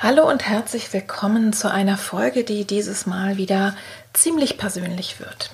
Hallo 0.00 0.28
und 0.28 0.46
herzlich 0.46 0.92
willkommen 0.92 1.52
zu 1.52 1.68
einer 1.68 1.96
Folge, 1.96 2.44
die 2.44 2.64
dieses 2.64 3.04
Mal 3.06 3.36
wieder 3.36 3.74
ziemlich 4.12 4.56
persönlich 4.56 5.18
wird. 5.18 5.50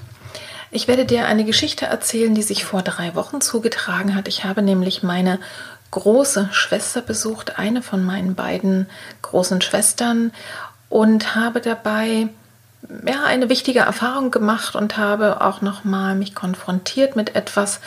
Ich 0.70 0.86
werde 0.86 1.06
dir 1.06 1.24
eine 1.24 1.46
Geschichte 1.46 1.86
erzählen, 1.86 2.34
die 2.34 2.42
sich 2.42 2.62
vor 2.62 2.82
drei 2.82 3.14
Wochen 3.14 3.40
zugetragen 3.40 4.14
hat. 4.14 4.28
Ich 4.28 4.44
habe 4.44 4.60
nämlich 4.60 5.02
meine 5.02 5.38
große 5.92 6.50
Schwester 6.52 7.00
besucht, 7.00 7.58
eine 7.58 7.80
von 7.80 8.04
meinen 8.04 8.34
beiden 8.34 8.86
großen 9.22 9.62
Schwestern, 9.62 10.30
und 10.90 11.34
habe 11.34 11.62
dabei 11.62 12.28
ja, 13.06 13.24
eine 13.24 13.48
wichtige 13.48 13.80
Erfahrung 13.80 14.30
gemacht 14.30 14.76
und 14.76 14.98
habe 14.98 15.40
auch 15.40 15.62
nochmal 15.62 16.16
mich 16.16 16.34
konfrontiert 16.34 17.16
mit 17.16 17.34
etwas, 17.34 17.80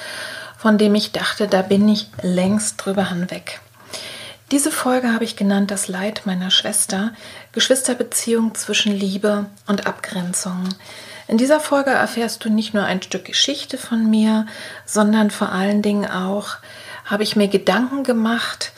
von 0.58 0.80
dem 0.80 0.96
ich 0.96 1.12
dachte, 1.12 1.48
da 1.48 1.62
bin 1.62 1.88
ich 1.88 2.08
längst 2.24 2.84
drüber 2.84 3.12
hinweg. 3.12 3.60
Diese 4.52 4.72
Folge 4.72 5.12
habe 5.12 5.26
ich 5.26 5.36
genannt 5.36 5.72
Das 5.72 5.90
Leid 5.90 6.22
meiner 6.24 6.52
Schwester, 6.52 7.12
Geschwisterbeziehung 7.52 8.56
zwischen 8.56 8.94
Liebe 8.94 9.48
und 9.68 9.88
Abgrenzung. 9.88 10.70
In 11.28 11.38
dieser 11.38 11.60
Folge 11.60 11.90
erfährst 11.90 12.46
du 12.46 12.50
nicht 12.50 12.74
nur 12.74 12.86
ein 12.86 13.02
Stück 13.02 13.26
Geschichte 13.26 13.78
von 13.78 14.10
mir, 14.10 14.46
sondern 14.86 15.32
vor 15.32 15.52
allen 15.52 15.82
Dingen 15.82 16.10
auch 16.10 16.56
habe 17.04 17.24
ich 17.24 17.36
mir 17.36 17.50
Gedanken 17.50 18.06
gemacht 18.06 18.72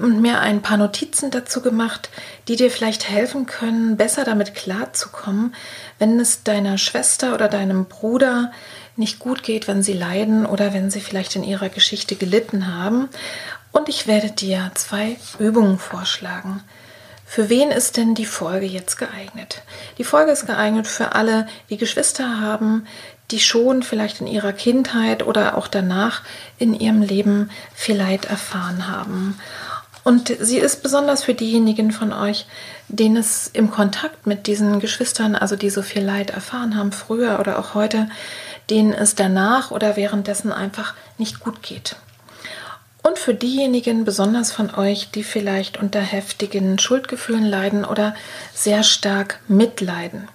und 0.00 0.22
mir 0.22 0.40
ein 0.40 0.62
paar 0.62 0.78
Notizen 0.78 1.30
dazu 1.30 1.60
gemacht, 1.60 2.08
die 2.46 2.56
dir 2.56 2.70
vielleicht 2.70 3.10
helfen 3.10 3.44
können, 3.44 3.98
besser 3.98 4.24
damit 4.24 4.54
klarzukommen, 4.54 5.54
wenn 5.98 6.18
es 6.18 6.44
deiner 6.44 6.78
Schwester 6.78 7.34
oder 7.34 7.48
deinem 7.48 7.84
Bruder 7.84 8.52
nicht 8.96 9.18
gut 9.18 9.42
geht, 9.42 9.68
wenn 9.68 9.82
sie 9.82 9.92
leiden 9.92 10.46
oder 10.46 10.72
wenn 10.72 10.90
sie 10.90 11.00
vielleicht 11.00 11.36
in 11.36 11.44
ihrer 11.44 11.68
Geschichte 11.68 12.16
gelitten 12.16 12.74
haben 12.74 13.10
und 13.78 13.88
ich 13.88 14.08
werde 14.08 14.30
dir 14.30 14.72
zwei 14.74 15.16
Übungen 15.38 15.78
vorschlagen. 15.78 16.62
Für 17.24 17.48
wen 17.48 17.70
ist 17.70 17.96
denn 17.96 18.14
die 18.14 18.26
Folge 18.26 18.66
jetzt 18.66 18.96
geeignet? 18.96 19.62
Die 19.98 20.04
Folge 20.04 20.32
ist 20.32 20.46
geeignet 20.46 20.88
für 20.88 21.14
alle, 21.14 21.46
die 21.70 21.76
Geschwister 21.76 22.40
haben, 22.40 22.86
die 23.30 23.38
schon 23.38 23.82
vielleicht 23.82 24.20
in 24.20 24.26
ihrer 24.26 24.52
Kindheit 24.52 25.24
oder 25.24 25.56
auch 25.56 25.68
danach 25.68 26.22
in 26.58 26.74
ihrem 26.74 27.02
Leben 27.02 27.50
viel 27.74 27.96
Leid 27.96 28.24
erfahren 28.24 28.88
haben. 28.88 29.38
Und 30.02 30.34
sie 30.40 30.58
ist 30.58 30.82
besonders 30.82 31.22
für 31.22 31.34
diejenigen 31.34 31.92
von 31.92 32.12
euch, 32.12 32.46
denen 32.88 33.18
es 33.18 33.48
im 33.52 33.70
Kontakt 33.70 34.26
mit 34.26 34.46
diesen 34.46 34.80
Geschwistern, 34.80 35.36
also 35.36 35.54
die 35.54 35.70
so 35.70 35.82
viel 35.82 36.02
Leid 36.02 36.30
erfahren 36.30 36.76
haben, 36.76 36.92
früher 36.92 37.38
oder 37.38 37.58
auch 37.58 37.74
heute, 37.74 38.08
denen 38.70 38.92
es 38.92 39.14
danach 39.14 39.70
oder 39.70 39.96
währenddessen 39.96 40.50
einfach 40.50 40.94
nicht 41.18 41.40
gut 41.40 41.62
geht. 41.62 41.96
Und 43.08 43.18
für 43.18 43.32
diejenigen 43.32 44.04
besonders 44.04 44.52
von 44.52 44.74
euch, 44.74 45.10
die 45.10 45.24
vielleicht 45.24 45.78
unter 45.78 45.98
heftigen 45.98 46.78
Schuldgefühlen 46.78 47.46
leiden 47.46 47.86
oder 47.86 48.14
sehr 48.52 48.82
stark 48.82 49.40
mitleiden. 49.48 50.28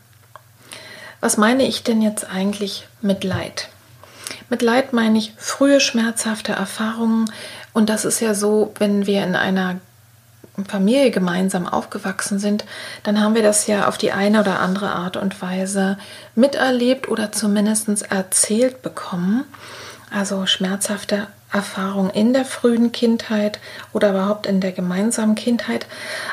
Was 1.19 1.38
meine 1.38 1.67
ich 1.67 1.83
denn 1.83 2.01
jetzt 2.01 2.28
eigentlich 2.28 2.88
mit 3.00 3.23
Leid? 3.23 3.69
Mit 4.50 4.63
Leid 4.63 4.91
meine 4.91 5.19
ich 5.19 5.33
frühe 5.38 5.79
schmerzhafte 5.79 6.53
Erfahrungen. 6.53 7.29
Und 7.73 7.89
das 7.89 8.06
ist 8.06 8.22
ja 8.22 8.33
so, 8.33 8.73
wenn 8.79 9.06
wir 9.06 9.23
in 9.23 9.35
einer 9.35 9.79
Familie 10.67 11.12
gemeinsam 11.12 11.67
aufgewachsen 11.67 12.39
sind, 12.39 12.66
dann 13.03 13.22
haben 13.22 13.35
wir 13.35 13.44
das 13.44 13.67
ja 13.67 13.88
auf 13.88 14.00
die 14.00 14.13
eine 14.13 14.39
oder 14.39 14.59
andere 14.59 14.89
Art 14.89 15.16
und 15.16 15.39
Weise 15.44 16.00
miterlebt 16.33 17.07
oder 17.07 17.31
zumindest 17.31 18.12
erzählt 18.12 18.81
bekommen. 18.81 19.45
Also 20.13 20.46
schmerzhafte 20.46 21.28
Erfahrung 21.51 22.12
in 22.12 22.34
der 22.34 22.46
frühen 22.46 22.91
Kindheit 22.91 23.59
oder 23.94 24.12
überhaupt 24.12 24.46
in 24.46 24.62
der 24.62 24.72
gemeinsamen 24.72 25.34
Kindheit. 25.34 25.88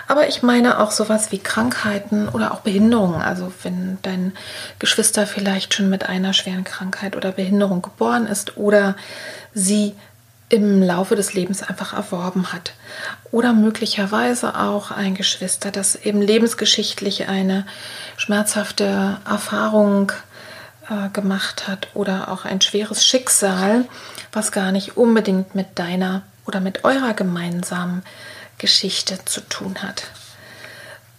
Aber 0.06 0.28
ich 0.28 0.42
meine 0.42 0.80
auch 0.80 0.90
sowas 0.90 1.32
wie 1.32 1.38
Krankheiten 1.38 2.28
oder 2.28 2.52
auch 2.52 2.60
Behinderungen. 2.60 3.22
Also 3.22 3.50
wenn 3.62 3.96
dein 4.02 4.34
Geschwister 4.78 5.26
vielleicht 5.26 5.72
schon 5.72 5.88
mit 5.88 6.10
einer 6.10 6.34
schweren 6.34 6.64
Krankheit 6.64 7.16
oder 7.16 7.32
Behinderung 7.32 7.80
geboren 7.80 8.26
ist 8.26 8.58
oder 8.58 8.96
sie 9.54 9.94
im 10.50 10.82
Laufe 10.82 11.16
des 11.16 11.32
Lebens 11.32 11.62
einfach 11.62 11.94
erworben 11.94 12.52
hat. 12.52 12.72
Oder 13.30 13.54
möglicherweise 13.54 14.56
auch 14.56 14.90
ein 14.90 15.14
Geschwister, 15.14 15.70
das 15.70 15.94
eben 15.94 16.20
lebensgeschichtlich 16.20 17.28
eine 17.28 17.64
schmerzhafte 18.16 19.18
Erfahrung 19.24 20.12
äh, 20.90 21.08
gemacht 21.10 21.68
hat 21.68 21.88
oder 21.94 22.30
auch 22.30 22.44
ein 22.44 22.60
schweres 22.60 23.06
Schicksal, 23.06 23.86
was 24.32 24.52
gar 24.52 24.72
nicht 24.72 24.96
unbedingt 24.96 25.54
mit 25.54 25.78
deiner 25.78 26.22
oder 26.46 26.60
mit 26.60 26.84
eurer 26.84 27.14
gemeinsamen 27.14 28.02
Geschichte 28.58 29.24
zu 29.24 29.40
tun 29.40 29.76
hat. 29.82 30.04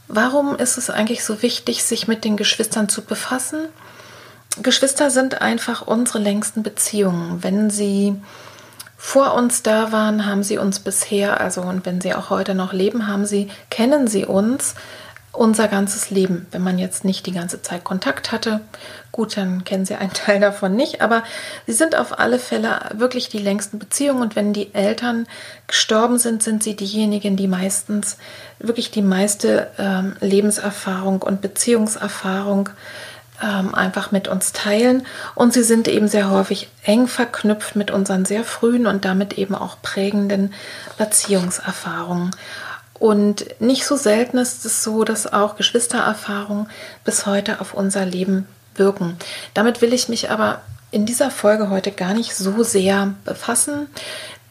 Warum 0.07 0.57
ist 0.57 0.77
es 0.77 0.89
eigentlich 0.89 1.23
so 1.23 1.41
wichtig, 1.41 1.83
sich 1.83 2.07
mit 2.07 2.25
den 2.25 2.35
Geschwistern 2.35 2.89
zu 2.89 3.01
befassen? 3.01 3.69
Geschwister 4.61 5.09
sind 5.09 5.41
einfach 5.41 5.87
unsere 5.87 6.19
längsten 6.19 6.63
Beziehungen. 6.63 7.41
Wenn 7.41 7.69
sie 7.69 8.15
vor 8.97 9.33
uns 9.33 9.63
da 9.63 9.93
waren, 9.93 10.25
haben 10.25 10.43
sie 10.43 10.57
uns 10.57 10.79
bisher, 10.79 11.39
also 11.39 11.61
und 11.61 11.85
wenn 11.85 12.01
sie 12.01 12.13
auch 12.13 12.29
heute 12.29 12.53
noch 12.53 12.73
leben, 12.73 13.07
haben 13.07 13.25
sie, 13.25 13.49
kennen 13.69 14.07
sie 14.07 14.25
uns 14.25 14.75
unser 15.33 15.67
ganzes 15.67 16.09
Leben. 16.09 16.45
Wenn 16.51 16.61
man 16.61 16.77
jetzt 16.77 17.05
nicht 17.05 17.25
die 17.25 17.31
ganze 17.31 17.61
Zeit 17.61 17.83
Kontakt 17.83 18.31
hatte, 18.31 18.61
gut, 19.11 19.37
dann 19.37 19.63
kennen 19.63 19.85
Sie 19.85 19.95
einen 19.95 20.13
Teil 20.13 20.39
davon 20.39 20.75
nicht, 20.75 21.01
aber 21.01 21.23
sie 21.67 21.73
sind 21.73 21.95
auf 21.95 22.19
alle 22.19 22.39
Fälle 22.39 22.79
wirklich 22.93 23.29
die 23.29 23.39
längsten 23.39 23.79
Beziehungen 23.79 24.21
und 24.21 24.35
wenn 24.35 24.53
die 24.53 24.73
Eltern 24.73 25.27
gestorben 25.67 26.17
sind, 26.17 26.43
sind 26.43 26.63
sie 26.63 26.75
diejenigen, 26.75 27.37
die 27.37 27.47
meistens 27.47 28.17
wirklich 28.59 28.91
die 28.91 29.01
meiste 29.01 29.69
ähm, 29.77 30.15
Lebenserfahrung 30.19 31.21
und 31.21 31.41
Beziehungserfahrung 31.41 32.69
ähm, 33.41 33.73
einfach 33.73 34.11
mit 34.11 34.27
uns 34.27 34.51
teilen 34.51 35.05
und 35.34 35.53
sie 35.53 35.63
sind 35.63 35.87
eben 35.87 36.07
sehr 36.07 36.29
häufig 36.29 36.69
eng 36.84 37.07
verknüpft 37.07 37.75
mit 37.75 37.89
unseren 37.89 38.25
sehr 38.25 38.43
frühen 38.43 38.85
und 38.85 39.05
damit 39.05 39.37
eben 39.37 39.55
auch 39.55 39.81
prägenden 39.81 40.53
Beziehungserfahrungen. 40.97 42.31
Und 43.01 43.59
nicht 43.59 43.87
so 43.87 43.95
selten 43.95 44.37
ist 44.37 44.63
es 44.63 44.83
so, 44.83 45.03
dass 45.03 45.33
auch 45.33 45.55
Geschwistererfahrungen 45.55 46.69
bis 47.03 47.25
heute 47.25 47.59
auf 47.59 47.73
unser 47.73 48.05
Leben 48.05 48.47
wirken. 48.75 49.17
Damit 49.55 49.81
will 49.81 49.91
ich 49.91 50.07
mich 50.07 50.29
aber 50.29 50.61
in 50.91 51.07
dieser 51.07 51.31
Folge 51.31 51.71
heute 51.71 51.91
gar 51.91 52.13
nicht 52.13 52.35
so 52.35 52.61
sehr 52.61 53.15
befassen. 53.25 53.87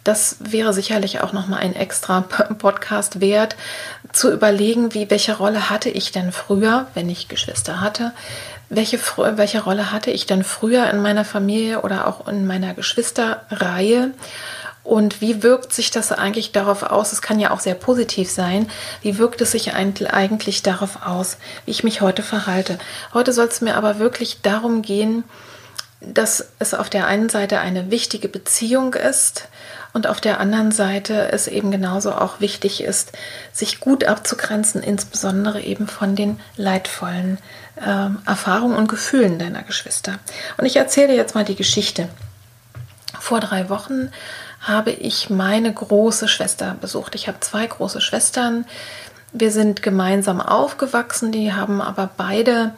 Das 0.03 0.39
wäre 0.41 0.73
sicherlich 0.73 1.21
auch 1.21 1.33
noch 1.33 1.47
mal 1.47 1.59
ein 1.59 1.77
extra 1.77 2.23
Podcast 2.59 3.21
wert, 3.21 3.55
zu 4.13 4.33
überlegen, 4.33 4.95
wie 4.95 5.09
welche 5.11 5.37
Rolle 5.37 5.71
hatte 5.71 5.89
ich 5.89 6.11
denn 6.11 6.33
früher, 6.33 6.89
wenn 6.95 7.09
ich 7.09 7.29
Geschwister 7.29 7.81
hatte, 7.81 8.11
welche, 8.69 8.99
welche 9.17 9.63
Rolle 9.63 9.93
hatte 9.93 10.11
ich 10.11 10.27
denn 10.27 10.43
früher 10.43 10.91
in 10.91 11.01
meiner 11.03 11.25
Familie 11.25 11.83
oder 11.83 12.09
auch 12.09 12.27
in 12.27 12.49
meiner 12.49 12.75
Geschwisterreihe 12.75 14.11
und 14.83 15.21
wie 15.21 15.43
wirkt 15.43 15.73
sich 15.73 15.91
das 15.91 16.13
eigentlich 16.13 16.53
darauf 16.53 16.83
aus? 16.83 17.13
Es 17.13 17.23
kann 17.23 17.39
ja 17.39 17.51
auch 17.51 17.61
sehr 17.61 17.75
positiv 17.75 18.31
sein. 18.31 18.71
Wie 19.03 19.19
wirkt 19.19 19.41
es 19.41 19.53
sich 19.53 19.75
eigentlich 19.75 20.63
darauf 20.63 21.07
aus, 21.07 21.37
wie 21.65 21.71
ich 21.71 21.85
mich 21.85 22.01
heute 22.01 22.23
verhalte? 22.23 22.79
Heute 23.13 23.33
soll 23.33 23.47
es 23.47 23.61
mir 23.61 23.77
aber 23.77 23.99
wirklich 23.99 24.41
darum 24.43 24.83
gehen, 24.83 25.25
dass 26.01 26.47
es 26.59 26.73
auf 26.73 26.89
der 26.89 27.07
einen 27.07 27.29
Seite 27.29 27.61
eine 27.61 27.91
wichtige 27.91 28.29
Beziehung 28.29 28.95
ist, 28.95 29.49
und 29.93 30.07
auf 30.07 30.21
der 30.21 30.39
anderen 30.39 30.71
Seite 30.71 31.33
es 31.33 31.49
eben 31.49 31.71
genauso 31.71 32.13
auch 32.13 32.41
wichtig 32.41 32.83
ist, 32.83 33.13
sich 33.53 33.81
gut 33.81 34.05
abzugrenzen, 34.05 34.83
insbesondere 34.83 35.61
eben 35.61 35.89
von 35.89 36.15
den 36.15 36.39
leidvollen 36.57 37.39
äh, 37.77 38.09
Erfahrungen 38.27 38.77
und 38.77 38.89
Gefühlen 38.89 39.39
deiner 39.39 39.63
Geschwister. 39.63 40.19
Und 40.57 40.67
ich 40.67 40.77
erzähle 40.77 41.15
jetzt 41.15 41.35
mal 41.35 41.45
die 41.45 41.57
Geschichte. 41.57 42.09
Vor 43.19 43.41
drei 43.41 43.69
Wochen 43.69 44.13
habe 44.61 44.91
ich 44.91 45.31
meine 45.31 45.73
große 45.73 46.29
Schwester 46.29 46.77
besucht. 46.81 47.15
Ich 47.15 47.29
habe 47.29 47.41
zwei 47.41 47.67
große 47.67 48.01
Schwestern. 48.01 48.67
Wir 49.33 49.51
sind 49.51 49.83
gemeinsam 49.83 50.41
aufgewachsen, 50.41 51.33
die 51.33 51.53
haben 51.53 51.81
aber 51.81 52.11
beide 52.17 52.73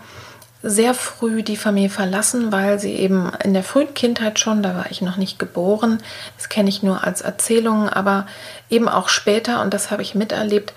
sehr 0.63 0.95
früh 0.95 1.43
die 1.43 1.57
Familie 1.57 1.91
verlassen, 1.91 2.53
weil 2.53 2.79
sie 2.79 2.93
eben 2.93 3.33
in 3.43 3.53
der 3.53 3.65
frühen 3.65 3.95
Kindheit 3.95 4.39
schon, 4.39 4.63
da 4.63 4.77
war 4.77 4.91
ich 4.91 5.03
noch 5.03 5.17
nicht 5.17 5.39
geboren, 5.39 5.99
das 6.37 6.49
kenne 6.49 6.69
ich 6.69 6.85
nur 6.85 7.03
als 7.03 7.21
Erzählungen, 7.21 7.89
aber 7.89 8.27
eben 8.71 8.89
auch 8.89 9.09
später, 9.09 9.61
und 9.61 9.75
das 9.75 9.91
habe 9.91 10.03
ich 10.03 10.15
miterlebt, 10.15 10.73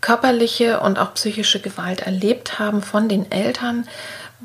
körperliche 0.00 0.80
und 0.80 0.98
auch 0.98 1.14
psychische 1.14 1.60
Gewalt 1.60 2.02
erlebt 2.02 2.58
haben 2.58 2.82
von 2.82 3.08
den 3.08 3.30
Eltern 3.32 3.86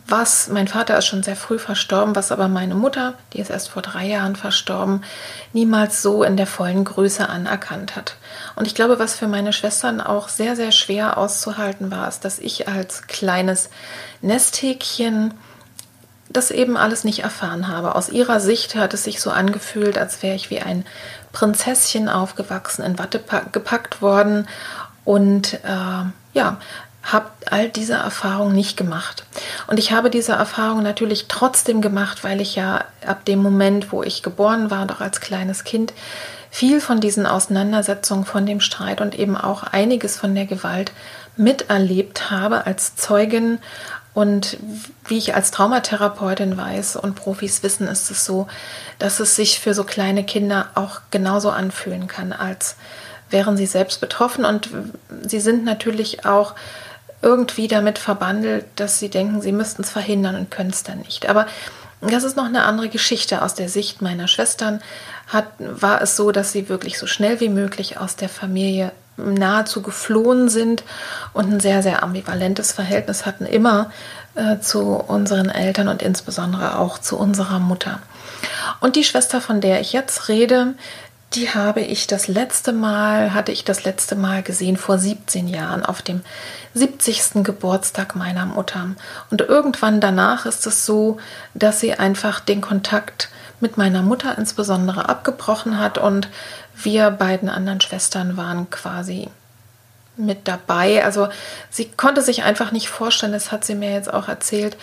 was, 0.08 0.50
mein 0.50 0.68
Vater 0.68 0.98
ist 0.98 1.06
schon 1.06 1.24
sehr 1.24 1.36
früh 1.36 1.58
verstorben, 1.58 2.16
was 2.16 2.32
aber 2.32 2.48
meine 2.48 2.76
Mutter, 2.76 3.16
die 3.34 3.40
ist 3.40 3.50
erst 3.50 3.70
vor 3.70 3.82
drei 3.82 4.06
Jahren 4.06 4.36
verstorben, 4.36 5.04
niemals 5.54 6.02
so 6.02 6.24
in 6.24 6.38
der 6.38 6.48
vollen 6.48 6.84
Größe 6.84 7.28
anerkannt 7.30 7.96
hat. 7.96 8.18
Und 8.56 8.68
ich 8.68 8.76
glaube, 8.76 9.00
was 9.00 9.16
für 9.16 9.28
meine 9.28 9.54
Schwestern 9.54 10.02
auch 10.02 10.28
sehr, 10.28 10.56
sehr 10.56 10.72
schwer 10.72 11.18
auszuhalten 11.18 11.92
war, 11.92 12.08
ist, 12.08 12.26
dass 12.26 12.40
ich 12.40 12.68
als 12.68 13.08
kleines 13.08 13.70
Nesthäkchen 14.22 15.34
das 16.30 16.52
eben 16.52 16.76
alles 16.76 17.04
nicht 17.04 17.20
erfahren 17.20 17.68
habe. 17.68 17.96
Aus 17.96 18.10
ihrer 18.10 18.40
Sicht 18.40 18.76
hat 18.76 18.94
es 18.94 19.06
sich 19.06 19.22
so 19.22 19.32
angefühlt, 19.32 19.98
als 19.98 20.22
wäre 20.22 20.36
ich 20.36 20.50
wie 20.50 20.60
ein 20.60 20.86
Prinzesschen 21.32 22.10
aufgewachsen, 22.10 22.84
in 22.84 23.00
Watte 23.00 23.24
gepackt 23.52 24.02
worden 24.02 24.48
und 25.06 25.54
äh, 25.64 26.04
ja, 26.34 26.58
habe 27.06 27.28
all 27.50 27.70
diese 27.70 27.94
Erfahrungen 27.94 28.56
nicht 28.56 28.78
gemacht. 28.78 29.26
Und 29.68 29.78
ich 29.78 29.92
habe 29.92 30.10
diese 30.10 30.34
Erfahrung 30.34 30.82
natürlich 30.82 31.28
trotzdem 31.28 31.82
gemacht, 31.82 32.24
weil 32.24 32.42
ich 32.42 32.56
ja 32.56 32.84
ab 33.06 33.26
dem 33.26 33.40
Moment, 33.40 33.92
wo 33.92 34.04
ich 34.04 34.24
geboren 34.24 34.72
war 34.72 34.90
auch 34.92 35.02
als 35.02 35.22
kleines 35.22 35.64
Kind, 35.64 35.94
viel 36.50 36.82
von 36.82 37.00
diesen 37.00 37.26
Auseinandersetzungen, 37.26 38.26
von 38.26 38.46
dem 38.46 38.60
Streit 38.60 39.02
und 39.02 39.18
eben 39.20 39.38
auch 39.38 39.64
einiges 39.64 40.18
von 40.18 40.34
der 40.34 40.46
Gewalt 40.46 40.94
miterlebt 41.38 42.32
habe 42.32 42.66
als 42.66 42.96
Zeugin. 42.96 43.60
Und 44.14 44.58
wie 45.06 45.18
ich 45.18 45.36
als 45.36 45.52
Traumatherapeutin 45.52 46.58
weiß 46.58 46.96
und 46.96 47.16
Profis 47.16 47.62
wissen, 47.62 47.88
ist 47.88 48.10
es 48.10 48.26
so, 48.26 48.48
dass 48.98 49.20
es 49.20 49.36
sich 49.36 49.60
für 49.60 49.74
so 49.74 49.84
kleine 49.84 50.24
Kinder 50.24 50.70
auch 50.76 51.02
genauso 51.12 51.50
anfühlen 51.50 52.08
kann, 52.08 52.32
als 52.32 52.78
wären 53.30 53.58
sie 53.58 53.66
selbst 53.66 54.00
betroffen. 54.00 54.46
Und 54.46 54.70
sie 55.24 55.42
sind 55.42 55.66
natürlich 55.66 56.26
auch 56.26 56.56
irgendwie 57.22 57.68
damit 57.68 57.98
verbandelt, 57.98 58.66
dass 58.76 59.00
sie 59.00 59.10
denken, 59.10 59.42
sie 59.42 59.52
müssten 59.52 59.82
es 59.82 59.90
verhindern 59.90 60.36
und 60.36 60.52
können 60.52 60.70
es 60.70 60.84
dann 60.84 61.00
nicht. 61.00 61.28
Aber 61.28 61.48
das 62.02 62.24
ist 62.24 62.38
noch 62.38 62.46
eine 62.46 62.64
andere 62.64 62.90
Geschichte. 62.90 63.42
Aus 63.42 63.54
der 63.56 63.70
Sicht 63.70 64.02
meiner 64.02 64.28
Schwestern 64.28 64.82
hat, 65.28 65.48
war 65.60 66.02
es 66.02 66.16
so, 66.16 66.32
dass 66.32 66.52
sie 66.52 66.70
wirklich 66.70 67.00
so 67.00 67.08
schnell 67.08 67.40
wie 67.40 67.50
möglich 67.50 67.98
aus 67.98 68.16
der 68.16 68.30
Familie 68.30 68.92
nahezu 69.18 69.82
geflohen 69.82 70.50
sind 70.50 70.84
und 71.34 71.52
ein 71.52 71.60
sehr, 71.60 71.82
sehr 71.82 72.04
ambivalentes 72.04 72.74
Verhältnis 72.74 73.26
hatten, 73.26 73.46
immer 73.46 73.92
äh, 74.36 74.60
zu 74.60 74.82
unseren 74.82 75.50
Eltern 75.50 75.88
und 75.88 76.02
insbesondere 76.02 76.78
auch 76.78 76.98
zu 76.98 77.18
unserer 77.18 77.60
Mutter. 77.60 78.00
Und 78.82 78.96
die 78.96 79.04
Schwester, 79.04 79.40
von 79.42 79.62
der 79.62 79.80
ich 79.80 79.94
jetzt 79.94 80.28
rede, 80.28 80.74
die 81.34 81.50
habe 81.50 81.82
ich 81.82 82.08
das 82.08 82.28
letzte 82.28 82.72
Mal, 82.72 83.34
hatte 83.34 83.52
ich 83.52 83.64
das 83.64 83.84
letzte 83.84 84.16
Mal 84.16 84.42
gesehen 84.44 84.78
vor 84.78 84.98
17 84.98 85.48
Jahren 85.48 85.84
auf 85.84 86.02
dem 86.02 86.22
70. 86.74 87.44
Geburtstag 87.44 88.16
meiner 88.16 88.46
Mutter. 88.46 88.92
Und 89.32 89.42
irgendwann 89.42 90.00
danach 90.00 90.46
ist 90.46 90.66
es 90.66 90.86
so, 90.86 91.18
dass 91.54 91.80
sie 91.80 91.94
einfach 91.94 92.40
den 92.40 92.62
Kontakt 92.62 93.30
mit 93.60 93.78
meiner 93.78 94.02
Mutter 94.02 94.38
insbesondere 94.38 95.10
abgebrochen 95.10 95.80
hat 95.80 95.98
und 95.98 96.30
wir 96.76 97.10
beiden 97.10 97.50
anderen 97.50 97.82
Schwestern 97.82 98.38
waren 98.38 98.70
quasi 98.70 99.30
mit 100.18 100.48
dabei. 100.48 101.04
Also 101.04 101.30
sie 101.70 101.86
konnte 101.86 102.22
sich 102.22 102.44
einfach 102.44 102.72
nicht 102.72 102.90
vorstellen, 102.90 103.34
das 103.34 103.52
hat 103.52 103.66
sie 103.66 103.76
mir 103.76 103.92
jetzt 103.92 104.14
auch 104.14 104.28
erzählt, 104.28 104.78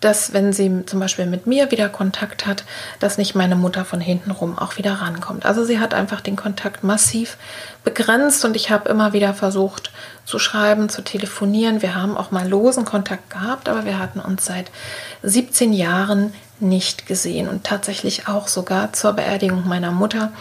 dass 0.00 0.32
wenn 0.32 0.52
sie 0.52 0.84
zum 0.84 1.00
Beispiel 1.00 1.26
mit 1.26 1.46
mir 1.46 1.70
wieder 1.70 1.88
Kontakt 1.88 2.46
hat, 2.46 2.64
dass 3.00 3.16
nicht 3.16 3.34
meine 3.34 3.56
Mutter 3.56 3.84
von 3.84 4.00
hinten 4.00 4.30
rum 4.30 4.58
auch 4.58 4.76
wieder 4.76 4.92
rankommt. 4.94 5.46
Also 5.46 5.64
sie 5.64 5.80
hat 5.80 5.94
einfach 5.94 6.20
den 6.20 6.36
Kontakt 6.36 6.84
massiv 6.84 7.38
begrenzt 7.82 8.44
und 8.44 8.56
ich 8.56 8.70
habe 8.70 8.88
immer 8.90 9.12
wieder 9.14 9.32
versucht 9.32 9.90
zu 10.24 10.38
schreiben, 10.38 10.88
zu 10.88 11.02
telefonieren. 11.02 11.80
Wir 11.80 11.94
haben 11.94 12.16
auch 12.16 12.30
mal 12.30 12.46
losen 12.46 12.84
Kontakt 12.84 13.30
gehabt, 13.30 13.68
aber 13.68 13.84
wir 13.84 13.98
hatten 13.98 14.20
uns 14.20 14.44
seit 14.44 14.70
17 15.22 15.72
Jahren 15.72 16.34
nicht 16.60 17.06
gesehen 17.06 17.48
und 17.48 17.64
tatsächlich 17.64 18.28
auch 18.28 18.48
sogar 18.48 18.92
zur 18.92 19.12
Beerdigung 19.12 19.66
meiner 19.66 19.92
Mutter 19.92 20.32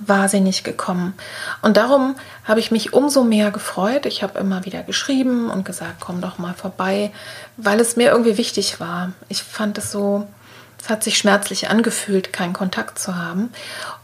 war 0.00 0.28
sie 0.28 0.40
nicht 0.40 0.64
gekommen. 0.64 1.14
Und 1.62 1.76
darum 1.76 2.16
habe 2.44 2.60
ich 2.60 2.70
mich 2.70 2.92
umso 2.92 3.22
mehr 3.22 3.50
gefreut. 3.50 4.06
Ich 4.06 4.22
habe 4.22 4.38
immer 4.38 4.64
wieder 4.64 4.82
geschrieben 4.82 5.50
und 5.50 5.64
gesagt, 5.64 5.96
komm 6.00 6.20
doch 6.20 6.38
mal 6.38 6.54
vorbei, 6.54 7.12
weil 7.56 7.78
es 7.80 7.96
mir 7.96 8.10
irgendwie 8.10 8.38
wichtig 8.38 8.80
war. 8.80 9.12
Ich 9.28 9.42
fand 9.42 9.78
es 9.78 9.92
so, 9.92 10.26
es 10.82 10.88
hat 10.88 11.04
sich 11.04 11.18
schmerzlich 11.18 11.68
angefühlt, 11.68 12.32
keinen 12.32 12.54
Kontakt 12.54 12.98
zu 12.98 13.16
haben. 13.16 13.52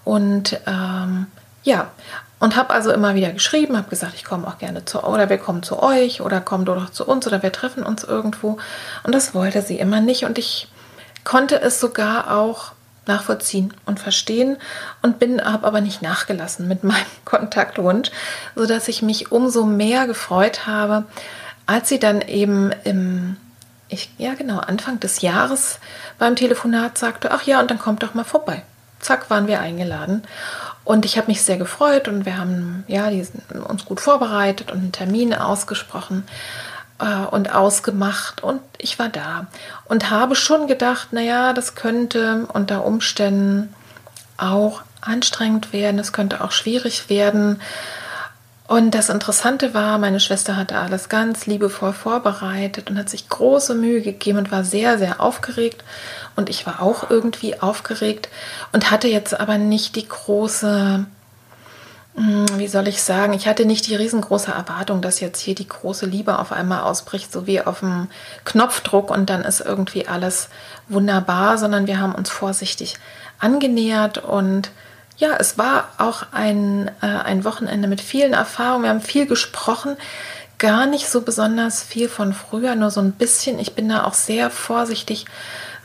Und 0.04 0.60
ähm, 0.66 1.26
ja, 1.62 1.90
und 2.38 2.54
habe 2.54 2.75
also 2.75 2.92
immer 2.92 3.14
wieder 3.14 3.32
geschrieben, 3.32 3.76
habe 3.76 3.88
gesagt, 3.88 4.14
ich 4.14 4.25
komme 4.25 4.46
auch 4.46 4.58
gerne 4.58 4.84
zu, 4.84 5.02
oder 5.02 5.31
wir 5.31 5.38
kommen 5.38 5.62
zu 5.62 5.82
euch, 5.82 6.20
oder 6.20 6.40
komm 6.40 6.66
doch 6.66 6.90
zu 6.90 7.06
uns, 7.06 7.26
oder 7.26 7.42
wir 7.42 7.50
treffen 7.50 7.82
uns 7.82 8.04
irgendwo. 8.04 8.58
Und 9.04 9.14
das 9.14 9.34
wollte 9.34 9.62
sie 9.62 9.78
immer 9.78 10.00
nicht. 10.00 10.25
Und 10.25 10.37
ich 10.38 10.69
konnte 11.25 11.60
es 11.60 11.81
sogar 11.81 12.37
auch 12.37 12.72
nachvollziehen 13.08 13.72
und 13.86 14.00
verstehen 14.00 14.56
und 15.02 15.18
bin 15.18 15.42
habe 15.42 15.66
aber 15.66 15.80
nicht 15.80 16.02
nachgelassen 16.02 16.68
mit 16.68 16.84
meinem 16.84 17.04
Kontaktwunsch, 17.24 18.10
so 18.54 18.66
dass 18.66 18.88
ich 18.88 19.02
mich 19.02 19.32
umso 19.32 19.64
mehr 19.64 20.06
gefreut 20.06 20.66
habe, 20.66 21.04
als 21.66 21.88
sie 21.88 21.98
dann 21.98 22.20
eben 22.20 22.72
im 22.84 23.36
ich, 23.88 24.10
ja 24.18 24.34
genau 24.34 24.58
Anfang 24.58 24.98
des 24.98 25.20
Jahres 25.20 25.78
beim 26.18 26.34
Telefonat 26.34 26.98
sagte, 26.98 27.30
ach 27.30 27.42
ja 27.44 27.60
und 27.60 27.70
dann 27.70 27.78
kommt 27.78 28.02
doch 28.02 28.14
mal 28.14 28.25
vorbei. 28.25 28.62
Zack 28.98 29.30
waren 29.30 29.46
wir 29.46 29.60
eingeladen 29.60 30.25
und 30.84 31.04
ich 31.04 31.16
habe 31.18 31.28
mich 31.28 31.42
sehr 31.42 31.56
gefreut 31.56 32.08
und 32.08 32.26
wir 32.26 32.38
haben 32.38 32.84
ja 32.88 33.10
die, 33.10 33.26
uns 33.68 33.84
gut 33.84 34.00
vorbereitet 34.00 34.72
und 34.72 34.78
einen 34.78 34.92
Termin 34.92 35.34
ausgesprochen 35.34 36.25
und 37.30 37.54
ausgemacht 37.54 38.42
und 38.42 38.60
ich 38.78 38.98
war 38.98 39.10
da 39.10 39.48
und 39.84 40.10
habe 40.10 40.34
schon 40.34 40.66
gedacht, 40.66 41.12
naja, 41.12 41.52
das 41.52 41.74
könnte 41.74 42.48
unter 42.52 42.86
Umständen 42.86 43.74
auch 44.38 44.82
anstrengend 45.02 45.72
werden, 45.72 45.98
es 45.98 46.12
könnte 46.12 46.42
auch 46.42 46.52
schwierig 46.52 47.08
werden. 47.08 47.60
Und 48.68 48.96
das 48.96 49.10
Interessante 49.10 49.74
war, 49.74 49.98
meine 49.98 50.18
Schwester 50.18 50.56
hatte 50.56 50.76
alles 50.78 51.08
ganz 51.08 51.46
liebevoll 51.46 51.92
vorbereitet 51.92 52.90
und 52.90 52.98
hat 52.98 53.08
sich 53.08 53.28
große 53.28 53.74
Mühe 53.74 54.00
gegeben 54.00 54.38
und 54.38 54.50
war 54.50 54.64
sehr, 54.64 54.98
sehr 54.98 55.20
aufgeregt. 55.20 55.84
Und 56.34 56.48
ich 56.48 56.66
war 56.66 56.82
auch 56.82 57.08
irgendwie 57.08 57.60
aufgeregt 57.60 58.28
und 58.72 58.90
hatte 58.90 59.06
jetzt 59.06 59.38
aber 59.38 59.58
nicht 59.58 59.94
die 59.94 60.08
große 60.08 61.06
wie 62.16 62.66
soll 62.66 62.88
ich 62.88 63.02
sagen, 63.02 63.35
ich 63.35 63.46
hatte 63.46 63.66
nicht 63.66 63.87
die 63.87 63.94
riesengroße 63.94 64.50
Erwartung, 64.50 65.02
dass 65.02 65.20
jetzt 65.20 65.40
hier 65.40 65.54
die 65.54 65.68
große 65.68 66.06
Liebe 66.06 66.38
auf 66.38 66.50
einmal 66.50 66.80
ausbricht, 66.80 67.30
so 67.30 67.46
wie 67.46 67.61
auf 67.61 67.80
dem 67.80 68.08
Knopfdruck 68.44 69.11
und 69.11 69.28
dann 69.28 69.42
ist 69.42 69.61
irgendwie 69.61 70.08
alles 70.08 70.49
wunderbar, 70.88 71.58
sondern 71.58 71.87
wir 71.87 72.00
haben 72.00 72.14
uns 72.14 72.30
vorsichtig 72.30 72.96
angenähert 73.38 74.16
und 74.16 74.70
ja, 75.18 75.37
es 75.38 75.58
war 75.58 75.88
auch 75.99 76.25
ein, 76.32 76.90
äh, 77.02 77.06
ein 77.06 77.44
Wochenende 77.44 77.88
mit 77.88 78.00
vielen 78.00 78.32
Erfahrungen. 78.32 78.85
Wir 78.85 78.90
haben 78.90 79.00
viel 79.00 79.26
gesprochen, 79.26 79.96
gar 80.58 80.87
nicht 80.87 81.08
so 81.08 81.20
besonders 81.23 81.82
viel 81.82 82.08
von 82.08 82.32
früher, 82.32 82.75
nur 82.75 82.90
so 82.90 83.00
ein 83.00 83.12
bisschen. 83.12 83.58
Ich 83.58 83.75
bin 83.75 83.88
da 83.88 84.04
auch 84.04 84.14
sehr 84.14 84.50
vorsichtig 84.50 85.26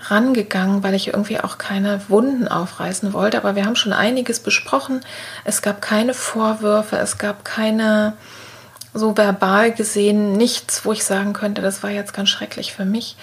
rangegangen, 0.09 0.83
weil 0.83 0.93
ich 0.93 1.07
irgendwie 1.07 1.39
auch 1.39 1.57
keine 1.57 2.01
Wunden 2.09 2.47
aufreißen 2.47 3.13
wollte. 3.13 3.37
Aber 3.37 3.55
wir 3.55 3.65
haben 3.65 3.75
schon 3.75 3.93
einiges 3.93 4.39
besprochen. 4.39 5.01
Es 5.43 5.61
gab 5.61 5.81
keine 5.81 6.13
Vorwürfe, 6.13 6.97
es 6.97 7.17
gab 7.17 7.45
keine, 7.45 8.13
so 8.93 9.15
verbal 9.15 9.71
gesehen, 9.71 10.33
nichts, 10.33 10.85
wo 10.85 10.91
ich 10.91 11.03
sagen 11.03 11.33
könnte, 11.33 11.61
das 11.61 11.83
war 11.83 11.89
jetzt 11.89 12.13
ganz 12.13 12.29
schrecklich 12.29 12.73
für 12.73 12.85
mich. 12.85 13.15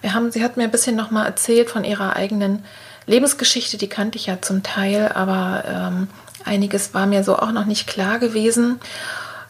Wir 0.00 0.12
haben, 0.12 0.30
sie 0.30 0.44
hat 0.44 0.56
mir 0.56 0.64
ein 0.64 0.70
bisschen 0.70 0.96
nochmal 0.96 1.26
erzählt 1.26 1.70
von 1.70 1.84
ihrer 1.84 2.14
eigenen 2.16 2.64
Lebensgeschichte, 3.06 3.78
die 3.78 3.88
kannte 3.88 4.18
ich 4.18 4.26
ja 4.26 4.40
zum 4.40 4.62
Teil, 4.62 5.10
aber 5.14 5.64
ähm, 5.66 6.08
einiges 6.44 6.94
war 6.94 7.06
mir 7.06 7.24
so 7.24 7.38
auch 7.38 7.52
noch 7.52 7.64
nicht 7.64 7.86
klar 7.86 8.18
gewesen. 8.18 8.80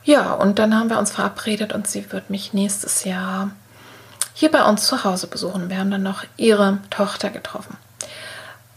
Ja, 0.05 0.33
und 0.33 0.59
dann 0.59 0.79
haben 0.79 0.91
wir 0.91 0.99
uns 0.99 1.11
verabredet 1.11 1.73
und 1.73 1.87
sie 1.87 2.13
wird 2.13 2.31
mich 2.31 2.53
nächstes 2.53 3.05
Jahr 3.05 3.51
hier 4.35 4.51
bei 4.51 4.65
uns 4.65 4.87
zu 4.87 5.05
Hause 5.05 5.29
besuchen. 5.29 5.71
Wir 5.71 5.79
haben 5.79 5.91
dann 5.91 6.03
noch 6.03 6.25
ihre 6.37 6.79
Tochter 6.91 7.31
getroffen. 7.31 7.77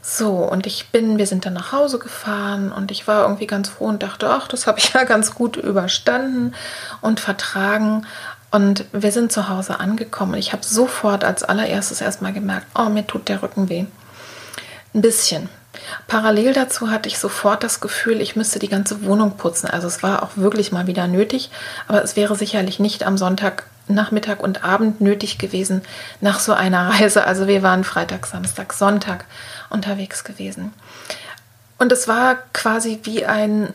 So, 0.01 0.35
und 0.35 0.65
ich 0.65 0.87
bin, 0.91 1.17
wir 1.17 1.27
sind 1.27 1.45
dann 1.45 1.53
nach 1.53 1.73
Hause 1.73 1.99
gefahren 1.99 2.71
und 2.71 2.91
ich 2.91 3.07
war 3.07 3.23
irgendwie 3.23 3.47
ganz 3.47 3.67
froh 3.67 3.87
und 3.87 4.03
dachte, 4.03 4.29
ach, 4.29 4.47
das 4.47 4.65
habe 4.65 4.79
ich 4.79 4.89
ja 4.93 5.03
ganz 5.03 5.35
gut 5.35 5.57
überstanden 5.57 6.53
und 7.01 7.19
vertragen. 7.19 8.05
Und 8.49 8.85
wir 8.93 9.11
sind 9.11 9.33
zu 9.33 9.49
Hause 9.49 9.81
angekommen. 9.81 10.35
Ich 10.35 10.53
habe 10.53 10.63
sofort 10.63 11.25
als 11.25 11.43
allererstes 11.43 11.99
erstmal 11.99 12.31
gemerkt, 12.31 12.67
oh, 12.73 12.87
mir 12.87 13.05
tut 13.05 13.27
der 13.27 13.43
Rücken 13.43 13.67
weh. 13.67 13.85
Ein 14.93 15.01
bisschen. 15.01 15.49
Parallel 16.07 16.53
dazu 16.53 16.89
hatte 16.89 17.09
ich 17.09 17.19
sofort 17.19 17.63
das 17.63 17.81
Gefühl, 17.81 18.21
ich 18.21 18.35
müsste 18.35 18.59
die 18.59 18.69
ganze 18.69 19.03
Wohnung 19.03 19.37
putzen. 19.37 19.67
Also 19.67 19.87
es 19.87 20.03
war 20.03 20.23
auch 20.23 20.37
wirklich 20.37 20.71
mal 20.71 20.87
wieder 20.87 21.07
nötig, 21.07 21.49
aber 21.87 22.01
es 22.03 22.15
wäre 22.15 22.35
sicherlich 22.35 22.79
nicht 22.79 23.03
am 23.03 23.17
Sonntag 23.17 23.65
Nachmittag 23.87 24.41
und 24.41 24.63
Abend 24.63 25.01
nötig 25.01 25.37
gewesen 25.37 25.81
nach 26.21 26.39
so 26.39 26.53
einer 26.53 26.89
Reise. 26.89 27.25
Also 27.25 27.47
wir 27.47 27.63
waren 27.63 27.83
Freitag, 27.83 28.25
Samstag, 28.27 28.73
Sonntag 28.73 29.25
unterwegs 29.69 30.23
gewesen. 30.23 30.73
Und 31.77 31.91
es 31.91 32.07
war 32.07 32.37
quasi 32.53 32.99
wie 33.03 33.25
ein 33.25 33.73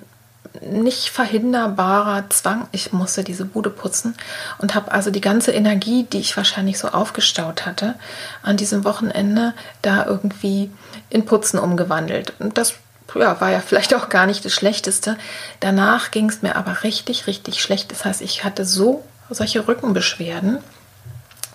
nicht 0.60 1.08
verhinderbarer 1.08 2.28
Zwang. 2.30 2.68
Ich 2.72 2.92
musste 2.92 3.24
diese 3.24 3.44
Bude 3.44 3.70
putzen 3.70 4.14
und 4.58 4.74
habe 4.74 4.92
also 4.92 5.10
die 5.10 5.20
ganze 5.20 5.52
Energie, 5.52 6.04
die 6.04 6.18
ich 6.18 6.36
wahrscheinlich 6.36 6.78
so 6.78 6.88
aufgestaut 6.88 7.64
hatte, 7.64 7.94
an 8.42 8.56
diesem 8.56 8.84
Wochenende 8.84 9.54
da 9.80 10.04
irgendwie 10.04 10.70
in 11.08 11.24
Putzen 11.24 11.58
umgewandelt. 11.58 12.34
Und 12.38 12.58
das 12.58 12.74
ja, 13.14 13.40
war 13.40 13.50
ja 13.50 13.60
vielleicht 13.60 13.94
auch 13.94 14.08
gar 14.08 14.26
nicht 14.26 14.44
das 14.44 14.52
Schlechteste. 14.52 15.16
Danach 15.60 16.10
ging 16.10 16.28
es 16.28 16.42
mir 16.42 16.56
aber 16.56 16.82
richtig, 16.82 17.26
richtig 17.26 17.60
schlecht. 17.60 17.90
Das 17.92 18.04
heißt, 18.04 18.20
ich 18.20 18.44
hatte 18.44 18.64
so 18.64 19.04
solche 19.32 19.66
Rückenbeschwerden, 19.66 20.58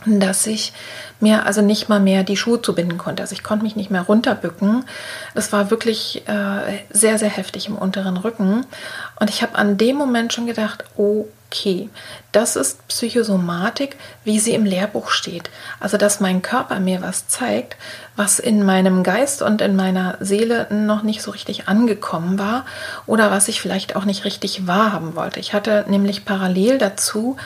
dass 0.06 0.48
ich 0.48 0.74
mir 1.20 1.46
also 1.46 1.62
nicht 1.62 1.90
mal 1.90 2.00
mehr 2.00 2.24
die 2.24 2.38
Schuhe 2.38 2.62
zubinden 2.62 2.98
konnte. 2.98 3.24
Also 3.24 3.34
ich 3.34 3.44
konnte 3.44 3.64
mich 3.64 3.76
nicht 3.76 3.90
mehr 3.90 4.04
runterbücken. 4.04 4.86
Das 5.34 5.52
war 5.52 5.72
wirklich 5.72 6.28
äh, 6.28 6.80
sehr, 6.90 7.18
sehr 7.18 7.30
heftig 7.30 7.68
im 7.68 7.76
unteren 7.76 8.18
Rücken. 8.18 8.66
Und 9.20 9.30
ich 9.30 9.42
habe 9.42 9.56
an 9.56 9.78
dem 9.78 9.96
Moment 9.96 10.34
schon 10.34 10.46
gedacht, 10.46 10.84
okay, 11.48 11.90
das 12.32 12.56
ist 12.56 12.88
Psychosomatik, 12.88 13.96
wie 14.24 14.40
sie 14.40 14.54
im 14.54 14.66
Lehrbuch 14.66 15.10
steht. 15.10 15.50
Also 15.80 15.98
dass 15.98 16.20
mein 16.20 16.42
Körper 16.42 16.80
mir 16.80 17.02
was 17.02 17.28
zeigt, 17.28 17.78
was 18.16 18.40
in 18.40 18.64
meinem 18.64 19.04
Geist 19.04 19.42
und 19.42 19.62
in 19.62 19.76
meiner 19.76 20.18
Seele 20.20 20.68
noch 20.70 21.04
nicht 21.04 21.22
so 21.22 21.32
richtig 21.32 21.68
angekommen 21.68 22.38
war 22.38 22.66
oder 23.06 23.32
was 23.32 23.48
ich 23.48 23.62
vielleicht 23.62 23.96
auch 23.96 24.06
nicht 24.06 24.26
richtig 24.26 24.68
wahrhaben 24.68 25.16
wollte. 25.16 25.40
Ich 25.40 25.54
hatte 25.54 25.86
nämlich 25.88 26.26
parallel 26.26 26.78
dazu 26.78 27.38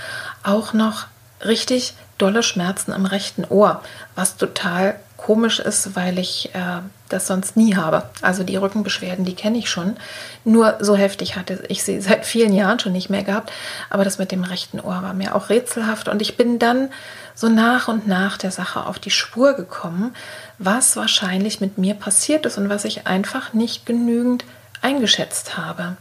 auch 0.43 0.73
noch 0.73 1.05
richtig 1.45 1.93
dolle 2.17 2.43
Schmerzen 2.43 2.91
im 2.91 3.05
rechten 3.05 3.45
Ohr, 3.45 3.81
was 4.15 4.37
total 4.37 4.99
komisch 5.21 5.59
ist, 5.59 5.95
weil 5.95 6.17
ich 6.17 6.53
äh, 6.55 6.81
das 7.09 7.27
sonst 7.27 7.55
nie 7.55 7.75
habe. 7.75 8.03
Also 8.21 8.43
die 8.43 8.55
Rückenbeschwerden, 8.55 9.23
die 9.23 9.35
kenne 9.35 9.59
ich 9.59 9.69
schon. 9.69 9.95
Nur 10.43 10.77
so 10.79 10.95
heftig 10.95 11.35
hatte 11.35 11.63
ich 11.67 11.83
sie 11.83 12.01
seit 12.01 12.25
vielen 12.25 12.53
Jahren 12.53 12.79
schon 12.79 12.91
nicht 12.91 13.09
mehr 13.09 13.23
gehabt. 13.23 13.51
Aber 13.89 14.03
das 14.03 14.17
mit 14.17 14.31
dem 14.31 14.43
rechten 14.43 14.79
Ohr 14.79 15.03
war 15.03 15.13
mir 15.13 15.35
auch 15.35 15.49
rätselhaft. 15.49 16.07
Und 16.07 16.21
ich 16.21 16.37
bin 16.37 16.57
dann 16.57 16.89
so 17.35 17.49
nach 17.49 17.87
und 17.87 18.07
nach 18.07 18.37
der 18.37 18.51
Sache 18.51 18.85
auf 18.85 18.99
die 18.99 19.11
Spur 19.11 19.53
gekommen, 19.53 20.15
was 20.57 20.95
wahrscheinlich 20.95 21.61
mit 21.61 21.77
mir 21.77 21.93
passiert 21.93 22.45
ist 22.45 22.57
und 22.57 22.69
was 22.69 22.83
ich 22.83 23.07
einfach 23.07 23.53
nicht 23.53 23.85
genügend 23.85 24.43
eingeschätzt 24.81 25.55
habe. 25.55 25.97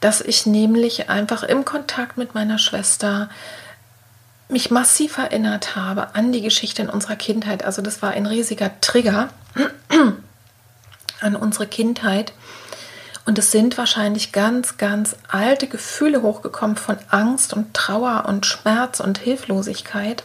Dass 0.00 0.20
ich 0.20 0.44
nämlich 0.44 1.08
einfach 1.08 1.42
im 1.44 1.64
Kontakt 1.64 2.18
mit 2.18 2.34
meiner 2.34 2.58
Schwester 2.58 3.30
mich 4.48 4.70
massiv 4.70 5.18
erinnert 5.18 5.76
habe 5.76 6.14
an 6.14 6.32
die 6.32 6.42
Geschichte 6.42 6.82
in 6.82 6.90
unserer 6.90 7.16
Kindheit. 7.16 7.64
Also 7.64 7.82
das 7.82 8.02
war 8.02 8.10
ein 8.10 8.26
riesiger 8.26 8.70
Trigger 8.80 9.30
an 11.20 11.36
unsere 11.36 11.66
Kindheit. 11.66 12.32
Und 13.26 13.38
es 13.38 13.50
sind 13.50 13.78
wahrscheinlich 13.78 14.32
ganz, 14.32 14.76
ganz 14.76 15.16
alte 15.28 15.66
Gefühle 15.66 16.20
hochgekommen 16.20 16.76
von 16.76 16.98
Angst 17.08 17.54
und 17.54 17.72
Trauer 17.72 18.24
und 18.28 18.44
Schmerz 18.44 19.00
und 19.00 19.18
Hilflosigkeit. 19.18 20.24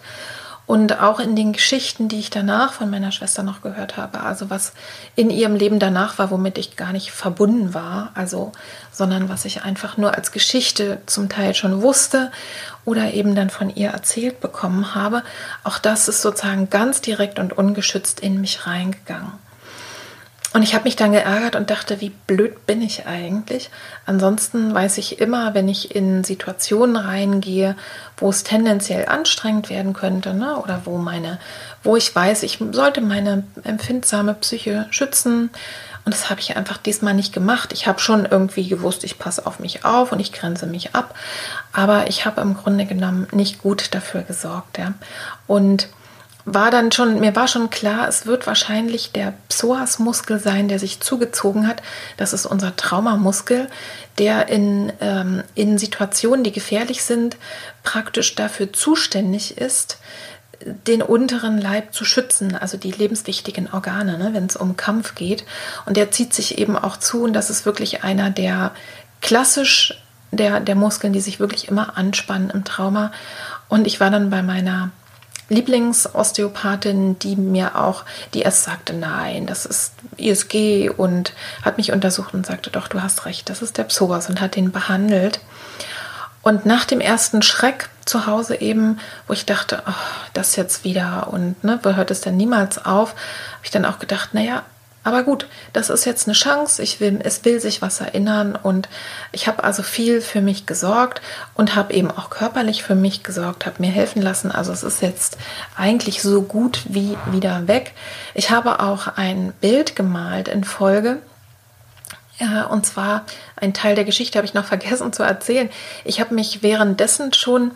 Und 0.70 1.00
auch 1.02 1.20
in 1.20 1.36
den 1.36 1.52
Geschichten, 1.52 2.10
die 2.10 2.20
ich 2.20 2.30
danach 2.30 2.74
von 2.74 2.92
meiner 2.92 3.12
Schwester 3.12 3.42
noch 3.42 3.64
gehört 3.64 3.98
habe, 3.98 4.20
also 4.20 4.52
was 4.52 4.74
in 5.16 5.32
ihrem 5.32 5.56
Leben 5.56 5.80
danach 5.80 6.20
war, 6.20 6.30
womit 6.30 6.60
ich 6.60 6.76
gar 6.76 6.94
nicht 6.94 7.10
verbunden 7.10 7.74
war, 7.74 8.12
also, 8.14 8.52
sondern 8.92 9.30
was 9.30 9.46
ich 9.46 9.64
einfach 9.64 9.98
nur 9.98 10.14
als 10.14 10.32
Geschichte 10.32 11.02
zum 11.08 11.28
Teil 11.28 11.56
schon 11.56 11.82
wusste 11.82 12.32
oder 12.86 13.16
eben 13.16 13.34
dann 13.34 13.50
von 13.50 13.76
ihr 13.76 13.90
erzählt 13.90 14.42
bekommen 14.42 14.94
habe, 14.94 15.24
auch 15.64 15.80
das 15.80 16.08
ist 16.08 16.22
sozusagen 16.22 16.70
ganz 16.70 17.02
direkt 17.02 17.40
und 17.40 17.58
ungeschützt 17.58 18.20
in 18.20 18.40
mich 18.40 18.68
reingegangen. 18.68 19.49
Und 20.60 20.64
ich 20.64 20.74
habe 20.74 20.84
mich 20.84 20.98
dann 20.98 21.14
geärgert 21.14 21.56
und 21.56 21.70
dachte, 21.70 22.02
wie 22.02 22.10
blöd 22.10 22.66
bin 22.66 22.82
ich 22.82 23.08
eigentlich? 23.08 23.70
Ansonsten 24.06 24.74
weiß 24.74 24.98
ich 24.98 25.22
immer, 25.22 25.54
wenn 25.54 25.70
ich 25.70 25.96
in 25.96 26.26
Situationen 26.26 26.98
reingehe, 26.98 27.78
wo 28.18 28.30
es 28.30 28.44
tendenziell 28.44 29.06
anstrengend 29.08 29.70
werden 29.70 29.94
könnte, 29.94 30.34
ne? 30.34 30.58
oder 30.58 30.82
wo 30.84 30.98
meine, 30.98 31.40
wo 31.82 31.96
ich 31.96 32.14
weiß, 32.14 32.44
ich 32.44 32.60
sollte 32.74 33.00
meine 33.00 33.44
empfindsame 33.64 34.34
Psyche 34.34 34.86
schützen. 34.90 35.50
Und 36.04 36.14
das 36.14 36.30
habe 36.30 36.42
ich 36.42 36.58
einfach 36.58 36.76
diesmal 36.76 37.14
nicht 37.14 37.32
gemacht. 37.32 37.72
Ich 37.72 37.88
habe 37.88 38.02
schon 38.02 38.26
irgendwie 38.26 38.68
gewusst, 38.68 39.06
ich 39.06 39.18
passe 39.18 39.48
auf 39.48 39.60
mich 39.60 39.86
auf 39.86 40.12
und 40.12 40.20
ich 40.20 40.34
grenze 40.34 40.68
mich 40.68 40.94
ab. 40.94 41.16
Aber 41.72 42.10
ich 42.10 42.26
habe 42.26 42.42
im 42.42 42.56
Grunde 42.56 42.86
genommen 42.86 43.30
nicht 43.32 43.62
gut 43.62 43.96
dafür 43.96 44.24
gesorgt. 44.24 44.78
Ja? 44.78 44.94
Und 45.48 45.88
war 46.54 46.72
dann 46.72 46.92
schon, 46.92 47.20
mir 47.20 47.36
war 47.36 47.48
schon 47.48 47.70
klar, 47.70 48.08
es 48.08 48.26
wird 48.26 48.48
wahrscheinlich 48.48 49.12
der 49.12 49.34
Psoasmuskel 49.50 50.40
sein, 50.40 50.68
der 50.68 50.80
sich 50.80 51.00
zugezogen 51.00 51.68
hat. 51.68 51.82
Das 52.18 52.34
ist 52.34 52.46
unser 52.46 52.76
Traumamuskel, 52.76 53.68
der 54.18 54.50
in, 54.50 54.92
ähm, 55.02 55.44
in 55.56 55.78
Situationen, 55.78 56.44
die 56.44 56.52
gefährlich 56.52 57.04
sind, 57.04 57.38
praktisch 57.84 58.36
dafür 58.36 58.74
zuständig 58.74 59.58
ist, 59.58 59.98
den 60.88 61.02
unteren 61.02 61.60
Leib 61.60 61.94
zu 61.94 62.04
schützen, 62.04 62.56
also 62.56 62.78
die 62.78 62.92
lebenswichtigen 62.92 63.72
Organe, 63.72 64.18
ne, 64.18 64.34
wenn 64.34 64.46
es 64.46 64.56
um 64.58 64.76
Kampf 64.76 65.16
geht. 65.16 65.46
Und 65.86 65.96
der 65.98 66.12
zieht 66.12 66.34
sich 66.34 66.58
eben 66.58 66.78
auch 66.78 66.98
zu 66.98 67.24
und 67.24 67.34
das 67.34 67.50
ist 67.50 67.66
wirklich 67.66 68.04
einer 68.04 68.30
der 68.30 68.72
klassisch 69.22 70.02
der, 70.32 70.60
der 70.60 70.76
Muskeln, 70.76 71.14
die 71.14 71.22
sich 71.22 71.40
wirklich 71.40 71.68
immer 71.70 71.98
anspannen 71.98 72.50
im 72.50 72.64
Trauma. 72.64 73.12
Und 73.68 73.88
ich 73.88 74.00
war 74.00 74.12
dann 74.12 74.30
bei 74.30 74.44
meiner 74.44 74.92
Lieblingsosteopathin, 75.50 77.20
die 77.20 77.36
mir 77.36 77.76
auch, 77.76 78.06
die 78.34 78.42
erst 78.42 78.64
sagte, 78.64 78.94
nein, 78.94 79.46
das 79.46 79.66
ist 79.66 79.94
ISG 80.18 80.90
und 80.90 81.34
hat 81.64 81.78
mich 81.78 81.92
untersucht 81.92 82.34
und 82.34 82.46
sagte, 82.46 82.70
doch, 82.70 82.88
du 82.88 83.02
hast 83.02 83.26
recht, 83.26 83.50
das 83.50 83.62
ist 83.62 83.78
der 83.78 83.84
Psoas 83.86 84.30
und 84.30 84.42
hat 84.42 84.56
den 84.56 84.72
behandelt. 84.72 85.40
Und 86.42 86.66
nach 86.66 86.86
dem 86.86 87.02
ersten 87.02 87.42
Schreck 87.42 87.90
zu 88.06 88.26
Hause 88.26 88.62
eben, 88.62 89.00
wo 89.28 89.34
ich 89.34 89.46
dachte, 89.46 89.84
oh, 89.86 89.94
das 90.34 90.56
jetzt 90.56 90.84
wieder 90.84 91.28
und 91.32 91.64
ne, 91.64 91.80
wo 91.84 91.96
hört 91.96 92.12
es 92.12 92.22
denn 92.22 92.38
niemals 92.38 92.84
auf, 92.86 93.12
habe 93.12 93.64
ich 93.64 93.72
dann 93.72 93.86
auch 93.86 94.00
gedacht, 94.00 94.34
naja, 94.34 94.64
aber 95.04 95.24
gut, 95.24 95.48
das 95.72 95.90
ist 95.90 96.06
jetzt 96.06 96.28
eine 96.28 96.34
Chance. 96.34 96.84
Ich 96.84 97.00
will, 97.00 97.20
es 97.24 97.46
will 97.46 97.62
sich 97.62 97.82
was 97.82 98.02
erinnern 98.02 98.58
und 98.62 98.90
ich 99.32 99.48
habe 99.48 99.64
also 99.64 99.82
viel 99.82 100.22
für 100.22 100.42
mich 100.42 100.66
gesorgt 100.66 101.22
und 101.56 101.76
habe 101.76 101.94
eben 101.94 102.12
auch 102.12 102.30
körperlich 102.30 102.84
für 102.84 102.96
mich 102.96 103.24
gesorgt, 103.24 103.66
habe 103.66 103.82
mir 103.82 103.92
helfen 103.92 104.22
lassen. 104.22 104.52
Also 104.52 104.74
es 104.74 104.84
ist 104.84 105.02
jetzt 105.02 105.38
eigentlich 105.78 106.22
so 106.22 106.42
gut 106.42 106.84
wie 106.90 107.18
wieder 107.32 107.68
weg. 107.68 107.94
Ich 108.34 108.52
habe 108.52 108.82
auch 108.82 109.08
ein 109.16 109.54
Bild 109.62 109.96
gemalt 109.96 110.50
in 110.50 110.64
Folge. 110.66 111.20
Ja, 112.40 112.66
und 112.66 112.86
zwar 112.86 113.26
ein 113.58 113.74
Teil 113.74 113.96
der 113.96 114.06
Geschichte 114.06 114.38
habe 114.38 114.46
ich 114.46 114.54
noch 114.54 114.66
vergessen 114.74 115.14
zu 115.14 115.24
erzählen. 115.24 115.70
Ich 116.04 116.20
habe 116.20 116.34
mich 116.36 116.62
währenddessen 116.62 117.34
schon 117.34 117.72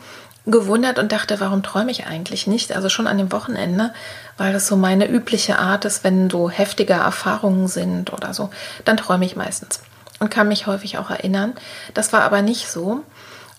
gewundert 0.45 0.99
und 0.99 1.11
dachte, 1.11 1.39
warum 1.39 1.63
träume 1.63 1.91
ich 1.91 2.05
eigentlich 2.05 2.47
nicht? 2.47 2.75
Also 2.75 2.89
schon 2.89 3.07
an 3.07 3.17
dem 3.17 3.31
Wochenende, 3.31 3.93
weil 4.37 4.51
das 4.51 4.67
so 4.67 4.75
meine 4.75 5.07
übliche 5.07 5.57
Art 5.57 5.85
ist, 5.85 6.03
wenn 6.03 6.29
so 6.29 6.49
heftige 6.49 6.93
Erfahrungen 6.93 7.67
sind 7.67 8.11
oder 8.11 8.33
so, 8.33 8.49
dann 8.83 8.97
träume 8.97 9.25
ich 9.25 9.35
meistens 9.35 9.81
und 10.19 10.29
kann 10.29 10.47
mich 10.47 10.67
häufig 10.67 10.97
auch 10.97 11.09
erinnern. 11.09 11.53
Das 11.93 12.13
war 12.13 12.21
aber 12.21 12.41
nicht 12.41 12.69
so. 12.69 13.03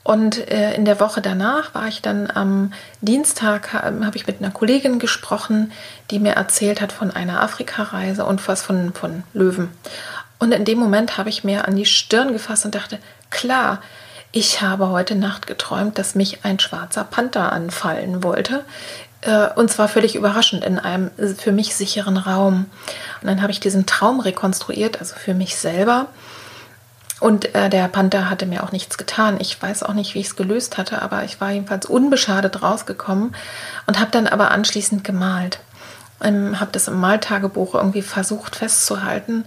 Und 0.03 0.51
äh, 0.51 0.75
in 0.75 0.85
der 0.85 1.01
Woche 1.01 1.23
danach 1.23 1.75
war 1.75 1.89
ich 1.89 2.03
dann 2.03 2.31
am 2.31 2.75
Dienstag, 3.01 3.73
habe 3.73 4.05
hab 4.05 4.15
ich 4.15 4.27
mit 4.27 4.41
einer 4.41 4.51
Kollegin 4.51 4.99
gesprochen, 4.99 5.73
die 6.11 6.19
mir 6.19 6.33
erzählt 6.33 6.83
hat 6.83 6.93
von 6.93 7.11
einer 7.11 7.43
Afrikareise 7.43 8.27
und 8.27 8.47
was 8.47 8.61
von, 8.61 8.93
von 8.93 9.23
Löwen. 9.33 9.71
Und 10.39 10.53
in 10.53 10.67
dem 10.67 10.79
Moment 10.79 11.17
habe 11.17 11.31
ich 11.31 11.43
mir 11.43 11.67
an 11.67 11.77
die 11.77 11.87
Stirn 11.87 12.35
gefasst 12.35 12.67
und 12.67 12.75
dachte, 12.75 12.99
klar, 13.31 13.81
ich 14.37 14.61
habe 14.61 14.89
heute 14.89 15.15
Nacht 15.15 15.47
geträumt, 15.47 15.97
dass 15.97 16.17
mich 16.17 16.45
ein 16.45 16.59
schwarzer 16.59 17.05
Panther 17.05 17.53
anfallen 17.53 18.25
wollte. 18.25 18.65
Äh, 19.21 19.47
und 19.55 19.71
zwar 19.71 19.87
völlig 19.87 20.17
überraschend 20.17 20.65
in 20.65 20.81
einem 20.81 21.13
für 21.39 21.53
mich 21.53 21.77
sicheren 21.77 22.17
Raum. 22.17 22.67
Und 23.23 23.29
dann 23.29 23.43
habe 23.43 23.53
ich 23.53 23.61
diesen 23.61 23.87
Traum 23.87 24.19
rekonstruiert, 24.19 24.99
also 24.99 25.15
für 25.15 25.35
mich 25.35 25.55
selber. 25.55 26.09
Und 27.21 27.55
äh, 27.55 27.71
der 27.71 27.87
Panther 27.87 28.29
hatte 28.29 28.45
mir 28.45 28.65
auch 28.65 28.73
nichts 28.73 28.99
getan. 28.99 29.37
Ich 29.39 29.63
weiß 29.63 29.85
auch 29.85 29.95
nicht, 29.95 30.17
wie 30.17 30.21
ich 30.21 30.27
es 30.27 30.37
gelöst 30.37 30.79
hatte, 30.79 31.01
aber 31.01 31.23
ich 31.23 31.41
war 31.41 31.53
jedenfalls 31.53 31.87
unbeschadet 31.87 32.61
rausgekommen 32.61 33.37
und 33.87 34.01
habe 34.01 34.11
dann 34.11 34.27
aber 34.27 34.51
anschließend 34.51 35.05
gemalt. 35.05 35.61
ähm, 36.21 36.59
habe 36.59 36.73
das 36.73 36.89
im 36.89 36.99
Maltagebuch 36.99 37.77
irgendwie 37.77 38.03
versucht 38.03 38.57
festzuhalten 38.57 39.45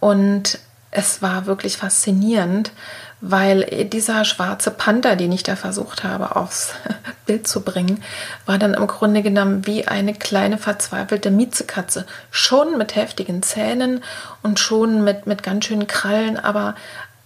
und 0.00 0.58
es 0.90 1.22
war 1.22 1.46
wirklich 1.46 1.76
faszinierend, 1.76 2.72
weil 3.20 3.64
dieser 3.92 4.24
schwarze 4.24 4.70
Panther, 4.70 5.16
den 5.16 5.32
ich 5.32 5.42
da 5.42 5.56
versucht 5.56 6.04
habe 6.04 6.36
aufs 6.36 6.74
Bild 7.26 7.48
zu 7.48 7.62
bringen, 7.62 8.02
war 8.46 8.58
dann 8.58 8.74
im 8.74 8.86
Grunde 8.86 9.22
genommen 9.22 9.66
wie 9.66 9.88
eine 9.88 10.14
kleine 10.14 10.58
verzweifelte 10.58 11.30
Miezekatze. 11.30 12.06
Schon 12.30 12.78
mit 12.78 12.94
heftigen 12.94 13.42
Zähnen 13.42 14.02
und 14.42 14.60
schon 14.60 15.02
mit, 15.02 15.26
mit 15.26 15.42
ganz 15.42 15.64
schönen 15.64 15.86
Krallen, 15.86 16.38
aber 16.38 16.74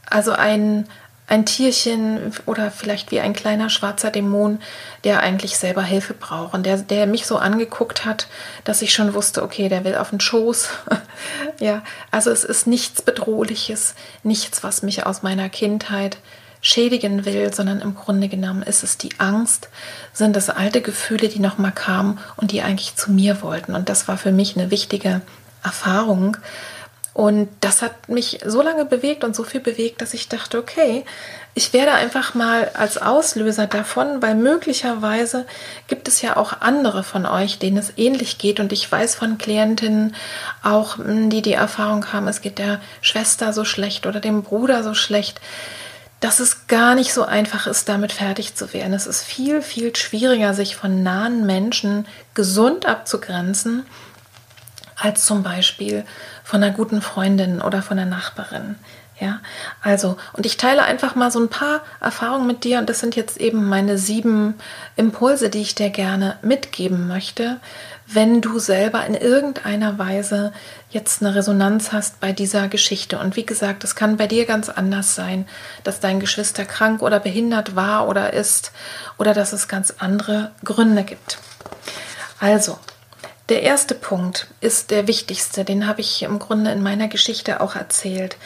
also 0.09 0.33
ein, 0.33 0.87
ein 1.33 1.47
Tierchen 1.47 2.35
oder 2.45 2.71
vielleicht 2.71 3.11
wie 3.11 3.21
ein 3.21 3.33
kleiner 3.33 3.71
schwarzer 3.71 4.11
Dämon, 4.11 4.61
der 5.03 5.21
eigentlich 5.21 5.57
selber 5.57 5.83
Hilfe 5.83 6.13
braucht 6.13 6.53
und 6.53 6.67
der, 6.67 6.77
der 6.77 7.07
mich 7.07 7.25
so 7.25 7.39
angeguckt 7.39 8.05
hat, 8.05 8.29
dass 8.65 8.83
ich 8.83 8.93
schon 8.93 9.15
wusste, 9.15 9.43
okay, 9.43 9.71
der 9.71 9.83
will 9.85 9.97
auf 9.97 10.11
den 10.11 10.21
Schoß. 10.21 10.69
ja, 11.59 11.83
also 12.11 12.31
es 12.31 12.45
ist 12.45 12.67
nichts 12.67 13.01
Bedrohliches, 13.01 13.95
nichts, 14.23 14.63
was 14.63 14.83
mich 14.83 15.07
aus 15.07 15.23
meiner 15.23 15.49
Kindheit 15.49 16.19
schädigen 16.61 17.25
will, 17.25 17.51
sondern 17.55 17.81
im 17.81 17.95
Grunde 17.95 18.29
genommen 18.29 18.63
ist 18.63 18.83
es 18.83 18.99
die 18.99 19.19
Angst, 19.19 19.71
sind 20.13 20.37
es 20.37 20.51
alte 20.51 20.83
Gefühle, 20.83 21.31
die 21.31 21.41
nochmal 21.41 21.73
kamen 21.73 22.19
und 22.37 22.51
die 22.51 22.61
eigentlich 22.61 22.95
zu 22.97 23.11
mir 23.11 23.41
wollten. 23.41 23.75
Und 23.75 23.89
das 23.89 24.07
war 24.07 24.19
für 24.19 24.33
mich 24.33 24.55
eine 24.55 24.71
wichtige 24.71 25.23
Erfahrung, 25.65 26.37
und 27.15 27.49
das 27.61 27.83
hat 27.83 28.09
mich 28.09 28.41
so 28.45 28.63
lange 28.63 28.87
bewegt 28.87 29.23
und 29.23 29.37
so 29.37 29.45
viel 29.45 29.61
bewegt, 29.61 30.01
dass 30.01 30.15
ich 30.15 30.29
dachte, 30.29 30.59
okay, 30.59 31.05
ich 31.55 31.75
werde 31.75 31.93
einfach 31.93 32.35
mal 32.35 32.71
als 32.73 32.97
Auslöser 32.97 33.67
davon, 33.67 34.23
weil 34.23 34.35
möglicherweise 34.35 35.45
gibt 35.89 36.09
es 36.09 36.23
ja 36.23 36.39
auch 36.39 36.61
andere 36.61 37.03
von 37.03 37.27
euch, 37.27 37.59
denen 37.59 37.77
es 37.77 37.93
ähnlich 37.99 38.39
geht. 38.39 38.61
Und 38.61 38.73
ich 38.73 38.91
weiß 38.91 39.15
von 39.15 39.37
Klientinnen 39.37 40.15
auch, 40.63 40.97
hm, 40.97 41.29
die 41.29 41.43
die 41.43 41.53
Erfahrung 41.53 42.15
haben, 42.15 42.29
es 42.29 42.41
geht 42.41 42.59
der 42.59 42.81
Schwester 43.03 43.53
so 43.53 43.67
schlecht 43.67 44.07
oder 44.07 44.21
dem 44.21 44.43
Bruder 44.43 44.83
so 44.83 44.95
schlecht, 44.95 45.43
dass 46.21 46.41
es 46.41 46.67
gar 46.67 46.95
nicht 46.95 47.13
so 47.13 47.25
einfach 47.25 47.67
ist, 47.67 47.91
damit 47.91 48.13
fertig 48.13 48.55
zu 48.55 48.73
werden. 48.73 48.95
Es 48.95 49.07
ist 49.07 49.23
viel, 49.23 49.61
viel 49.61 49.95
schwieriger, 49.95 50.55
sich 50.55 50.77
von 50.77 51.03
nahen 51.03 51.45
Menschen 51.45 52.07
gesund 52.33 52.87
abzugrenzen 52.87 53.85
als 55.03 55.27
zum 55.27 55.43
Beispiel 55.43 56.05
von 56.45 56.63
einer 56.63 56.73
guten 56.73 57.03
Freundin 57.03 57.61
oder 57.61 57.83
von 57.83 57.99
einer 57.99 58.09
Nachbarin. 58.09 58.77
Ja, 59.21 59.41
also, 59.83 60.17
und 60.33 60.47
ich 60.47 60.57
teile 60.57 60.83
einfach 60.83 61.15
mal 61.15 61.31
so 61.31 61.39
ein 61.39 61.49
paar 61.49 61.83
Erfahrungen 62.01 62.47
mit 62.47 62.65
dir 62.65 62.79
und 62.79 62.89
das 62.89 62.99
sind 62.99 63.15
jetzt 63.15 63.37
eben 63.37 63.69
meine 63.69 63.97
sieben 63.97 64.55
Impulse, 64.97 65.49
die 65.49 65.61
ich 65.61 65.77
dir 65.77 65.91
gerne 65.91 66.39
mitgeben 66.43 67.07
möchte, 67.07 67.61
wenn 68.07 68.41
du 68.41 68.59
selber 68.59 69.07
in 69.07 69.15
irgendeiner 69.15 69.99
Weise 69.99 70.53
jetzt 70.91 71.23
eine 71.23 71.35
Resonanz 71.37 71.93
hast 71.93 72.19
bei 72.21 72.33
dieser 72.33 72.67
Geschichte. 72.69 73.19
Und 73.19 73.37
wie 73.37 73.47
gesagt, 73.47 73.85
es 73.85 73.95
kann 73.95 74.17
bei 74.17 74.27
dir 74.27 74.45
ganz 74.45 74.69
anders 74.69 75.15
sein, 75.15 75.47
dass 75.85 76.01
dein 76.01 76.19
Geschwister 76.19 76.65
krank 76.65 77.01
oder 77.01 77.21
behindert 77.21 77.77
war 77.77 78.09
oder 78.09 78.33
ist 78.33 78.73
oder 79.19 79.35
dass 79.35 79.53
es 79.53 79.69
ganz 79.69 79.95
andere 79.99 80.51
Gründe 80.65 81.05
gibt. 81.05 81.39
Also, 82.41 82.77
der 83.49 83.63
erste 83.63 83.95
Punkt 83.95 84.47
ist 84.61 84.91
der 84.91 85.07
wichtigste, 85.07 85.65
den 85.65 85.87
habe 85.87 86.01
ich 86.01 86.23
im 86.23 86.39
Grunde 86.39 86.71
in 86.71 86.83
meiner 86.83 87.09
Geschichte 87.09 87.61
auch 87.61 87.77
erzählt, 87.77 88.37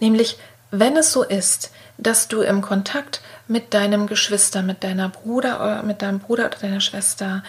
nämlich 0.00 0.38
wenn 0.70 0.96
es 0.96 1.12
so 1.12 1.22
ist, 1.22 1.70
dass 1.98 2.28
du 2.28 2.42
im 2.42 2.62
Kontakt 2.62 3.20
mit 3.48 3.74
deinem 3.74 4.06
Geschwister, 4.06 4.62
mit 4.62 4.84
deiner 4.84 5.08
Bruder 5.08 5.60
oder 5.60 5.82
mit 5.82 6.02
deinem 6.02 6.20
Bruder 6.20 6.46
oder 6.46 6.58
deiner 6.58 6.80
Schwester, 6.80 7.42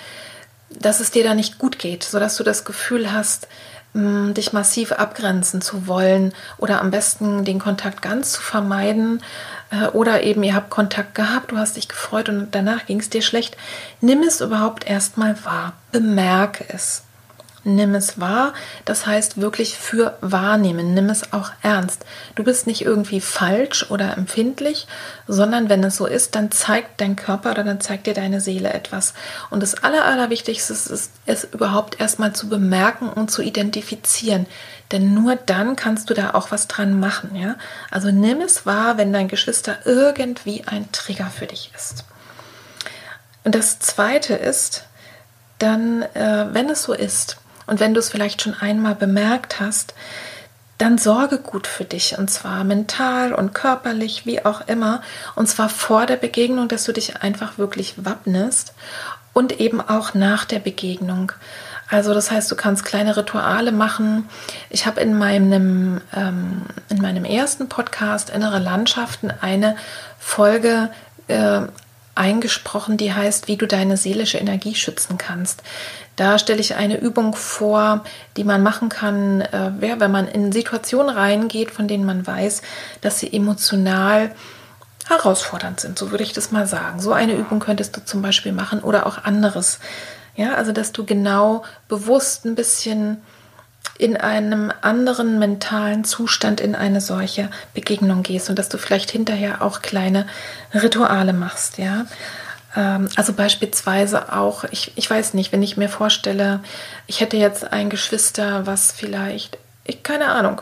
dass 0.70 1.00
es 1.00 1.12
dir 1.12 1.24
da 1.24 1.36
nicht 1.36 1.60
gut 1.60 1.80
geht, 1.80 2.04
sodass 2.04 2.38
du 2.38 2.44
das 2.44 2.66
Gefühl 2.66 3.12
hast, 3.12 3.48
mm, 3.94 4.34
dich 4.34 4.54
massiv 4.54 4.92
abgrenzen 4.94 5.62
zu 5.62 5.88
wollen 5.88 6.34
oder 6.58 6.82
am 6.82 6.92
besten 6.92 7.46
den 7.46 7.60
Kontakt 7.60 8.02
ganz 8.02 8.34
zu 8.34 8.42
vermeiden 8.42 9.20
äh, 9.20 9.61
oder 9.94 10.24
eben 10.24 10.44
ihr 10.44 10.56
habt 10.56 10.70
Kontakt 10.70 11.16
gehabt, 11.16 11.52
du 11.52 11.58
hast 11.58 11.78
dich 11.78 11.88
gefreut 11.88 12.30
und 12.30 12.50
danach 12.52 12.86
ging 12.86 13.00
es 13.00 13.10
dir 13.10 13.22
schlecht, 13.22 13.58
nimm 14.02 14.22
es 14.24 14.42
überhaupt 14.42 14.86
erstmal 14.86 15.44
wahr, 15.46 15.74
bemerke 15.92 16.66
es. 16.68 17.04
Nimm 17.64 17.94
es 17.94 18.20
wahr, 18.20 18.54
das 18.86 19.06
heißt 19.06 19.40
wirklich 19.40 19.78
für 19.78 20.18
wahrnehmen, 20.22 20.96
nimm 20.96 21.10
es 21.10 21.32
auch 21.32 21.52
ernst. 21.62 22.06
Du 22.34 22.44
bist 22.44 22.66
nicht 22.66 22.84
irgendwie 22.84 23.22
falsch 23.22 23.92
oder 23.92 24.18
empfindlich, 24.18 24.88
sondern 25.28 25.70
wenn 25.70 25.84
es 25.84 25.96
so 25.96 26.08
ist, 26.08 26.34
dann 26.34 26.50
zeigt 26.50 27.00
dein 27.02 27.16
Körper 27.16 27.52
oder 27.52 27.64
dann 27.64 27.80
zeigt 27.80 28.08
dir 28.08 28.16
deine 28.16 28.42
Seele 28.42 28.74
etwas. 28.74 29.14
Und 29.52 29.62
das 29.62 29.76
Aller, 29.76 30.06
Allerwichtigste 30.06 30.74
ist 30.74 31.12
es 31.28 31.44
überhaupt 31.44 32.02
erstmal 32.02 32.34
zu 32.34 32.50
bemerken 32.50 33.10
und 33.10 33.30
zu 33.30 33.44
identifizieren. 33.44 34.48
Denn 34.92 35.14
nur 35.14 35.36
dann 35.36 35.76
kannst 35.76 36.10
du 36.10 36.14
da 36.14 36.34
auch 36.34 36.52
was 36.52 36.68
dran 36.68 37.00
machen. 37.00 37.36
Ja? 37.36 37.56
Also 37.90 38.12
nimm 38.12 38.42
es 38.42 38.66
wahr, 38.66 38.98
wenn 38.98 39.14
dein 39.14 39.28
Geschwister 39.28 39.78
irgendwie 39.86 40.64
ein 40.66 40.92
Trigger 40.92 41.28
für 41.28 41.48
dich 41.48 41.72
ist. 41.76 42.06
Und 43.44 43.56
das 43.56 43.80
Zweite 43.80 44.36
ist, 44.36 44.86
dann, 45.60 46.04
äh, 46.14 46.48
wenn 46.52 46.70
es 46.70 46.84
so 46.84 46.94
ist, 46.94 47.38
und 47.68 47.80
wenn 47.80 47.94
du 47.94 48.00
es 48.00 48.10
vielleicht 48.10 48.42
schon 48.42 48.54
einmal 48.54 48.96
bemerkt 48.96 49.60
hast, 49.60 49.94
dann 50.78 50.98
sorge 50.98 51.38
gut 51.38 51.68
für 51.68 51.86
dich 51.86 52.18
und 52.18 52.30
zwar 52.30 52.64
mental 52.64 53.34
und 53.34 53.54
körperlich, 53.54 54.26
wie 54.26 54.44
auch 54.44 54.68
immer. 54.68 55.02
Und 55.36 55.48
zwar 55.48 55.70
vor 55.70 56.08
der 56.08 56.18
Begegnung, 56.18 56.68
dass 56.68 56.86
du 56.86 56.92
dich 56.92 57.22
einfach 57.22 57.60
wirklich 57.60 58.04
wappnest 58.04 58.74
und 59.32 59.60
eben 59.60 59.80
auch 59.80 60.16
nach 60.16 60.44
der 60.44 60.60
Begegnung. 60.60 61.32
Also 61.92 62.14
das 62.14 62.32
heißt, 62.32 62.50
du 62.50 62.56
kannst 62.56 62.86
kleine 62.86 63.18
Rituale 63.18 63.74
machen. 63.74 64.30
Ich 64.70 64.86
habe 64.86 65.02
in 65.02 65.18
meinem, 65.18 66.00
ähm, 66.16 66.64
in 66.90 67.02
meinem 67.02 67.26
ersten 67.26 67.68
Podcast 67.68 68.30
Innere 68.30 68.60
Landschaften 68.60 69.32
eine 69.42 69.76
Folge 70.18 70.90
äh, 71.28 71.62
eingesprochen, 72.16 72.96
die 72.96 73.14
heißt, 73.14 73.50
wie 73.50 73.58
du 73.58 73.68
deine 73.68 73.98
seelische 73.98 74.38
Energie 74.38 74.74
schützen 74.74 75.18
kannst. 75.18 75.64
Da 76.16 76.40
stelle 76.40 76.62
ich 76.62 76.76
eine 76.76 76.98
Übung 76.98 77.36
vor, 77.36 78.06
die 78.38 78.46
man 78.46 78.64
machen 78.64 78.88
kann, 78.88 79.42
äh, 79.42 79.72
wenn 79.80 80.12
man 80.12 80.30
in 80.30 80.54
Situationen 80.54 81.14
reingeht, 81.14 81.72
von 81.72 81.90
denen 81.90 82.06
man 82.06 82.26
weiß, 82.26 82.62
dass 83.02 83.20
sie 83.20 83.34
emotional 83.34 84.32
herausfordernd 85.10 85.82
sind. 85.82 86.00
So 86.00 86.12
würde 86.12 86.24
ich 86.24 86.32
das 86.32 86.52
mal 86.52 86.68
sagen. 86.68 87.02
So 87.02 87.12
eine 87.12 87.34
Übung 87.34 87.60
könntest 87.60 87.98
du 87.98 88.06
zum 88.06 88.22
Beispiel 88.22 88.54
machen 88.54 88.80
oder 88.80 89.08
auch 89.08 89.26
anderes. 89.26 89.80
Ja, 90.36 90.54
also 90.56 90.72
dass 90.72 90.92
du 90.92 91.06
genau 91.06 91.64
bewusst 91.88 92.46
ein 92.46 92.56
bisschen 92.56 93.22
in 93.98 94.18
einem 94.18 94.72
anderen 94.82 95.38
mentalen 95.40 96.04
Zustand 96.04 96.62
in 96.62 96.76
eine 96.76 97.02
solche 97.02 97.50
Begegnung 97.74 98.24
gehst 98.24 98.50
und 98.50 98.58
dass 98.58 98.70
du 98.70 98.78
vielleicht 98.78 99.12
hinterher 99.12 99.62
auch 99.62 99.82
kleine 99.82 100.26
Rituale 100.74 101.34
machst, 101.34 101.78
ja. 101.78 102.06
Ähm, 102.76 103.10
also 103.16 103.34
beispielsweise 103.34 104.34
auch, 104.34 104.64
ich, 104.72 104.94
ich 104.96 105.10
weiß 105.10 105.34
nicht, 105.34 105.52
wenn 105.52 105.62
ich 105.62 105.78
mir 105.78 105.90
vorstelle, 105.90 106.62
ich 107.06 107.20
hätte 107.20 107.38
jetzt 107.38 107.72
ein 107.72 107.90
Geschwister, 107.90 108.66
was 108.66 108.92
vielleicht, 108.92 109.58
ich 109.84 110.04
keine 110.04 110.30
Ahnung, 110.30 110.62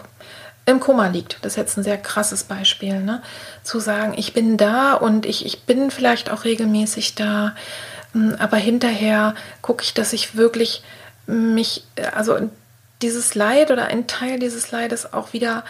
im 0.66 0.80
Koma 0.80 1.08
liegt. 1.08 1.38
Das 1.42 1.54
ist 1.54 1.58
jetzt 1.58 1.78
ein 1.78 1.84
sehr 1.84 1.98
krasses 1.98 2.44
Beispiel, 2.44 3.00
ne? 3.00 3.22
Zu 3.64 3.80
sagen, 3.80 4.14
ich 4.16 4.34
bin 4.34 4.58
da 4.58 4.94
und 4.94 5.26
ich, 5.26 5.46
ich 5.46 5.64
bin 5.64 5.92
vielleicht 5.92 6.30
auch 6.30 6.44
regelmäßig 6.44 7.16
da, 7.16 7.56
aber 8.40 8.58
hinterher 8.58 9.36
gucke 9.62 9.84
ich, 9.84 9.94
dass 9.94 10.14
ich 10.14 10.36
wirklich 10.36 10.84
mich, 11.28 11.84
also 12.16 12.50
dieses 13.02 13.36
Leid 13.36 13.72
oder 13.72 13.86
ein 13.86 14.08
Teil 14.08 14.40
dieses 14.40 14.72
Leides 14.72 15.14
auch 15.14 15.34
wieder 15.34 15.64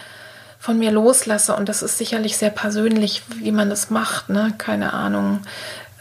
von 0.58 0.78
mir 0.78 0.90
loslasse. 0.90 1.54
Und 1.54 1.68
das 1.68 1.82
ist 1.82 1.98
sicherlich 1.98 2.36
sehr 2.36 2.50
persönlich, 2.50 3.22
wie 3.36 3.52
man 3.52 3.70
das 3.70 3.90
macht, 3.90 4.28
ne? 4.28 4.52
Keine 4.58 4.92
Ahnung. 4.92 5.40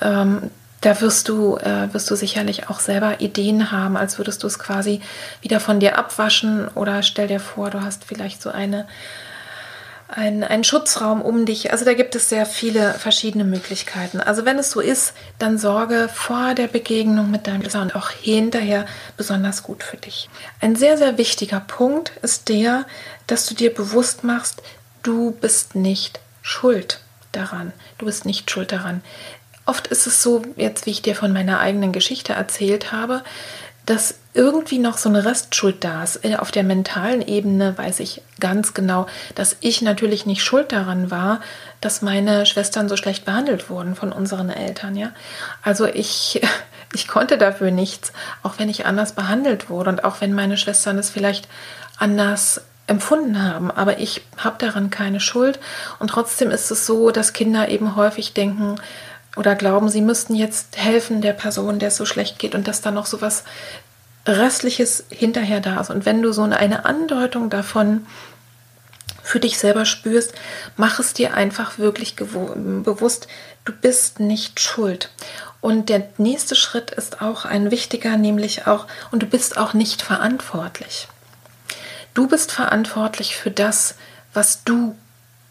Ähm, 0.01 0.49
da 0.81 1.01
wirst 1.01 1.27
du, 1.27 1.57
äh, 1.57 1.93
wirst 1.93 2.09
du 2.09 2.15
sicherlich 2.15 2.69
auch 2.69 2.79
selber 2.79 3.19
Ideen 3.19 3.71
haben, 3.71 3.97
als 3.97 4.17
würdest 4.17 4.43
du 4.43 4.47
es 4.47 4.59
quasi 4.59 5.01
wieder 5.41 5.59
von 5.59 5.79
dir 5.79 5.97
abwaschen 5.97 6.69
oder 6.69 7.03
stell 7.03 7.27
dir 7.27 7.41
vor, 7.41 7.69
du 7.69 7.81
hast 7.81 8.05
vielleicht 8.05 8.41
so 8.41 8.49
eine 8.49 8.87
ein, 10.09 10.43
ein 10.43 10.63
Schutzraum 10.63 11.21
um 11.21 11.45
dich. 11.45 11.71
Also 11.71 11.85
da 11.85 11.93
gibt 11.93 12.15
es 12.15 12.29
sehr 12.29 12.45
viele 12.45 12.93
verschiedene 12.93 13.43
Möglichkeiten. 13.43 14.19
Also 14.19 14.43
wenn 14.43 14.57
es 14.57 14.71
so 14.71 14.79
ist, 14.79 15.13
dann 15.37 15.57
sorge 15.57 16.09
vor 16.11 16.55
der 16.55 16.67
Begegnung 16.67 17.29
mit 17.29 17.45
deinem 17.45 17.61
und 17.61 17.95
auch 17.95 18.09
hinterher 18.09 18.85
besonders 19.17 19.61
gut 19.61 19.83
für 19.83 19.97
dich. 19.97 20.29
Ein 20.59 20.75
sehr, 20.75 20.97
sehr 20.97 21.17
wichtiger 21.17 21.59
Punkt 21.59 22.11
ist 22.23 22.49
der, 22.49 22.85
dass 23.27 23.45
du 23.45 23.53
dir 23.53 23.73
bewusst 23.73 24.23
machst, 24.23 24.63
du 25.03 25.31
bist 25.31 25.75
nicht 25.75 26.19
schuld 26.41 27.01
daran. 27.31 27.71
Du 27.99 28.05
bist 28.07 28.25
nicht 28.25 28.49
schuld 28.49 28.71
daran. 28.71 29.01
Oft 29.65 29.85
ist 29.87 30.07
es 30.07 30.23
so, 30.23 30.41
jetzt 30.55 30.87
wie 30.87 30.91
ich 30.91 31.03
dir 31.03 31.15
von 31.15 31.31
meiner 31.31 31.59
eigenen 31.59 31.91
Geschichte 31.91 32.33
erzählt 32.33 32.91
habe, 32.91 33.23
dass 33.85 34.15
irgendwie 34.39 34.79
noch 34.79 34.97
so 34.97 35.09
eine 35.09 35.25
Restschuld 35.25 35.83
da 35.83 36.03
ist. 36.03 36.23
Äh, 36.23 36.37
auf 36.37 36.51
der 36.51 36.63
mentalen 36.63 37.21
Ebene 37.21 37.77
weiß 37.77 37.99
ich 37.99 38.21
ganz 38.39 38.73
genau, 38.73 39.05
dass 39.35 39.57
ich 39.59 39.81
natürlich 39.81 40.25
nicht 40.25 40.43
schuld 40.43 40.71
daran 40.71 41.11
war, 41.11 41.41
dass 41.81 42.01
meine 42.01 42.45
Schwestern 42.45 42.87
so 42.87 42.95
schlecht 42.95 43.25
behandelt 43.25 43.69
wurden 43.69 43.95
von 43.95 44.13
unseren 44.13 44.49
Eltern. 44.49 44.95
Ja, 44.95 45.11
also 45.61 45.85
ich 45.85 46.41
Ich 46.93 47.07
konnte 47.07 47.37
dafür 47.37 47.69
nichts, 47.69 48.11
auch 48.41 48.55
wenn 48.57 48.69
ich 48.69 48.85
anders 48.85 49.13
behandelt 49.13 49.69
wurde 49.69 49.91
und 49.91 50.03
auch 50.03 50.21
wenn 50.21 50.33
meine 50.33 50.57
Schwestern 50.57 50.97
es 50.97 51.11
vielleicht 51.11 51.47
anders 51.97 52.61
empfunden 52.87 53.43
haben. 53.43 53.69
Aber 53.69 53.99
ich 53.99 54.23
habe 54.37 54.57
daran 54.57 54.89
keine 54.89 55.19
Schuld. 55.19 55.59
Und 55.99 56.09
trotzdem 56.09 56.49
ist 56.49 56.71
es 56.71 56.87
so, 56.87 57.11
dass 57.11 57.33
Kinder 57.33 57.69
eben 57.69 57.95
häufig 57.95 58.33
denken 58.33 58.77
oder 59.35 59.55
glauben, 59.55 59.89
sie 59.89 60.01
müssten 60.01 60.33
jetzt 60.33 60.77
helfen 60.77 61.21
der 61.21 61.33
Person, 61.33 61.77
der 61.77 61.89
es 61.89 61.97
so 61.97 62.05
schlecht 62.05 62.39
geht 62.39 62.55
und 62.55 62.67
dass 62.67 62.81
da 62.81 62.89
noch 62.89 63.05
so 63.05 63.21
was 63.21 63.43
Restliches 64.25 65.05
hinterher 65.09 65.59
da 65.59 65.81
ist. 65.81 65.89
Und 65.89 66.05
wenn 66.05 66.21
du 66.21 66.31
so 66.31 66.43
eine 66.43 66.85
Andeutung 66.85 67.49
davon 67.49 68.05
für 69.23 69.39
dich 69.39 69.57
selber 69.57 69.85
spürst, 69.85 70.33
mach 70.75 70.99
es 70.99 71.13
dir 71.13 71.33
einfach 71.33 71.77
wirklich 71.77 72.15
bewusst, 72.15 73.27
du 73.65 73.73
bist 73.73 74.19
nicht 74.19 74.59
schuld. 74.59 75.11
Und 75.61 75.89
der 75.89 76.09
nächste 76.17 76.55
Schritt 76.55 76.91
ist 76.91 77.21
auch 77.21 77.45
ein 77.45 77.69
wichtiger, 77.69 78.17
nämlich 78.17 78.65
auch, 78.65 78.87
und 79.11 79.21
du 79.21 79.27
bist 79.27 79.57
auch 79.57 79.73
nicht 79.73 80.01
verantwortlich. 80.01 81.07
Du 82.13 82.27
bist 82.27 82.51
verantwortlich 82.51 83.35
für 83.35 83.51
das, 83.51 83.95
was 84.33 84.63
du 84.63 84.95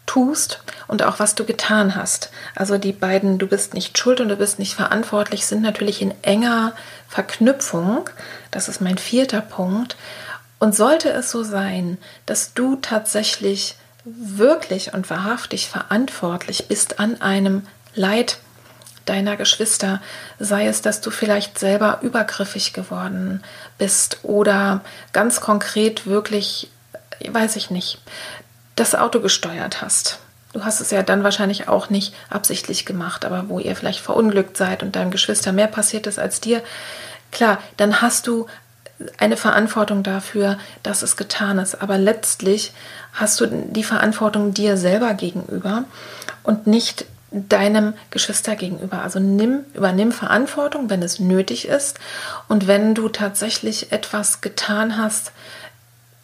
tust 0.09 0.63
und 0.87 1.03
auch 1.03 1.19
was 1.19 1.35
du 1.35 1.45
getan 1.45 1.95
hast. 1.95 2.31
Also 2.55 2.79
die 2.79 2.93
beiden, 2.93 3.37
du 3.37 3.45
bist 3.45 3.75
nicht 3.75 3.95
schuld 3.95 4.19
und 4.21 4.29
du 4.29 4.37
bist 4.37 4.57
nicht 4.57 4.73
verantwortlich, 4.73 5.45
sind 5.45 5.61
natürlich 5.61 6.01
in 6.01 6.15
enger 6.23 6.73
Verknüpfung. 7.07 8.09
Das 8.49 8.67
ist 8.69 8.81
mein 8.81 8.97
vierter 8.97 9.41
Punkt. 9.41 9.97
Und 10.57 10.75
sollte 10.75 11.11
es 11.11 11.29
so 11.29 11.43
sein, 11.43 11.99
dass 12.25 12.55
du 12.55 12.75
tatsächlich 12.77 13.75
wirklich 14.03 14.95
und 14.95 15.11
wahrhaftig 15.11 15.69
verantwortlich 15.69 16.67
bist 16.67 16.99
an 16.99 17.21
einem 17.21 17.67
Leid 17.93 18.39
deiner 19.05 19.37
Geschwister, 19.37 20.01
sei 20.39 20.65
es, 20.65 20.81
dass 20.81 21.01
du 21.01 21.11
vielleicht 21.11 21.59
selber 21.59 21.99
übergriffig 22.01 22.73
geworden 22.73 23.43
bist 23.77 24.19
oder 24.23 24.81
ganz 25.13 25.39
konkret 25.39 26.07
wirklich, 26.07 26.71
weiß 27.27 27.57
ich 27.57 27.69
nicht, 27.69 27.99
das 28.79 28.95
Auto 28.95 29.19
gesteuert 29.19 29.81
hast. 29.81 30.19
Du 30.53 30.63
hast 30.63 30.81
es 30.81 30.89
ja 30.89 31.03
dann 31.03 31.23
wahrscheinlich 31.23 31.67
auch 31.67 31.89
nicht 31.89 32.13
absichtlich 32.29 32.85
gemacht, 32.85 33.23
aber 33.23 33.49
wo 33.49 33.59
ihr 33.59 33.75
vielleicht 33.75 33.99
verunglückt 33.99 34.57
seid 34.57 34.81
und 34.81 34.95
deinem 34.95 35.11
Geschwister 35.11 35.51
mehr 35.51 35.67
passiert 35.67 36.07
ist 36.07 36.17
als 36.17 36.41
dir, 36.41 36.63
klar, 37.31 37.59
dann 37.77 38.01
hast 38.01 38.25
du 38.25 38.47
eine 39.17 39.37
Verantwortung 39.37 40.03
dafür, 40.03 40.57
dass 40.83 41.03
es 41.03 41.17
getan 41.17 41.59
ist. 41.59 41.81
Aber 41.81 41.97
letztlich 41.97 42.73
hast 43.13 43.39
du 43.39 43.45
die 43.45 43.83
Verantwortung 43.83 44.53
dir 44.53 44.75
selber 44.75 45.13
gegenüber 45.13 45.85
und 46.43 46.67
nicht 46.67 47.05
deinem 47.31 47.93
Geschwister 48.09 48.55
gegenüber. 48.55 49.03
Also 49.03 49.19
nimm, 49.19 49.59
übernimm 49.73 50.11
Verantwortung, 50.11 50.89
wenn 50.89 51.03
es 51.03 51.19
nötig 51.19 51.67
ist. 51.67 51.99
Und 52.47 52.67
wenn 52.67 52.95
du 52.95 53.07
tatsächlich 53.07 53.91
etwas 53.91 54.41
getan 54.41 54.97
hast 54.97 55.31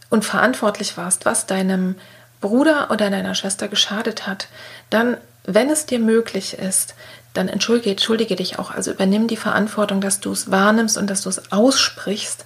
und 0.10 0.26
verantwortlich 0.26 0.98
warst, 0.98 1.26
was 1.26 1.46
deinem 1.46 1.96
Bruder 2.42 2.92
oder 2.92 3.10
deiner 3.10 3.36
Schwester 3.36 3.68
geschadet 3.68 4.28
hat, 4.28 4.48
dann, 4.90 5.18
wenn 5.46 5.70
es 5.70 5.86
dir 5.86 6.00
möglich 6.00 6.58
ist, 6.58 6.96
dann 7.34 7.50
entschuldige, 7.50 7.92
entschuldige 7.92 8.36
dich 8.36 8.60
auch. 8.60 8.72
Also 8.72 8.92
übernimm 8.92 9.28
die 9.28 9.38
Verantwortung, 9.38 10.02
dass 10.02 10.20
du 10.20 10.32
es 10.32 10.52
wahrnimmst 10.52 10.98
und 10.98 11.10
dass 11.10 11.22
du 11.22 11.30
es 11.30 11.52
aussprichst 11.52 12.46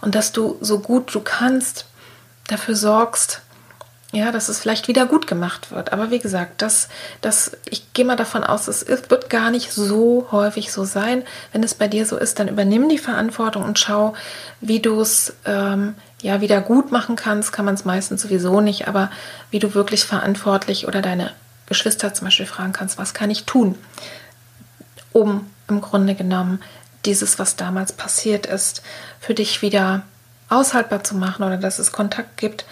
und 0.00 0.14
dass 0.14 0.32
du 0.32 0.56
so 0.60 0.80
gut 0.80 1.14
du 1.14 1.20
kannst 1.20 1.86
dafür 2.48 2.74
sorgst, 2.74 3.42
ja, 4.12 4.32
dass 4.32 4.48
es 4.48 4.58
vielleicht 4.58 4.88
wieder 4.88 5.06
gut 5.06 5.28
gemacht 5.28 5.70
wird. 5.70 5.92
Aber 5.92 6.10
wie 6.10 6.18
gesagt, 6.18 6.62
das, 6.62 6.88
das, 7.20 7.52
ich 7.68 7.92
gehe 7.92 8.04
mal 8.04 8.16
davon 8.16 8.42
aus, 8.42 8.66
es 8.66 8.88
wird 8.88 9.30
gar 9.30 9.50
nicht 9.50 9.72
so 9.72 10.26
häufig 10.32 10.72
so 10.72 10.84
sein. 10.84 11.22
Wenn 11.52 11.62
es 11.62 11.74
bei 11.74 11.86
dir 11.86 12.04
so 12.06 12.16
ist, 12.16 12.40
dann 12.40 12.48
übernimm 12.48 12.88
die 12.88 12.98
Verantwortung 12.98 13.62
und 13.62 13.78
schau, 13.78 14.14
wie 14.60 14.80
du 14.80 15.00
es 15.00 15.34
ähm, 15.44 15.94
ja 16.22 16.40
wieder 16.40 16.60
gut 16.60 16.92
machen 16.92 17.16
kannst. 17.16 17.52
Kann 17.52 17.64
man 17.64 17.74
es 17.74 17.84
meistens 17.84 18.22
sowieso 18.22 18.60
nicht, 18.60 18.88
aber 18.88 19.10
wie 19.50 19.58
du 19.58 19.74
wirklich 19.74 20.04
verantwortlich 20.04 20.86
oder 20.86 21.02
deine 21.02 21.30
Geschwister 21.66 22.14
zum 22.14 22.26
Beispiel 22.26 22.46
fragen 22.46 22.72
kannst, 22.72 22.98
was 22.98 23.14
kann 23.14 23.30
ich 23.30 23.44
tun? 23.44 23.76
um 25.12 25.50
im 25.68 25.80
Grunde 25.80 26.14
genommen 26.14 26.60
dieses, 27.04 27.38
was 27.38 27.56
damals 27.56 27.92
passiert 27.92 28.46
ist, 28.46 28.82
für 29.20 29.34
dich 29.34 29.62
wieder 29.62 30.02
aushaltbar 30.48 31.04
zu 31.04 31.16
machen 31.16 31.44
oder 31.44 31.56
dass 31.56 31.78
es 31.78 31.92
Kontakt 31.92 32.36
gibt. 32.36 32.64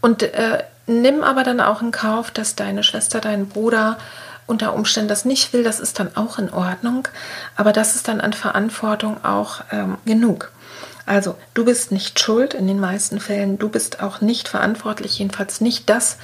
Und 0.00 0.22
äh, 0.22 0.62
nimm 0.86 1.22
aber 1.22 1.42
dann 1.42 1.60
auch 1.60 1.82
in 1.82 1.90
Kauf, 1.90 2.30
dass 2.30 2.54
deine 2.54 2.82
Schwester, 2.82 3.20
dein 3.20 3.48
Bruder 3.48 3.98
unter 4.46 4.74
Umständen 4.74 5.08
das 5.08 5.24
nicht 5.24 5.52
will, 5.52 5.64
das 5.64 5.80
ist 5.80 5.98
dann 5.98 6.14
auch 6.16 6.38
in 6.38 6.50
Ordnung, 6.50 7.08
aber 7.56 7.72
das 7.72 7.96
ist 7.96 8.06
dann 8.06 8.20
an 8.20 8.32
Verantwortung 8.32 9.24
auch 9.24 9.62
ähm, 9.72 9.98
genug. 10.04 10.52
Also, 11.06 11.36
du 11.54 11.64
bist 11.64 11.92
nicht 11.92 12.18
schuld 12.18 12.52
in 12.52 12.66
den 12.66 12.80
meisten 12.80 13.20
Fällen, 13.20 13.58
du 13.58 13.68
bist 13.68 14.02
auch 14.02 14.20
nicht 14.20 14.48
verantwortlich, 14.48 15.20
jedenfalls 15.20 15.60
nicht 15.60 15.88
das, 15.88 16.18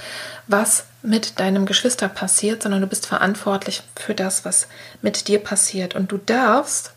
was 0.49 0.85
mit 1.03 1.39
deinem 1.39 1.67
Geschwister 1.67 2.09
passiert, 2.09 2.65
sondern 2.65 2.81
du 2.81 2.89
bist 2.89 3.07
verantwortlich 3.07 3.83
für 3.95 4.15
das, 4.15 4.45
was 4.45 4.67
mit 5.01 5.29
dir 5.29 5.39
passiert. 5.39 5.95
Und 5.95 6.11
du 6.11 6.19
darfst, 6.19 6.93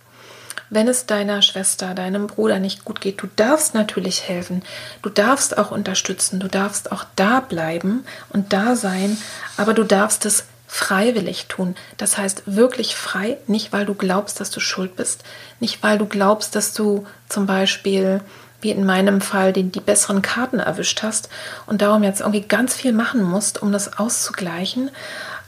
wenn 0.71 0.88
es 0.88 1.06
deiner 1.06 1.43
Schwester, 1.43 1.93
deinem 1.93 2.26
Bruder 2.26 2.60
nicht 2.60 2.86
gut 2.86 3.02
geht, 3.02 3.21
du 3.21 3.28
darfst 3.36 3.76
natürlich 3.76 4.28
helfen, 4.28 4.63
du 5.04 5.10
darfst 5.10 5.58
auch 5.58 5.69
unterstützen, 5.69 6.39
du 6.39 6.48
darfst 6.48 6.91
auch 6.91 7.06
da 7.15 7.39
bleiben 7.39 8.04
und 8.30 8.52
da 8.52 8.76
sein, 8.76 9.17
aber 9.58 9.76
du 9.76 9.84
darfst 9.84 10.26
es 10.26 10.45
freiwillig 10.76 11.46
tun. 11.48 11.74
Das 11.96 12.18
heißt 12.18 12.44
wirklich 12.48 12.98
frei, 12.98 13.38
nicht 13.48 13.72
weil 13.72 13.86
du 13.86 13.94
glaubst, 13.94 14.42
dass 14.42 14.52
du 14.52 14.60
schuld 14.60 14.98
bist, 14.98 15.24
nicht 15.62 15.82
weil 15.82 15.98
du 15.98 16.06
glaubst, 16.06 16.54
dass 16.54 16.74
du 16.74 17.08
zum 17.30 17.46
Beispiel 17.46 18.20
wie 18.60 18.72
in 18.72 18.86
meinem 18.86 19.22
Fall 19.22 19.54
die, 19.54 19.64
die 19.64 19.80
besseren 19.80 20.22
Karten 20.22 20.60
erwischt 20.60 21.02
hast 21.02 21.30
und 21.66 21.82
darum 21.82 22.04
jetzt 22.04 22.20
irgendwie 22.20 22.42
ganz 22.42 22.76
viel 22.76 22.92
machen 22.92 23.24
musst, 23.24 23.62
um 23.62 23.72
das 23.72 23.98
auszugleichen, 23.98 24.92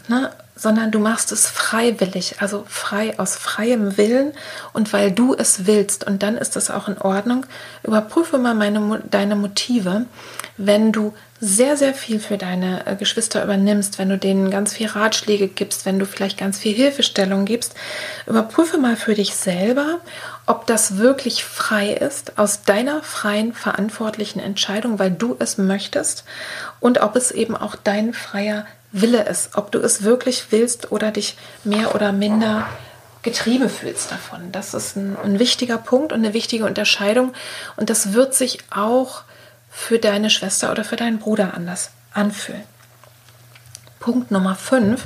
ne? 0.08 0.32
Sondern 0.58 0.92
du 0.92 1.00
machst 1.00 1.32
es 1.32 1.48
freiwillig, 1.48 2.36
also 2.40 2.66
frei 2.68 3.18
aus 3.20 3.36
freiem 3.36 3.98
Willen 3.98 4.34
und 4.74 4.92
weil 4.92 5.12
du 5.12 5.36
es 5.36 5.68
willst. 5.68 6.06
Und 6.06 6.24
dann 6.24 6.36
ist 6.36 6.56
das 6.56 6.72
auch 6.72 6.88
in 6.88 6.98
Ordnung. 6.98 7.46
Überprüfe 7.84 8.38
mal 8.38 8.56
meine, 8.56 9.02
deine 9.10 9.36
Motive, 9.36 10.06
wenn 10.58 10.92
du 10.92 11.14
sehr, 11.40 11.78
sehr 11.78 11.94
viel 11.94 12.20
für 12.20 12.38
deine 12.38 12.88
äh, 12.88 12.96
Geschwister 12.96 13.44
übernimmst, 13.44 14.00
wenn 14.00 14.10
du 14.10 14.18
denen 14.18 14.50
ganz 14.50 14.74
viel 14.74 14.88
Ratschläge 14.88 15.48
gibst, 15.48 15.86
wenn 15.86 16.00
du 16.00 16.06
vielleicht 16.06 16.40
ganz 16.40 16.58
viel 16.58 16.74
Hilfestellung 16.74 17.46
gibst, 17.46 17.76
überprüfe 18.26 18.80
mal 18.80 18.96
für 18.96 19.14
dich 19.14 19.36
selber, 19.36 20.00
ob 20.48 20.66
das 20.66 20.98
wirklich 20.98 21.44
frei 21.44 21.94
ist, 21.94 22.40
aus 22.40 22.64
deiner 22.64 23.04
freien, 23.04 23.54
verantwortlichen 23.54 24.40
Entscheidung, 24.40 24.98
weil 24.98 25.12
du 25.12 25.36
es 25.38 25.60
möchtest 25.60 26.24
und 26.80 27.02
ob 27.02 27.16
es 27.16 27.30
eben 27.30 27.56
auch 27.56 27.76
dein 27.76 28.14
freier 28.14 28.66
Wille 28.92 29.24
ist, 29.24 29.56
ob 29.56 29.72
du 29.72 29.80
es 29.80 30.04
wirklich 30.04 30.52
willst 30.52 30.92
oder 30.92 31.12
dich 31.12 31.38
mehr 31.64 31.94
oder 31.96 32.12
minder 32.12 32.68
getrieben 33.22 33.70
fühlst 33.70 34.12
davon. 34.12 34.52
Das 34.52 34.74
ist 34.74 34.96
ein, 34.96 35.18
ein 35.22 35.40
wichtiger 35.40 35.78
Punkt 35.78 36.14
und 36.14 36.20
eine 36.20 36.34
wichtige 36.34 36.66
Unterscheidung 36.66 37.34
und 37.76 37.90
das 37.90 38.14
wird 38.14 38.34
sich 38.34 38.60
auch 38.70 39.24
für 39.70 40.00
deine 40.00 40.30
Schwester 40.30 40.72
oder 40.72 40.84
für 40.84 40.96
deinen 40.96 41.20
Bruder 41.20 41.54
anders 41.54 41.92
anfühlen. 42.14 42.64
Punkt 44.00 44.32
Nummer 44.32 44.56
5. 44.56 45.06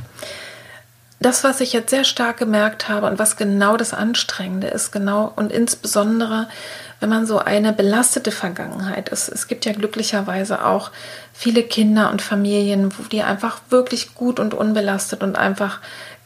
Das, 1.19 1.43
was 1.43 1.61
ich 1.61 1.73
jetzt 1.73 1.89
sehr 1.89 2.03
stark 2.03 2.37
gemerkt 2.37 2.89
habe 2.89 3.07
und 3.07 3.19
was 3.19 3.37
genau 3.37 3.77
das 3.77 3.93
Anstrengende 3.93 4.67
ist, 4.67 4.91
genau 4.91 5.31
und 5.35 5.51
insbesondere, 5.51 6.47
wenn 7.01 7.09
man 7.09 7.25
so 7.25 7.39
eine 7.39 7.73
belastete 7.73 8.31
Vergangenheit 8.31 9.09
ist. 9.09 9.27
Es 9.27 9.47
gibt 9.47 9.65
ja 9.65 9.73
glücklicherweise 9.73 10.63
auch 10.65 10.91
viele 11.33 11.63
Kinder 11.63 12.11
und 12.11 12.21
Familien, 12.21 12.97
wo 12.97 13.03
die 13.03 13.23
einfach 13.23 13.59
wirklich 13.69 14.13
gut 14.13 14.39
und 14.39 14.53
unbelastet 14.53 15.23
und 15.23 15.35
einfach 15.35 15.79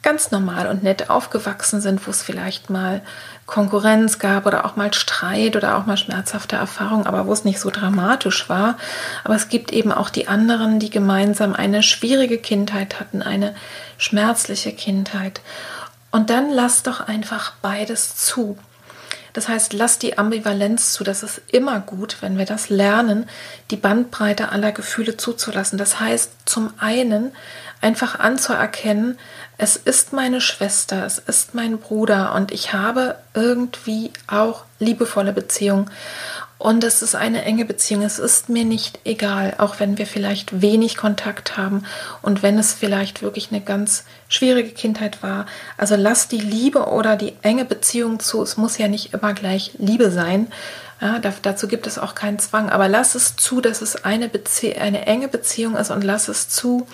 ganz 0.03 0.29
normal 0.29 0.67
und 0.67 0.83
nett 0.83 1.09
aufgewachsen 1.09 1.81
sind, 1.81 2.05
wo 2.05 2.11
es 2.11 2.21
vielleicht 2.21 2.69
mal 2.69 3.01
Konkurrenz 3.47 4.19
gab 4.19 4.45
oder 4.45 4.65
auch 4.65 4.75
mal 4.75 4.93
Streit 4.93 5.55
oder 5.55 5.77
auch 5.77 5.85
mal 5.85 5.97
schmerzhafte 5.97 6.57
Erfahrungen, 6.57 7.07
aber 7.07 7.25
wo 7.25 7.33
es 7.33 7.45
nicht 7.45 7.59
so 7.59 7.71
dramatisch 7.71 8.49
war. 8.49 8.77
Aber 9.23 9.35
es 9.35 9.47
gibt 9.49 9.71
eben 9.71 9.91
auch 9.91 10.09
die 10.09 10.27
anderen, 10.27 10.79
die 10.79 10.89
gemeinsam 10.89 11.53
eine 11.53 11.83
schwierige 11.83 12.37
Kindheit 12.37 12.99
hatten, 12.99 13.23
eine 13.23 13.55
schmerzliche 13.97 14.73
Kindheit. 14.73 15.41
Und 16.11 16.29
dann 16.29 16.51
lass 16.51 16.83
doch 16.83 16.99
einfach 16.99 17.53
beides 17.61 18.15
zu. 18.15 18.57
Das 19.35 19.49
heißt, 19.49 19.73
lass 19.73 19.99
die 19.99 20.17
Ambivalenz 20.17 20.93
zu. 20.93 21.03
Das 21.03 21.21
ist 21.21 21.41
immer 21.51 21.81
gut, 21.81 22.17
wenn 22.21 22.37
wir 22.37 22.45
das 22.45 22.69
lernen, 22.69 23.27
die 23.69 23.75
Bandbreite 23.75 24.47
aller 24.49 24.71
Gefühle 24.71 25.17
zuzulassen. 25.17 25.77
Das 25.77 25.99
heißt, 25.99 26.31
zum 26.45 26.73
einen 26.77 27.33
einfach 27.81 28.17
anzuerkennen, 28.17 29.19
es 29.57 29.75
ist 29.75 30.13
meine 30.13 30.39
Schwester, 30.39 31.05
es 31.05 31.19
ist 31.19 31.53
mein 31.53 31.79
Bruder 31.79 32.33
und 32.33 32.53
ich 32.53 32.71
habe 32.71 33.15
irgendwie 33.33 34.11
auch 34.27 34.63
liebevolle 34.79 35.33
Beziehungen. 35.33 35.89
Und 36.57 36.85
es 36.85 37.01
ist 37.01 37.15
eine 37.15 37.43
enge 37.43 37.65
Beziehung. 37.65 38.01
Es 38.01 38.17
ist 38.17 38.47
mir 38.47 38.63
nicht 38.63 38.99
egal, 39.03 39.55
auch 39.57 39.79
wenn 39.79 39.97
wir 39.97 40.07
vielleicht 40.07 40.61
wenig 40.61 40.95
Kontakt 40.95 41.57
haben 41.57 41.83
und 42.21 42.43
wenn 42.43 42.57
es 42.57 42.73
vielleicht 42.73 43.21
wirklich 43.21 43.51
eine 43.51 43.59
ganz 43.59 44.05
schwierige 44.29 44.71
Kindheit 44.71 45.21
war. 45.21 45.47
Also 45.77 45.95
lass 45.97 46.29
die 46.29 46.39
Liebe 46.39 46.85
oder 46.85 47.17
die 47.17 47.33
enge 47.41 47.65
Beziehung 47.65 48.19
zu. 48.19 48.41
Es 48.41 48.55
muss 48.55 48.77
ja 48.77 48.87
nicht 48.87 49.13
immer 49.13 49.33
gleich 49.33 49.73
Liebe 49.77 50.11
sein. 50.11 50.47
Ja, 51.01 51.19
dazu 51.19 51.67
gibt 51.67 51.87
es 51.87 51.99
auch 51.99 52.15
keinen 52.15 52.39
Zwang. 52.39 52.69
Aber 52.69 52.87
lass 52.87 53.15
es 53.15 53.35
zu, 53.35 53.59
dass 53.59 53.81
es 53.81 54.05
eine, 54.05 54.29
Bezie 54.29 54.77
eine 54.77 55.05
enge 55.05 55.27
Beziehung 55.27 55.75
ist 55.75 55.91
und 55.91 56.05
lass 56.05 56.29
es 56.29 56.47
zu, 56.47 56.87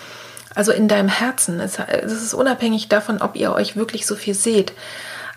also 0.55 0.71
in 0.71 0.87
deinem 0.87 1.07
Herzen. 1.07 1.59
Es, 1.59 1.77
es 1.77 2.11
ist 2.11 2.33
unabhängig 2.33 2.89
davon, 2.89 3.21
ob 3.21 3.35
ihr 3.35 3.53
euch 3.53 3.75
wirklich 3.75 4.07
so 4.07 4.15
viel 4.15 4.33
seht. 4.33 4.73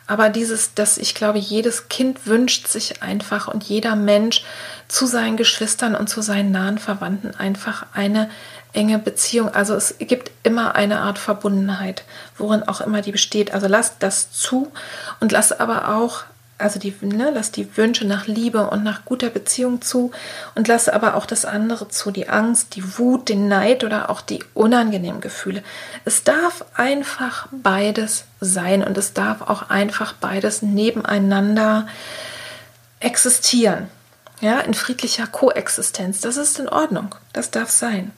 Aber 0.07 0.29
dieses, 0.29 0.75
dass 0.75 0.99
ich 0.99 1.15
glaube, 1.15 1.39
jedes 1.39 1.89
Kind 1.89 2.27
wünscht 2.27 2.69
sich 2.69 3.03
einfach 3.03 3.49
und 3.49 3.65
jeder 3.65 3.97
Mensch 3.97 4.45
zu 4.87 5.07
seinen 5.07 5.37
Geschwistern 5.37 5.95
und 5.95 6.09
zu 6.09 6.21
seinen 6.21 6.51
nahen 6.51 6.79
Verwandten 6.79 7.35
einfach 7.35 7.87
eine 7.95 8.29
enge 8.75 8.99
Beziehung. 8.99 9.49
Also 9.55 9.75
es 9.75 9.97
gibt 9.99 10.31
immer 10.43 10.75
eine 10.75 11.01
Art 11.01 11.19
Verbundenheit, 11.19 12.05
worin 12.37 12.65
auch 12.65 12.81
immer 12.81 13.01
die 13.01 13.13
besteht. 13.13 13.55
Also 13.55 13.67
lasst 13.67 13.97
das 14.01 14.31
zu 14.31 14.71
und 15.21 15.33
lasst 15.33 15.61
aber 15.61 15.97
auch 15.97 16.25
also 16.57 16.79
die, 16.79 16.95
ne, 17.01 17.31
lass 17.35 17.51
die 17.51 17.77
Wünsche 17.77 18.07
nach 18.07 18.27
Liebe 18.27 18.71
und 18.71 18.85
nach 18.85 19.05
guter 19.05 19.29
Beziehung 19.29 19.83
zu 19.83 20.13
und 20.55 20.69
lass 20.69 20.89
aber 20.89 21.17
auch 21.17 21.27
das 21.27 21.45
andere 21.45 21.89
zu, 21.89 22.11
die 22.11 22.29
Angst, 22.29 22.77
die 22.77 22.99
Wut, 22.99 23.29
den 23.29 23.49
Neid 23.49 23.83
oder 23.83 24.09
auch 24.09 24.21
die 24.21 24.43
unangenehmen 24.55 25.21
Gefühle. 25.21 25.63
Es 26.05 26.23
darf 26.23 26.65
einfach 26.75 27.49
beides 27.51 28.25
sein 28.41 28.85
und 28.85 28.97
es 28.97 29.15
darf 29.15 29.43
auch 29.43 29.71
einfach 29.71 30.13
beides 30.13 30.63
nebeneinander 30.63 31.89
existieren. 33.01 33.89
Ja, 34.41 34.61
in 34.61 34.75
friedlicher 34.75 35.27
Koexistenz. 35.27 36.21
Das 36.21 36.37
ist 36.37 36.59
in 36.59 36.69
Ordnung. 36.69 37.15
Das 37.33 37.51
darf 37.51 37.71
sein. 37.71 38.13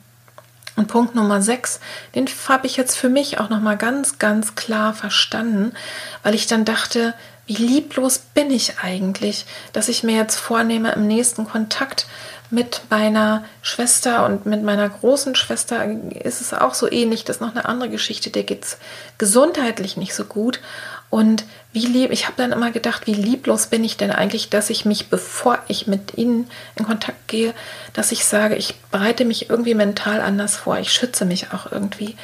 Und 0.75 0.87
Punkt 0.87 1.15
Nummer 1.15 1.41
6, 1.41 1.79
den 2.13 2.27
habe 2.47 2.67
ich 2.67 2.77
jetzt 2.77 2.95
für 2.95 3.09
mich 3.09 3.39
auch 3.39 3.49
nochmal 3.49 3.77
ganz, 3.77 4.19
ganz 4.19 4.53
klar 4.53 4.93
verstanden, 4.93 5.73
weil 6.21 6.35
ich 6.35 6.45
dann 6.45 6.65
dachte, 6.65 7.15
wie 7.47 7.55
lieblos 7.55 8.19
bin 8.19 8.51
ich 8.51 8.79
eigentlich, 8.79 9.45
dass 9.73 9.87
ich 9.87 10.03
mir 10.03 10.17
jetzt 10.17 10.35
vornehme, 10.35 10.91
im 10.91 11.07
nächsten 11.07 11.47
Kontakt 11.47 12.05
mit 12.49 12.81
meiner 12.89 13.43
Schwester 13.61 14.25
und 14.25 14.45
mit 14.45 14.63
meiner 14.63 14.87
großen 14.87 15.35
Schwester 15.35 15.85
ist 16.23 16.41
es 16.41 16.53
auch 16.53 16.73
so 16.73 16.89
ähnlich. 16.89 17.25
Das 17.25 17.37
ist 17.37 17.41
noch 17.41 17.51
eine 17.51 17.65
andere 17.65 17.89
Geschichte, 17.89 18.29
der 18.29 18.43
geht 18.43 18.63
es 18.63 18.77
gesundheitlich 19.17 19.97
nicht 19.97 20.13
so 20.13 20.25
gut. 20.25 20.61
Und 21.09 21.45
wie 21.71 21.85
lieb, 21.85 22.11
ich 22.11 22.25
habe 22.25 22.35
dann 22.37 22.51
immer 22.51 22.71
gedacht, 22.71 23.07
wie 23.07 23.13
lieblos 23.13 23.67
bin 23.67 23.83
ich 23.83 23.95
denn 23.95 24.11
eigentlich, 24.11 24.49
dass 24.49 24.69
ich 24.69 24.83
mich, 24.83 25.09
bevor 25.09 25.59
ich 25.69 25.87
mit 25.87 26.17
ihnen 26.17 26.49
in 26.75 26.85
Kontakt 26.85 27.27
gehe, 27.27 27.53
dass 27.93 28.11
ich 28.11 28.25
sage, 28.25 28.55
ich 28.55 28.75
bereite 28.91 29.23
mich 29.23 29.49
irgendwie 29.49 29.73
mental 29.73 30.19
anders 30.19 30.57
vor, 30.57 30.77
ich 30.79 30.91
schütze 30.91 31.23
mich 31.23 31.53
auch 31.53 31.71
irgendwie. 31.71 32.17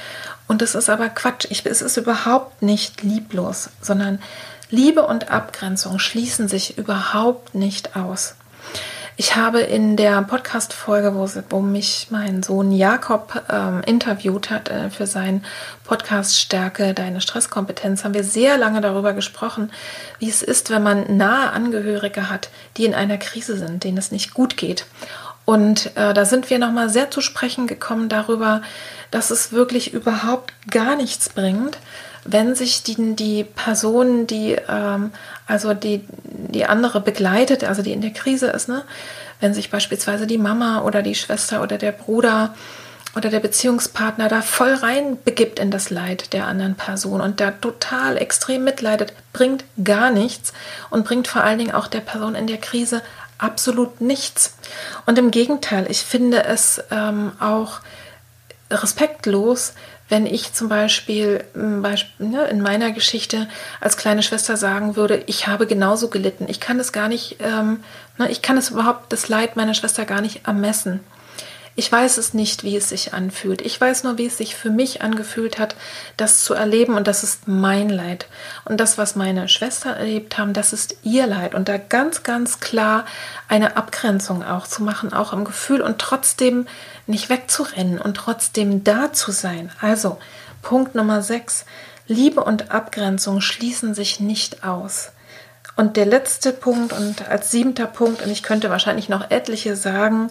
Und 0.48 0.62
das 0.62 0.76
ist 0.76 0.90
aber 0.90 1.08
Quatsch. 1.10 1.48
Ich, 1.50 1.66
es 1.66 1.82
ist 1.82 1.96
überhaupt 1.96 2.62
nicht 2.62 3.04
lieblos, 3.04 3.70
sondern 3.82 4.22
Liebe 4.74 5.06
und 5.06 5.30
Abgrenzung 5.30 6.00
schließen 6.00 6.48
sich 6.48 6.80
überhaupt 6.80 7.54
nicht 7.54 7.96
aus. 7.96 8.34
Ich 9.18 9.36
habe 9.36 9.60
in 9.60 9.98
der 9.98 10.20
Podcast-Folge, 10.24 11.14
wo, 11.14 11.30
wo, 11.52 11.62
mich 11.62 12.08
mein 12.10 12.42
Sohn 12.42 12.72
Jakob 12.72 13.44
ähm, 13.52 13.84
interviewt 13.86 14.50
hat 14.50 14.70
äh, 14.70 14.90
für 14.90 15.06
seinen 15.06 15.46
Podcast 15.84 16.40
Stärke 16.40 16.96
deine 16.96 17.22
Stresskompetenz, 17.22 18.04
haben 18.04 18.16
wir 18.16 18.24
sehr 18.24 18.58
lange 18.58 18.82
darüber 18.82 19.14
gesprochen, 19.14 19.72
wie 20.18 20.30
es 20.30 20.42
ist, 20.42 20.72
wenn 20.72 20.82
man 20.82 21.18
nahe 21.18 21.52
Angehörige 21.52 22.32
hat, 22.32 22.50
die 22.76 22.86
in 22.86 22.96
einer 22.96 23.20
Krise 23.20 23.56
sind, 23.56 23.84
denen 23.84 24.00
es 24.00 24.12
nicht 24.12 24.34
gut 24.34 24.58
geht. 24.58 24.88
Und 25.46 25.96
äh, 25.96 26.16
da 26.16 26.26
sind 26.26 26.50
wir 26.50 26.58
nochmal 26.58 26.90
sehr 26.90 27.12
zu 27.12 27.22
sprechen 27.22 27.68
gekommen 27.68 28.10
darüber, 28.10 28.64
dass 29.12 29.30
es 29.30 29.52
wirklich 29.52 29.94
überhaupt 29.94 30.52
gar 30.72 30.96
nichts 30.96 31.30
bringt, 31.30 31.78
wenn 32.26 32.56
sich 32.56 32.84
die, 32.84 33.16
die 33.16 33.44
Person, 33.44 34.28
die 34.28 34.56
ähm, 34.68 35.12
also 35.48 35.74
die, 35.74 36.02
die 36.24 36.66
andere 36.66 37.02
begleitet, 37.02 37.64
also 37.64 37.82
die 37.82 37.92
in 37.92 38.02
der 38.02 38.12
Krise 38.12 38.48
ist, 38.48 38.70
ne, 38.70 38.84
wenn 39.40 39.54
sich 39.54 39.70
beispielsweise 39.70 40.28
die 40.28 40.38
Mama 40.38 40.82
oder 40.82 41.02
die 41.02 41.16
Schwester 41.16 41.62
oder 41.62 41.78
der 41.78 41.92
Bruder 41.92 42.54
oder 43.16 43.30
der 43.30 43.42
Beziehungspartner 43.42 44.28
da 44.28 44.42
voll 44.42 44.74
rein 44.74 45.18
begibt 45.24 45.60
in 45.60 45.70
das 45.70 45.90
Leid 45.90 46.34
der 46.34 46.48
anderen 46.48 46.76
Person 46.76 47.22
und 47.22 47.40
da 47.40 47.52
total 47.52 48.18
extrem 48.18 48.64
mitleidet, 48.64 49.14
bringt 49.34 49.66
gar 49.84 50.10
nichts 50.10 50.54
und 50.90 51.06
bringt 51.06 51.28
vor 51.28 51.44
allen 51.44 51.60
Dingen 51.60 51.76
auch 51.76 51.88
der 51.88 52.00
Person 52.00 52.36
in 52.36 52.48
der 52.48 52.58
Krise 52.58 53.02
absolut 53.38 54.02
nichts. 54.02 54.56
Und 55.06 55.20
im 55.20 55.30
Gegenteil, 55.30 55.86
ich 55.90 56.02
finde 56.02 56.46
es 56.46 56.82
ähm, 56.90 57.34
auch 57.40 57.82
respektlos, 58.72 59.74
wenn 60.14 60.28
ich 60.28 60.54
zum 60.54 60.70
Beispiel, 60.70 61.44
ne, 61.56 62.44
in 62.52 62.62
meiner 62.62 62.92
Geschichte 62.92 63.48
als 63.82 63.98
kleine 63.98 64.22
Schwester 64.22 64.58
sagen 64.58 64.96
würde, 64.96 65.24
ich 65.26 65.48
habe 65.48 65.66
genauso 65.66 66.08
gelitten. 66.08 66.46
Ich 66.48 66.60
kann 66.60 66.80
es 66.80 66.92
gar 66.92 67.08
nicht, 67.08 67.38
ähm, 67.40 67.80
ne, 68.20 68.30
ich 68.30 68.44
kann 68.44 68.56
es 68.56 68.70
überhaupt, 68.70 69.12
das 69.12 69.28
Leid 69.28 69.56
meiner 69.56 69.74
Schwester 69.74 70.06
gar 70.06 70.22
nicht 70.22 70.46
ermessen. 70.46 71.00
Ich 71.76 71.92
weiß 71.92 72.18
es 72.18 72.36
nicht, 72.36 72.64
wie 72.64 72.78
es 72.78 72.90
sich 72.90 73.16
anfühlt. 73.16 73.62
Ich 73.62 73.82
weiß 73.82 74.04
nur, 74.04 74.20
wie 74.20 74.28
es 74.28 74.38
sich 74.38 74.56
für 74.56 74.70
mich 74.70 75.02
angefühlt 75.02 75.58
hat, 75.58 75.76
das 76.18 76.44
zu 76.44 76.54
erleben. 76.54 76.96
Und 76.96 77.08
das 77.08 77.24
ist 77.24 77.48
mein 77.48 77.90
Leid. 77.90 78.28
Und 78.66 78.80
das, 78.80 79.00
was 79.00 79.16
meine 79.16 79.48
Schwestern 79.48 79.96
erlebt 79.96 80.38
haben, 80.38 80.54
das 80.54 80.72
ist 80.72 80.98
ihr 81.02 81.26
Leid. 81.26 81.56
Und 81.56 81.70
da 81.70 81.78
ganz, 81.78 82.22
ganz 82.22 82.60
klar 82.60 83.06
eine 83.48 83.76
Abgrenzung 83.76 84.44
auch 84.44 84.68
zu 84.68 84.84
machen, 84.84 85.14
auch 85.14 85.34
im 85.34 85.46
Gefühl 85.46 85.82
und 85.82 85.98
trotzdem 85.98 86.68
nicht 87.08 87.30
wegzurennen 87.30 88.00
und 88.00 88.18
trotzdem 88.18 88.84
da 88.84 89.12
zu 89.12 89.32
sein. 89.32 89.72
Also 89.82 90.20
Punkt 90.62 90.94
Nummer 90.94 91.24
6. 91.24 91.66
Liebe 92.08 92.44
und 92.44 92.70
Abgrenzung 92.70 93.42
schließen 93.42 93.96
sich 93.96 94.20
nicht 94.20 94.64
aus. 94.64 95.12
Und 95.76 95.98
der 95.98 96.06
letzte 96.06 96.54
Punkt 96.54 96.94
und 96.94 97.28
als 97.28 97.50
siebter 97.50 97.88
Punkt, 97.88 98.22
und 98.22 98.30
ich 98.30 98.44
könnte 98.44 98.70
wahrscheinlich 98.70 99.10
noch 99.10 99.32
etliche 99.32 99.76
sagen, 99.76 100.30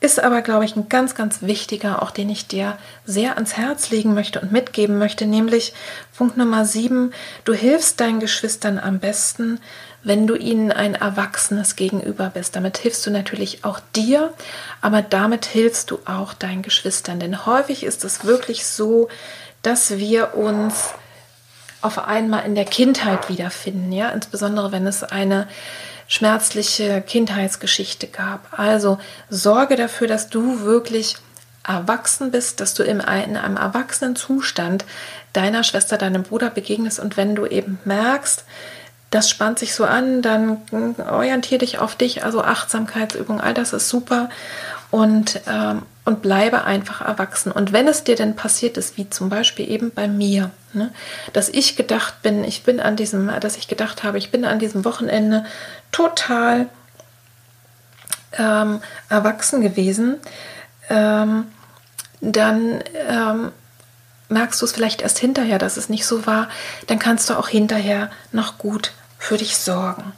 ist 0.00 0.22
aber, 0.22 0.42
glaube 0.42 0.64
ich, 0.64 0.76
ein 0.76 0.88
ganz, 0.88 1.14
ganz 1.14 1.42
wichtiger, 1.42 2.02
auch 2.02 2.12
den 2.12 2.30
ich 2.30 2.46
dir 2.46 2.78
sehr 3.04 3.34
ans 3.34 3.56
Herz 3.56 3.90
legen 3.90 4.14
möchte 4.14 4.40
und 4.40 4.52
mitgeben 4.52 4.98
möchte, 4.98 5.26
nämlich 5.26 5.74
Punkt 6.16 6.36
Nummer 6.36 6.64
sieben, 6.64 7.12
du 7.44 7.52
hilfst 7.52 8.00
deinen 8.00 8.20
Geschwistern 8.20 8.78
am 8.78 9.00
besten, 9.00 9.60
wenn 10.04 10.28
du 10.28 10.36
ihnen 10.36 10.70
ein 10.70 10.94
Erwachsenes 10.94 11.74
gegenüber 11.74 12.30
bist. 12.30 12.54
Damit 12.54 12.78
hilfst 12.78 13.04
du 13.06 13.10
natürlich 13.10 13.64
auch 13.64 13.80
dir, 13.96 14.32
aber 14.80 15.02
damit 15.02 15.46
hilfst 15.46 15.90
du 15.90 15.98
auch 16.04 16.32
deinen 16.32 16.62
Geschwistern. 16.62 17.18
Denn 17.18 17.44
häufig 17.46 17.82
ist 17.82 18.04
es 18.04 18.24
wirklich 18.24 18.66
so, 18.66 19.08
dass 19.62 19.98
wir 19.98 20.34
uns 20.34 20.90
auf 21.80 21.98
einmal 21.98 22.44
in 22.44 22.54
der 22.54 22.64
Kindheit 22.64 23.28
wiederfinden, 23.28 23.92
ja, 23.92 24.08
insbesondere 24.10 24.72
wenn 24.72 24.86
es 24.86 25.02
eine 25.02 25.48
schmerzliche 26.08 27.02
Kindheitsgeschichte 27.02 28.08
gab. 28.08 28.58
Also 28.58 28.98
sorge 29.30 29.76
dafür, 29.76 30.08
dass 30.08 30.28
du 30.28 30.62
wirklich 30.62 31.16
erwachsen 31.66 32.30
bist, 32.30 32.60
dass 32.60 32.74
du 32.74 32.82
in 32.82 33.00
einem 33.02 33.56
erwachsenen 33.56 34.16
Zustand 34.16 34.86
deiner 35.34 35.62
Schwester, 35.62 35.98
deinem 35.98 36.22
Bruder 36.22 36.48
begegnest 36.50 36.98
und 36.98 37.16
wenn 37.18 37.34
du 37.36 37.46
eben 37.46 37.78
merkst, 37.84 38.44
das 39.10 39.30
spannt 39.30 39.58
sich 39.58 39.74
so 39.74 39.84
an, 39.84 40.22
dann 40.22 40.62
orientiere 41.08 41.58
dich 41.58 41.78
auf 41.78 41.94
dich, 41.94 42.24
also 42.24 42.42
Achtsamkeitsübung, 42.42 43.40
all 43.40 43.54
das 43.54 43.72
ist 43.72 43.88
super 43.88 44.28
und, 44.90 45.40
ähm, 45.46 45.82
und 46.04 46.22
bleibe 46.22 46.64
einfach 46.64 47.00
erwachsen. 47.00 47.52
Und 47.52 47.72
wenn 47.72 47.88
es 47.88 48.04
dir 48.04 48.16
denn 48.16 48.36
passiert 48.36 48.76
ist, 48.76 48.96
wie 48.96 49.08
zum 49.08 49.28
Beispiel 49.28 49.70
eben 49.70 49.90
bei 49.90 50.08
mir, 50.08 50.50
ne, 50.72 50.92
dass 51.32 51.48
ich 51.48 51.76
gedacht 51.76 52.22
bin, 52.22 52.44
ich 52.44 52.62
bin 52.62 52.80
an 52.80 52.96
diesem, 52.96 53.30
dass 53.40 53.56
ich 53.56 53.68
gedacht 53.68 54.02
habe, 54.02 54.18
ich 54.18 54.30
bin 54.30 54.44
an 54.44 54.58
diesem 54.58 54.84
Wochenende 54.84 55.44
total 55.92 56.68
ähm, 58.32 58.80
erwachsen 59.08 59.60
gewesen, 59.60 60.16
ähm, 60.88 61.46
dann 62.20 62.82
ähm, 63.08 63.52
merkst 64.28 64.60
du 64.60 64.66
es 64.66 64.72
vielleicht 64.72 65.02
erst 65.02 65.18
hinterher, 65.18 65.58
dass 65.58 65.76
es 65.76 65.88
nicht 65.88 66.06
so 66.06 66.26
war, 66.26 66.48
dann 66.86 66.98
kannst 66.98 67.30
du 67.30 67.34
auch 67.34 67.48
hinterher 67.48 68.10
noch 68.32 68.58
gut 68.58 68.92
für 69.18 69.36
dich 69.36 69.56
sorgen. 69.56 70.12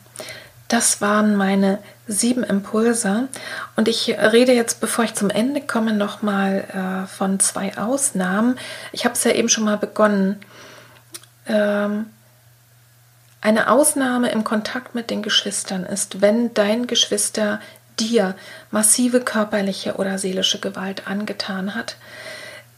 Das 0.70 1.00
waren 1.00 1.34
meine 1.34 1.80
sieben 2.06 2.44
Impulse 2.44 3.26
und 3.74 3.88
ich 3.88 4.16
rede 4.16 4.52
jetzt, 4.52 4.80
bevor 4.80 5.04
ich 5.04 5.14
zum 5.14 5.28
Ende 5.28 5.60
komme, 5.60 5.92
noch 5.92 6.22
mal 6.22 6.64
äh, 6.72 7.08
von 7.08 7.40
zwei 7.40 7.76
Ausnahmen. 7.76 8.56
Ich 8.92 9.04
habe 9.04 9.14
es 9.14 9.24
ja 9.24 9.32
eben 9.32 9.48
schon 9.48 9.64
mal 9.64 9.78
begonnen. 9.78 10.38
Ähm, 11.48 12.06
eine 13.40 13.68
Ausnahme 13.68 14.30
im 14.30 14.44
Kontakt 14.44 14.94
mit 14.94 15.10
den 15.10 15.22
Geschwistern 15.22 15.84
ist, 15.84 16.20
wenn 16.20 16.54
dein 16.54 16.86
Geschwister 16.86 17.60
dir 17.98 18.36
massive 18.70 19.22
körperliche 19.22 19.94
oder 19.96 20.18
seelische 20.18 20.60
Gewalt 20.60 21.08
angetan 21.08 21.74
hat, 21.74 21.96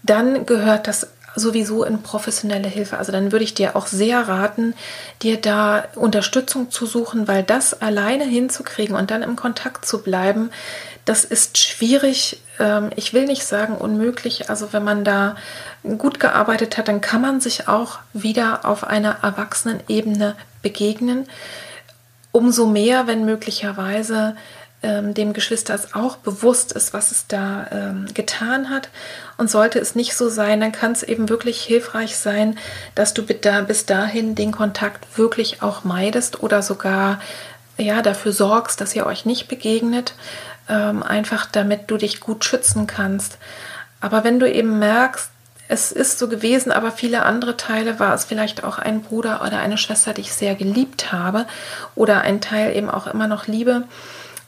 dann 0.03 0.47
gehört 0.47 0.87
das 0.89 1.09
sowieso 1.35 1.85
in 1.85 2.03
professionelle 2.03 2.69
Hilfe. 2.69 2.99
Also 2.99 3.13
dann 3.13 3.33
würde 3.33 3.45
ich 3.45 3.55
dir 3.55 3.77
auch 3.77 3.87
sehr 3.87 4.29
raten, 4.29 4.75
dir 5.23 5.41
da 5.41 5.85
Unterstützung 5.95 6.71
zu 6.71 6.87
suchen, 6.87 7.29
weil 7.29 7.43
das 7.43 7.81
alleine 7.81 8.25
hinzukriegen 8.25 8.97
und 8.97 9.11
dann 9.11 9.23
im 9.23 9.37
Kontakt 9.37 9.85
zu 9.85 10.03
bleiben, 10.03 10.51
das 11.05 11.25
ist 11.25 11.59
schwierig. 11.59 12.41
Ähm, 12.59 12.91
ich 12.97 13.13
will 13.13 13.27
nicht 13.27 13.45
sagen 13.45 13.75
unmöglich. 13.75 14.51
Also 14.51 14.73
wenn 14.73 14.85
man 14.85 15.05
da 15.05 15.37
gut 15.99 16.21
gearbeitet 16.21 16.79
hat, 16.79 16.89
dann 16.89 17.01
kann 17.01 17.21
man 17.21 17.41
sich 17.41 17.69
auch 17.69 17.99
wieder 18.13 18.65
auf 18.65 18.85
einer 18.85 19.19
Erwachsenenebene 19.23 20.37
begegnen. 20.63 21.27
Umso 22.31 22.67
mehr, 22.67 23.07
wenn 23.07 23.25
möglicherweise 23.25 24.37
ähm, 24.83 25.15
dem 25.15 25.33
Geschwister 25.33 25.75
es 25.75 25.95
auch 25.95 26.17
bewusst 26.17 26.73
ist, 26.73 26.93
was 26.93 27.11
es 27.11 27.27
da 27.27 27.67
ähm, 27.71 28.07
getan 28.15 28.71
hat. 28.71 28.89
Und 29.39 29.51
sollte 29.51 29.79
es 29.79 29.95
nicht 29.95 30.17
so 30.17 30.29
sein, 30.29 30.61
dann 30.61 30.73
kann 30.73 30.93
es 30.93 31.03
eben 31.03 31.29
wirklich 31.29 31.63
hilfreich 31.63 32.17
sein, 32.17 32.59
dass 32.95 33.15
du 33.15 33.23
bis 33.25 33.87
dahin 33.87 34.35
den 34.35 34.53
Kontakt 34.53 35.19
wirklich 35.19 35.63
auch 35.63 35.85
meidest 35.85 36.43
oder 36.43 36.63
sogar 36.63 37.21
ja, 37.79 38.03
dafür 38.03 38.33
sorgst, 38.33 38.81
dass 38.81 38.95
ihr 38.95 39.07
euch 39.07 39.25
nicht 39.25 39.49
begegnet, 39.49 40.15
ähm, 40.69 41.03
einfach 41.03 41.47
damit 41.47 41.91
du 41.91 41.97
dich 41.97 42.21
gut 42.21 42.45
schützen 42.45 42.87
kannst. 42.87 43.39
Aber 44.01 44.25
wenn 44.25 44.41
du 44.41 44.51
eben 44.51 44.79
merkst, 44.79 45.31
es 45.69 45.91
ist 45.91 46.19
so 46.19 46.29
gewesen, 46.29 46.71
aber 46.71 46.91
viele 46.91 47.23
andere 47.23 47.57
Teile 47.57 47.99
war 47.99 48.13
es 48.13 48.27
vielleicht 48.27 48.63
auch 48.63 48.79
ein 48.79 49.01
Bruder 49.01 49.43
oder 49.47 49.59
eine 49.59 49.79
Schwester, 49.79 50.13
die 50.13 50.21
ich 50.21 50.35
sehr 50.35 50.55
geliebt 50.55 51.13
habe 51.13 51.47
oder 51.95 52.21
ein 52.21 52.43
Teil 52.43 52.77
eben 52.77 52.91
auch 52.91 53.07
immer 53.07 53.27
noch 53.27 53.47
liebe, 53.47 53.85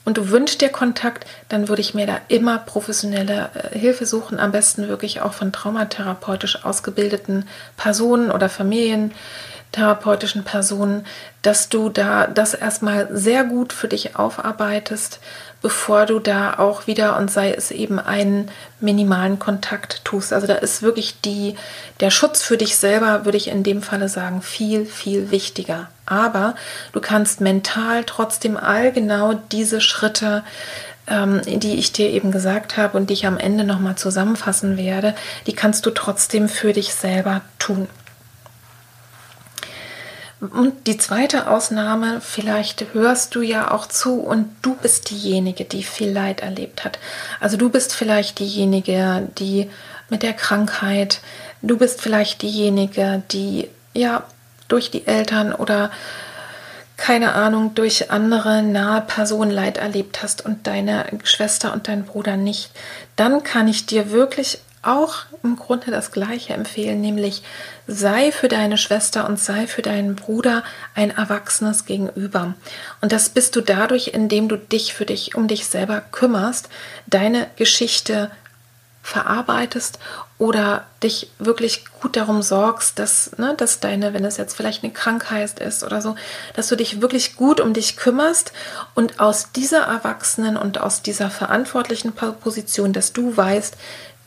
und 0.05 0.17
du 0.17 0.29
wünschst 0.29 0.61
dir 0.61 0.69
Kontakt, 0.69 1.25
dann 1.49 1.67
würde 1.67 1.81
ich 1.81 1.93
mir 1.93 2.07
da 2.07 2.21
immer 2.27 2.59
professionelle 2.59 3.49
äh, 3.53 3.77
Hilfe 3.77 4.05
suchen, 4.05 4.39
am 4.39 4.51
besten 4.51 4.87
wirklich 4.87 5.21
auch 5.21 5.33
von 5.33 5.51
traumatherapeutisch 5.51 6.63
ausgebildeten 6.63 7.47
Personen 7.75 8.31
oder 8.31 8.47
familientherapeutischen 8.47 10.43
Personen, 10.43 11.05
dass 11.41 11.69
du 11.69 11.89
da 11.89 12.27
das 12.27 12.53
erstmal 12.53 13.09
sehr 13.11 13.43
gut 13.43 13.73
für 13.73 13.87
dich 13.87 14.15
aufarbeitest, 14.15 15.19
bevor 15.65 16.05
du 16.05 16.19
da 16.19 16.59
auch 16.59 16.85
wieder 16.85 17.17
und 17.17 17.31
sei 17.31 17.51
es 17.51 17.71
eben 17.71 17.97
einen 17.97 18.51
minimalen 18.79 19.39
Kontakt 19.39 20.05
tust. 20.05 20.31
Also 20.31 20.45
da 20.45 20.53
ist 20.53 20.83
wirklich 20.83 21.21
die, 21.21 21.55
der 22.01 22.11
Schutz 22.11 22.43
für 22.43 22.55
dich 22.55 22.77
selber, 22.77 23.25
würde 23.25 23.39
ich 23.39 23.47
in 23.47 23.63
dem 23.63 23.81
Falle 23.81 24.07
sagen, 24.07 24.43
viel, 24.43 24.85
viel 24.85 25.31
wichtiger. 25.31 25.89
Aber 26.05 26.53
du 26.91 27.01
kannst 27.01 27.41
mental 27.41 28.03
trotzdem 28.03 28.57
all 28.57 28.91
genau 28.91 29.33
diese 29.33 29.81
Schritte 29.81 30.43
ähm, 31.07 31.41
die 31.45 31.79
ich 31.79 31.91
dir 31.91 32.11
eben 32.11 32.31
gesagt 32.31 32.77
habe 32.77 32.95
und 32.95 33.09
die 33.09 33.15
ich 33.15 33.25
am 33.25 33.39
Ende 33.39 33.63
nochmal 33.63 33.95
zusammenfassen 33.95 34.77
werde, 34.77 35.15
die 35.47 35.53
kannst 35.53 35.87
du 35.87 35.89
trotzdem 35.89 36.47
für 36.47 36.73
dich 36.73 36.93
selber 36.93 37.41
tun. 37.57 37.87
Und 40.47 40.87
die 40.87 40.97
zweite 40.97 41.49
Ausnahme, 41.49 42.21
vielleicht 42.21 42.93
hörst 42.93 43.35
du 43.35 43.41
ja 43.41 43.71
auch 43.71 43.87
zu 43.87 44.19
und 44.19 44.49
du 44.61 44.75
bist 44.75 45.09
diejenige, 45.09 45.65
die 45.65 45.83
viel 45.83 46.11
Leid 46.11 46.41
erlebt 46.41 46.83
hat. 46.83 46.99
Also 47.39 47.57
du 47.57 47.69
bist 47.69 47.93
vielleicht 47.93 48.39
diejenige, 48.39 49.27
die 49.37 49.69
mit 50.09 50.23
der 50.23 50.33
Krankheit, 50.33 51.21
du 51.61 51.77
bist 51.77 52.01
vielleicht 52.01 52.41
diejenige, 52.41 53.23
die 53.31 53.69
ja 53.93 54.23
durch 54.67 54.91
die 54.91 55.07
Eltern 55.07 55.53
oder 55.53 55.91
keine 56.97 57.33
Ahnung, 57.33 57.75
durch 57.75 58.09
andere 58.09 58.63
nahe 58.63 59.01
Personen 59.01 59.51
Leid 59.51 59.77
erlebt 59.77 60.23
hast 60.23 60.45
und 60.45 60.65
deine 60.65 61.05
Schwester 61.23 61.73
und 61.73 61.87
dein 61.87 62.05
Bruder 62.05 62.37
nicht, 62.37 62.71
dann 63.15 63.43
kann 63.43 63.67
ich 63.67 63.85
dir 63.85 64.11
wirklich 64.11 64.59
auch 64.85 65.25
im 65.43 65.55
Grunde 65.55 65.91
das 65.91 66.11
Gleiche 66.11 66.53
empfehlen, 66.53 67.01
nämlich 67.01 67.43
sei 67.87 68.31
für 68.31 68.47
deine 68.47 68.77
Schwester 68.77 69.27
und 69.27 69.39
sei 69.39 69.67
für 69.67 69.81
deinen 69.81 70.15
Bruder 70.15 70.63
ein 70.93 71.11
Erwachsenes 71.11 71.85
gegenüber. 71.85 72.53
Und 73.01 73.11
das 73.11 73.29
bist 73.29 73.55
du 73.55 73.61
dadurch, 73.61 74.09
indem 74.09 74.47
du 74.47 74.57
dich 74.57 74.93
für 74.93 75.05
dich 75.05 75.35
um 75.35 75.47
dich 75.47 75.67
selber 75.67 76.01
kümmerst, 76.11 76.69
deine 77.07 77.47
Geschichte 77.55 78.31
verarbeitest 79.05 79.99
oder 80.39 80.83
dich 81.03 81.29
wirklich 81.37 81.85
gut 82.01 82.15
darum 82.17 82.41
sorgst, 82.41 82.97
dass, 82.97 83.37
ne, 83.37 83.53
dass 83.55 83.79
deine, 83.79 84.13
wenn 84.13 84.25
es 84.25 84.37
jetzt 84.37 84.57
vielleicht 84.57 84.83
eine 84.83 84.93
Krankheit 84.93 85.59
ist 85.59 85.83
oder 85.83 86.01
so, 86.01 86.15
dass 86.55 86.69
du 86.69 86.75
dich 86.75 87.01
wirklich 87.01 87.35
gut 87.35 87.61
um 87.61 87.73
dich 87.73 87.97
kümmerst 87.97 88.51
und 88.95 89.19
aus 89.19 89.51
dieser 89.51 89.83
Erwachsenen 89.83 90.57
und 90.57 90.81
aus 90.81 91.03
dieser 91.03 91.29
verantwortlichen 91.29 92.13
Position, 92.13 92.93
dass 92.93 93.13
du 93.13 93.37
weißt, 93.37 93.77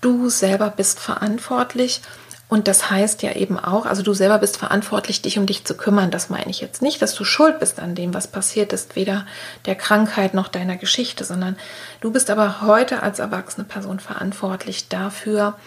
du 0.01 0.29
selber 0.29 0.71
bist 0.71 1.01
verantwortlich. 1.01 2.01
Und 2.49 2.67
das 2.67 2.91
heißt 2.91 3.23
ja 3.23 3.33
eben 3.33 3.59
auch, 3.59 3.85
also 3.85 4.03
du 4.03 4.15
selber 4.15 4.39
bist 4.39 4.57
verantwortlich, 4.57 5.21
dich 5.21 5.39
um 5.39 5.45
dich 5.45 5.65
zu 5.65 5.77
kümmern. 5.77 6.11
Das 6.11 6.31
meine 6.31 6.51
ich 6.51 6.61
jetzt 6.61 6.81
nicht, 6.81 7.03
dass 7.03 7.15
du 7.15 7.25
schuld 7.25 7.61
bist 7.61 7.79
an 7.79 7.95
dem, 7.95 8.15
was 8.15 8.27
passiert 8.27 8.73
ist, 8.73 8.97
weder 8.97 9.27
der 9.67 9.75
Krankheit 9.75 10.33
noch 10.33 10.49
deiner 10.49 10.77
Geschichte, 10.77 11.25
sondern 11.25 11.59
du 12.01 12.11
bist 12.11 12.31
aber 12.31 12.63
heute 12.63 13.03
als 13.03 13.19
erwachsene 13.19 13.67
Person 13.67 14.01
verantwortlich 14.01 14.89
dafür, 14.89 15.59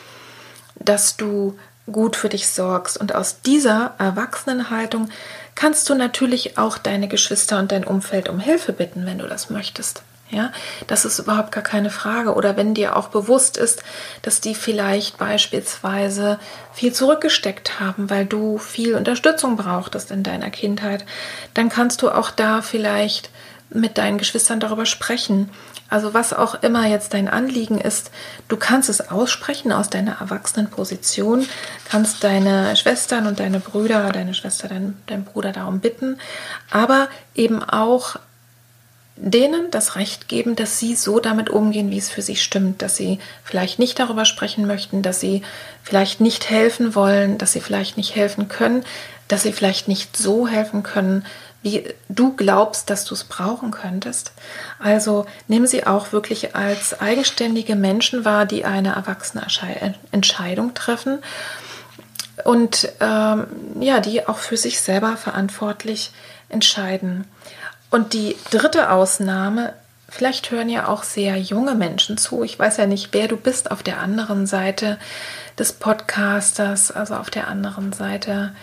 dass 0.76 1.18
du 1.18 1.56
gut 1.92 2.16
für 2.16 2.30
dich 2.30 2.48
sorgst. 2.50 2.98
Und 2.98 3.14
aus 3.14 3.42
dieser 3.42 3.94
Erwachsenenhaltung 4.00 5.10
kannst 5.54 5.88
du 5.88 5.94
natürlich 5.94 6.58
auch 6.58 6.80
deine 6.80 7.08
Geschwister 7.08 7.60
und 7.60 7.72
dein 7.72 7.84
Umfeld 7.84 8.28
um 8.28 8.40
Hilfe 8.40 8.74
bitten, 8.74 9.06
wenn 9.06 9.20
du 9.20 9.28
das 9.28 9.52
möchtest. 9.52 10.02
Ja, 10.32 10.54
das 10.88 11.04
ist 11.04 11.20
überhaupt 11.20 11.52
gar 11.52 11.64
keine 11.64 11.90
Frage. 11.90 12.34
Oder 12.36 12.56
wenn 12.56 12.74
dir 12.74 12.96
auch 12.96 13.10
bewusst 13.10 13.58
ist, 13.58 13.84
dass 14.22 14.40
die 14.40 14.56
vielleicht 14.56 15.18
beispielsweise 15.18 16.40
viel 16.74 16.94
zurückgesteckt 16.94 17.82
haben, 17.82 18.10
weil 18.10 18.26
du 18.26 18.58
viel 18.58 18.96
Unterstützung 18.96 19.58
brauchtest 19.58 20.10
in 20.10 20.24
deiner 20.24 20.50
Kindheit, 20.50 21.06
dann 21.54 21.68
kannst 21.68 22.02
du 22.02 22.10
auch 22.10 22.32
da 22.32 22.62
vielleicht 22.62 23.30
mit 23.70 23.98
deinen 23.98 24.18
Geschwistern 24.18 24.62
darüber 24.62 24.86
sprechen. 24.86 25.50
Also 25.90 26.14
was 26.14 26.32
auch 26.32 26.64
immer 26.64 26.88
jetzt 26.88 27.14
dein 27.14 27.28
Anliegen 27.28 27.80
ist, 27.80 28.12
du 28.48 28.56
kannst 28.56 28.88
es 28.88 29.10
aussprechen 29.10 29.74
aus 29.74 29.90
deiner 29.90 30.22
Erwachsenenposition, 30.22 31.46
kannst 31.90 32.24
deine 32.24 32.78
Schwestern 32.78 33.28
und 33.28 33.42
deine 33.42 33.60
Brüder, 33.60 34.10
deine 34.14 34.34
Schwester, 34.34 34.70
dein, 34.70 34.98
dein 35.08 35.26
Bruder 35.26 35.52
darum 35.52 35.82
bitten, 35.82 36.18
aber 36.70 37.10
eben 37.36 37.62
auch 37.62 38.16
denen 39.24 39.70
das 39.70 39.96
Recht 39.96 40.28
geben, 40.28 40.56
dass 40.56 40.80
sie 40.80 40.96
so 40.96 41.20
damit 41.20 41.52
umgehen, 41.52 41.92
wie 41.92 42.00
es 42.00 42.10
für 42.10 42.24
sie 42.24 42.36
stimmt, 42.36 42.82
dass 42.82 42.96
sie 42.96 43.20
vielleicht 43.44 43.78
nicht 43.78 44.00
darüber 44.00 44.26
sprechen 44.26 44.66
möchten, 44.66 45.04
dass 45.04 45.20
sie 45.20 45.44
vielleicht 45.84 46.22
nicht 46.22 46.50
helfen 46.50 46.96
wollen, 46.96 47.38
dass 47.38 47.54
sie 47.54 47.62
vielleicht 47.62 47.98
nicht 47.98 48.16
helfen 48.16 48.48
können, 48.48 48.84
dass 49.28 49.44
sie 49.44 49.54
vielleicht 49.54 49.88
nicht 49.88 50.18
so 50.18 50.48
helfen 50.48 50.82
können, 50.82 51.24
wie 51.62 51.84
du 52.10 52.36
glaubst, 52.36 52.90
dass 52.90 53.06
du 53.06 53.14
es 53.14 53.24
brauchen 53.24 53.70
könntest. 53.70 54.32
Also 54.80 55.28
nimm 55.48 55.68
sie 55.68 55.86
auch 55.86 56.12
wirklich 56.12 56.56
als 56.56 57.00
eigenständige 57.00 57.76
Menschen 57.76 58.26
wahr, 58.26 58.48
die 58.48 58.66
eine 58.66 58.96
erwachsene 58.96 59.46
Entscheidung 60.12 60.74
treffen 60.74 61.20
und 62.44 62.92
ähm, 63.00 63.46
ja, 63.80 64.00
die 64.00 64.28
auch 64.28 64.40
für 64.40 64.58
sich 64.58 64.82
selber 64.82 65.16
verantwortlich 65.16 66.12
entscheiden. 66.50 67.26
Und 67.92 68.14
die 68.14 68.38
dritte 68.50 68.90
Ausnahme, 68.90 69.74
vielleicht 70.10 70.50
hören 70.50 70.70
ja 70.70 70.88
auch 70.88 71.04
sehr 71.04 71.38
junge 71.38 71.76
Menschen 71.76 72.18
zu. 72.18 72.44
Ich 72.44 72.58
weiß 72.58 72.78
ja 72.78 72.86
nicht, 72.88 73.10
wer 73.12 73.28
du 73.28 73.38
bist 73.38 73.70
auf 73.70 73.84
der 73.84 74.00
anderen 74.00 74.48
Seite 74.48 74.98
des 75.60 75.74
Podcasters, 75.74 76.92
also 76.92 77.16
auf 77.16 77.30
der 77.30 77.48
anderen 77.50 77.92
Seite, 77.92 78.54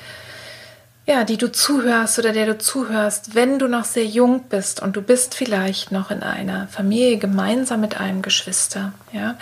ja, 1.06 1.24
die 1.24 1.36
du 1.36 1.52
zuhörst 1.52 2.18
oder 2.18 2.32
der 2.32 2.46
du 2.46 2.58
zuhörst, 2.58 3.34
wenn 3.34 3.58
du 3.58 3.68
noch 3.68 3.84
sehr 3.84 4.04
jung 4.04 4.44
bist 4.48 4.80
und 4.80 4.96
du 4.96 5.02
bist 5.02 5.34
vielleicht 5.34 5.92
noch 5.92 6.10
in 6.10 6.22
einer 6.22 6.66
Familie 6.68 7.18
gemeinsam 7.18 7.80
mit 7.80 7.98
einem 7.98 8.20
Geschwister, 8.20 8.92
ja, 9.12 9.36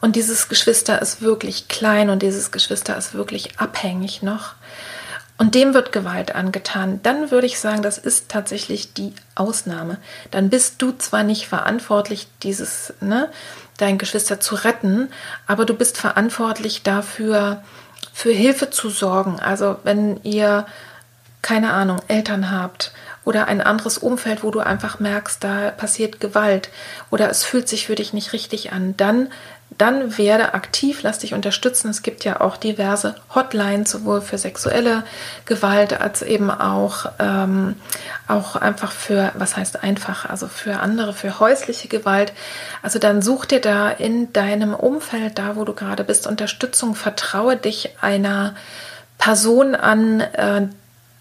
und 0.00 0.16
dieses 0.16 0.48
Geschwister 0.48 1.00
ist 1.00 1.22
wirklich 1.22 1.68
klein 1.68 2.10
und 2.10 2.22
dieses 2.22 2.50
Geschwister 2.50 2.96
ist 2.96 3.14
wirklich 3.14 3.60
abhängig 3.60 4.22
noch 4.22 4.54
und 5.36 5.54
dem 5.54 5.74
wird 5.74 5.90
Gewalt 5.90 6.34
angetan, 6.34 7.00
dann 7.02 7.30
würde 7.30 7.46
ich 7.46 7.58
sagen, 7.58 7.82
das 7.82 7.98
ist 7.98 8.28
tatsächlich 8.28 8.92
die 8.92 9.12
Ausnahme. 9.34 9.98
Dann 10.30 10.48
bist 10.48 10.80
du 10.80 10.92
zwar 10.92 11.24
nicht 11.24 11.48
verantwortlich, 11.48 12.28
dieses, 12.42 12.94
ne, 13.00 13.30
dein 13.76 13.98
Geschwister 13.98 14.38
zu 14.38 14.54
retten, 14.54 15.08
aber 15.46 15.64
du 15.64 15.74
bist 15.74 15.98
verantwortlich 15.98 16.84
dafür, 16.84 17.62
für 18.12 18.30
Hilfe 18.30 18.70
zu 18.70 18.90
sorgen. 18.90 19.40
Also 19.40 19.78
wenn 19.82 20.22
ihr, 20.22 20.66
keine 21.42 21.72
Ahnung, 21.72 21.98
Eltern 22.06 22.52
habt 22.52 22.92
oder 23.24 23.48
ein 23.48 23.60
anderes 23.60 23.98
Umfeld, 23.98 24.44
wo 24.44 24.52
du 24.52 24.60
einfach 24.60 25.00
merkst, 25.00 25.42
da 25.42 25.72
passiert 25.72 26.20
Gewalt 26.20 26.70
oder 27.10 27.28
es 27.28 27.42
fühlt 27.42 27.68
sich 27.68 27.86
für 27.86 27.96
dich 27.96 28.12
nicht 28.12 28.32
richtig 28.32 28.72
an, 28.72 28.96
dann 28.96 29.32
dann 29.78 30.18
werde 30.18 30.54
aktiv, 30.54 31.02
lass 31.02 31.18
dich 31.18 31.34
unterstützen. 31.34 31.88
Es 31.88 32.02
gibt 32.02 32.24
ja 32.24 32.40
auch 32.40 32.56
diverse 32.56 33.16
Hotlines, 33.34 33.90
sowohl 33.90 34.20
für 34.20 34.38
sexuelle 34.38 35.02
Gewalt 35.46 36.00
als 36.00 36.22
eben 36.22 36.50
auch, 36.50 37.06
ähm, 37.18 37.74
auch 38.28 38.56
einfach 38.56 38.92
für, 38.92 39.32
was 39.34 39.56
heißt 39.56 39.82
einfach, 39.82 40.28
also 40.30 40.46
für 40.46 40.78
andere, 40.80 41.12
für 41.12 41.40
häusliche 41.40 41.88
Gewalt. 41.88 42.32
Also 42.82 42.98
dann 42.98 43.20
such 43.20 43.46
dir 43.46 43.60
da 43.60 43.90
in 43.90 44.32
deinem 44.32 44.74
Umfeld, 44.74 45.38
da 45.38 45.56
wo 45.56 45.64
du 45.64 45.74
gerade 45.74 46.04
bist, 46.04 46.26
Unterstützung, 46.26 46.94
vertraue 46.94 47.56
dich 47.56 47.96
einer 48.00 48.54
Person 49.18 49.74
an, 49.74 50.20
äh, 50.20 50.68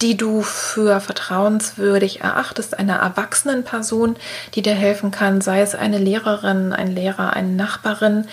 die 0.03 0.17
du 0.17 0.41
für 0.41 0.99
vertrauenswürdig 0.99 2.19
erachtest, 2.19 2.77
einer 2.77 2.97
erwachsenen 2.97 3.63
Person, 3.63 4.17
die 4.53 4.61
dir 4.61 4.73
helfen 4.73 5.11
kann, 5.11 5.39
sei 5.39 5.61
es 5.61 5.75
eine 5.75 5.97
Lehrerin, 5.97 6.73
ein 6.73 6.93
Lehrer, 6.93 7.31
eine 7.31 7.47
Nachbarin. 7.47 8.27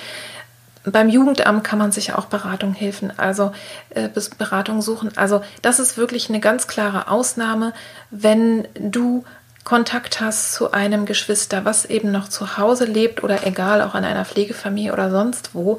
Beim 0.82 1.08
Jugendamt 1.08 1.62
kann 1.62 1.78
man 1.78 1.92
sich 1.92 2.12
auch 2.12 2.24
Beratung 2.24 2.74
helfen, 2.74 3.12
also 3.16 3.52
äh, 3.90 4.08
Beratung 4.36 4.82
suchen. 4.82 5.12
Also 5.14 5.42
das 5.62 5.78
ist 5.78 5.96
wirklich 5.96 6.28
eine 6.28 6.40
ganz 6.40 6.66
klare 6.66 7.06
Ausnahme, 7.06 7.72
wenn 8.10 8.66
du 8.74 9.22
Kontakt 9.62 10.20
hast 10.20 10.54
zu 10.54 10.72
einem 10.72 11.06
Geschwister, 11.06 11.64
was 11.64 11.84
eben 11.84 12.10
noch 12.10 12.28
zu 12.28 12.56
Hause 12.56 12.86
lebt 12.86 13.22
oder 13.22 13.46
egal, 13.46 13.80
auch 13.82 13.94
in 13.94 14.04
einer 14.04 14.24
Pflegefamilie 14.24 14.92
oder 14.92 15.10
sonst 15.12 15.50
wo, 15.54 15.78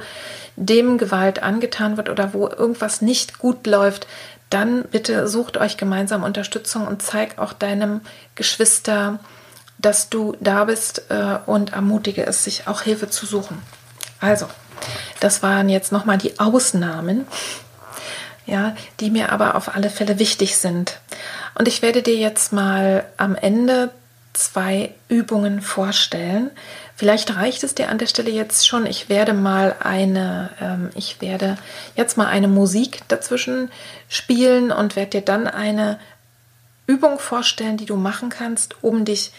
dem 0.55 0.97
Gewalt 0.97 1.43
angetan 1.43 1.97
wird 1.97 2.07
oder 2.07 2.33
wo 2.33 2.47
irgendwas 2.47 3.01
nicht 3.01 3.39
gut 3.39 3.67
läuft, 3.67 4.07
dann 4.53 4.83
bitte 4.83 5.27
sucht 5.27 5.57
euch 5.57 5.77
gemeinsam 5.77 6.23
Unterstützung 6.23 6.87
und 6.87 7.01
zeig 7.01 7.39
auch 7.39 7.53
deinem 7.53 8.01
Geschwister, 8.35 9.19
dass 9.77 10.09
du 10.09 10.35
da 10.39 10.65
bist 10.65 11.03
äh, 11.09 11.37
und 11.45 11.73
ermutige 11.73 12.25
es, 12.25 12.43
sich 12.43 12.67
auch 12.67 12.81
Hilfe 12.81 13.09
zu 13.09 13.25
suchen. 13.25 13.61
Also, 14.19 14.47
das 15.19 15.41
waren 15.41 15.69
jetzt 15.69 15.91
nochmal 15.91 16.17
die 16.17 16.39
Ausnahmen, 16.39 17.25
ja, 18.45 18.75
die 18.99 19.09
mir 19.09 19.31
aber 19.31 19.55
auf 19.55 19.75
alle 19.75 19.89
Fälle 19.89 20.19
wichtig 20.19 20.57
sind. 20.57 20.99
Und 21.55 21.67
ich 21.67 21.81
werde 21.81 22.01
dir 22.01 22.15
jetzt 22.15 22.53
mal 22.53 23.05
am 23.17 23.35
Ende 23.35 23.91
zwei 24.33 24.93
Übungen 25.07 25.61
vorstellen, 25.61 26.51
Vielleicht 27.01 27.35
reicht 27.35 27.63
es 27.63 27.73
dir 27.73 27.89
an 27.89 27.97
der 27.97 28.05
Stelle 28.05 28.29
jetzt 28.29 28.67
schon. 28.67 28.85
Ich 28.85 29.09
werde 29.09 29.33
mal 29.33 29.75
eine, 29.79 30.51
ähm, 30.61 30.91
ich 30.93 31.19
werde 31.19 31.57
jetzt 31.95 32.15
mal 32.15 32.27
eine 32.27 32.47
Musik 32.47 33.01
dazwischen 33.07 33.71
spielen 34.07 34.71
und 34.71 34.95
werde 34.95 35.09
dir 35.09 35.21
dann 35.21 35.47
eine 35.47 35.97
Übung 36.85 37.17
vorstellen, 37.17 37.77
die 37.77 37.87
du 37.87 37.95
machen 37.95 38.29
kannst, 38.29 38.83
um 38.83 39.03
dich 39.03 39.31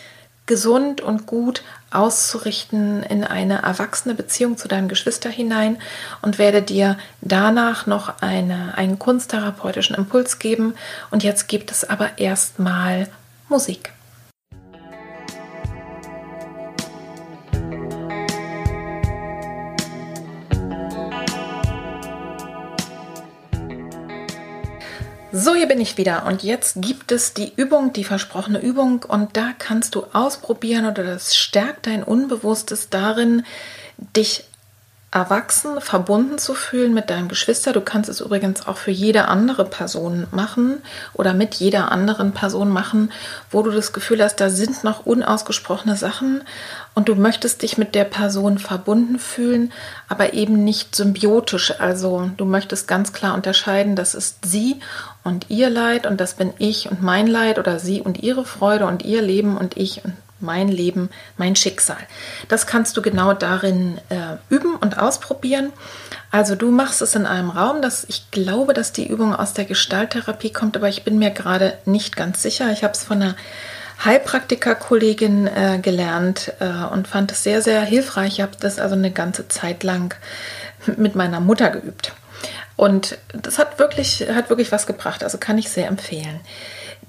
gesund 0.46 1.02
und 1.02 1.26
gut 1.26 1.62
auszurichten 1.92 3.04
in 3.04 3.22
eine 3.22 3.62
erwachsene 3.62 4.16
Beziehung 4.16 4.58
zu 4.58 4.66
deinem 4.66 4.88
Geschwister 4.88 5.30
hinein 5.30 5.78
und 6.20 6.38
werde 6.38 6.62
dir 6.62 6.98
danach 7.20 7.86
noch 7.86 8.20
eine, 8.22 8.76
einen 8.76 8.98
kunsttherapeutischen 8.98 9.94
Impuls 9.94 10.40
geben. 10.40 10.74
Und 11.12 11.22
jetzt 11.22 11.46
gibt 11.46 11.70
es 11.70 11.88
aber 11.88 12.18
erstmal 12.18 13.08
Musik. 13.48 13.92
So, 25.34 25.54
hier 25.54 25.66
bin 25.66 25.80
ich 25.80 25.96
wieder 25.96 26.26
und 26.26 26.42
jetzt 26.42 26.82
gibt 26.82 27.10
es 27.10 27.32
die 27.32 27.54
Übung, 27.56 27.94
die 27.94 28.04
versprochene 28.04 28.60
Übung 28.60 29.02
und 29.08 29.34
da 29.34 29.54
kannst 29.58 29.94
du 29.94 30.04
ausprobieren 30.12 30.84
oder 30.84 31.04
das 31.04 31.34
stärkt 31.34 31.86
dein 31.86 32.02
Unbewusstes 32.02 32.90
darin, 32.90 33.42
dich 33.96 34.44
erwachsen, 35.12 35.82
verbunden 35.82 36.38
zu 36.38 36.54
fühlen 36.54 36.94
mit 36.94 37.10
deinem 37.10 37.28
Geschwister. 37.28 37.74
Du 37.74 37.82
kannst 37.82 38.08
es 38.08 38.22
übrigens 38.22 38.66
auch 38.66 38.78
für 38.78 38.90
jede 38.90 39.28
andere 39.28 39.66
Person 39.66 40.26
machen 40.30 40.78
oder 41.12 41.34
mit 41.34 41.54
jeder 41.54 41.92
anderen 41.92 42.32
Person 42.32 42.70
machen, 42.70 43.12
wo 43.50 43.62
du 43.62 43.70
das 43.70 43.92
Gefühl 43.92 44.22
hast, 44.22 44.36
da 44.36 44.48
sind 44.48 44.84
noch 44.84 45.04
unausgesprochene 45.04 45.96
Sachen 45.96 46.40
und 46.94 47.10
du 47.10 47.14
möchtest 47.14 47.60
dich 47.60 47.76
mit 47.76 47.94
der 47.94 48.04
Person 48.04 48.58
verbunden 48.58 49.18
fühlen, 49.18 49.70
aber 50.08 50.32
eben 50.32 50.64
nicht 50.64 50.96
symbiotisch. 50.96 51.78
Also 51.78 52.30
du 52.38 52.46
möchtest 52.46 52.88
ganz 52.88 53.12
klar 53.12 53.34
unterscheiden, 53.34 53.96
das 53.96 54.14
ist 54.14 54.38
sie 54.46 54.80
und 55.24 55.50
ihr 55.50 55.68
Leid 55.68 56.06
und 56.06 56.22
das 56.22 56.34
bin 56.34 56.54
ich 56.56 56.90
und 56.90 57.02
mein 57.02 57.26
Leid 57.26 57.58
oder 57.58 57.78
sie 57.78 58.00
und 58.00 58.22
ihre 58.22 58.46
Freude 58.46 58.86
und 58.86 59.04
ihr 59.04 59.20
Leben 59.20 59.58
und 59.58 59.76
ich 59.76 60.02
und 60.06 60.14
mein 60.42 60.68
Leben, 60.68 61.08
mein 61.36 61.56
Schicksal. 61.56 61.96
Das 62.48 62.66
kannst 62.66 62.96
du 62.96 63.02
genau 63.02 63.32
darin 63.32 63.98
äh, 64.08 64.36
üben 64.54 64.76
und 64.76 64.98
ausprobieren. 64.98 65.72
Also 66.30 66.54
du 66.54 66.70
machst 66.70 67.02
es 67.02 67.14
in 67.14 67.26
einem 67.26 67.50
Raum, 67.50 67.82
das 67.82 68.04
ich 68.08 68.30
glaube, 68.30 68.74
dass 68.74 68.92
die 68.92 69.06
Übung 69.06 69.34
aus 69.34 69.54
der 69.54 69.64
Gestalttherapie 69.64 70.52
kommt, 70.52 70.76
aber 70.76 70.88
ich 70.88 71.04
bin 71.04 71.18
mir 71.18 71.30
gerade 71.30 71.78
nicht 71.84 72.16
ganz 72.16 72.42
sicher. 72.42 72.70
Ich 72.72 72.84
habe 72.84 72.94
es 72.94 73.04
von 73.04 73.22
einer 73.22 73.36
Heilpraktiker-Kollegin 74.04 75.46
äh, 75.46 75.78
gelernt 75.80 76.52
äh, 76.58 76.92
und 76.92 77.06
fand 77.06 77.30
es 77.32 77.42
sehr, 77.42 77.62
sehr 77.62 77.82
hilfreich. 77.82 78.34
Ich 78.34 78.40
habe 78.40 78.52
das 78.58 78.78
also 78.78 78.94
eine 78.94 79.12
ganze 79.12 79.48
Zeit 79.48 79.84
lang 79.84 80.14
mit 80.96 81.14
meiner 81.14 81.40
Mutter 81.40 81.70
geübt. 81.70 82.12
Und 82.76 83.18
das 83.32 83.58
hat 83.58 83.78
wirklich, 83.78 84.26
hat 84.34 84.48
wirklich 84.50 84.72
was 84.72 84.86
gebracht. 84.86 85.22
Also 85.22 85.38
kann 85.38 85.58
ich 85.58 85.70
sehr 85.70 85.86
empfehlen. 85.86 86.40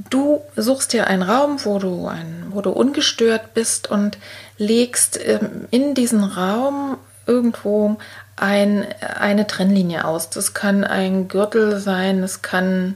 Du 0.10 0.42
suchst 0.56 0.94
dir 0.94 1.08
einen 1.08 1.22
Raum, 1.22 1.64
wo 1.66 1.80
du, 1.80 2.08
ein, 2.08 2.48
wo 2.50 2.62
du 2.62 2.72
ungestört 2.72 3.54
bist 3.54 3.90
und 3.90 4.18
legst 4.58 5.20
ähm, 5.24 5.68
in 5.72 5.94
diesen 5.94 6.24
Raum 6.24 6.98
irgendwo 7.26 7.98
ein, 8.36 8.86
eine 9.02 9.48
Trennlinie 9.48 10.06
aus. 10.06 10.30
Das 10.30 10.54
kann 10.54 10.84
ein 10.84 11.28
Gürtel 11.28 11.80
sein, 11.80 12.24
es 12.24 12.42
kann 12.42 12.96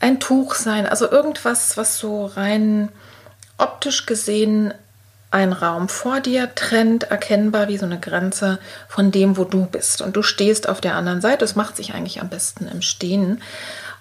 ein 0.00 0.20
Tuch 0.20 0.54
sein, 0.54 0.86
also 0.86 1.10
irgendwas, 1.10 1.76
was 1.76 1.98
so 1.98 2.26
rein 2.26 2.90
optisch 3.58 4.06
gesehen 4.06 4.74
ein 5.30 5.52
Raum 5.52 5.88
vor 5.88 6.20
dir 6.20 6.54
trennt, 6.54 7.04
erkennbar 7.04 7.68
wie 7.68 7.78
so 7.78 7.84
eine 7.84 7.98
Grenze 7.98 8.58
von 8.88 9.10
dem, 9.10 9.36
wo 9.36 9.44
du 9.44 9.66
bist. 9.66 10.00
Und 10.00 10.16
du 10.16 10.22
stehst 10.22 10.68
auf 10.68 10.80
der 10.80 10.94
anderen 10.94 11.20
Seite. 11.20 11.38
Das 11.38 11.56
macht 11.56 11.76
sich 11.76 11.94
eigentlich 11.94 12.20
am 12.20 12.28
besten 12.28 12.68
im 12.68 12.80
Stehen. 12.80 13.42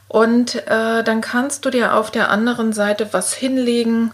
Und 0.08 0.56
äh, 0.68 1.04
dann 1.04 1.22
kannst 1.22 1.66
du 1.66 1.70
dir 1.70 1.96
auf 1.96 2.12
der 2.12 2.30
anderen 2.30 2.74
Seite 2.74 3.10
was 3.12 3.34
hinlegen, 3.34 4.12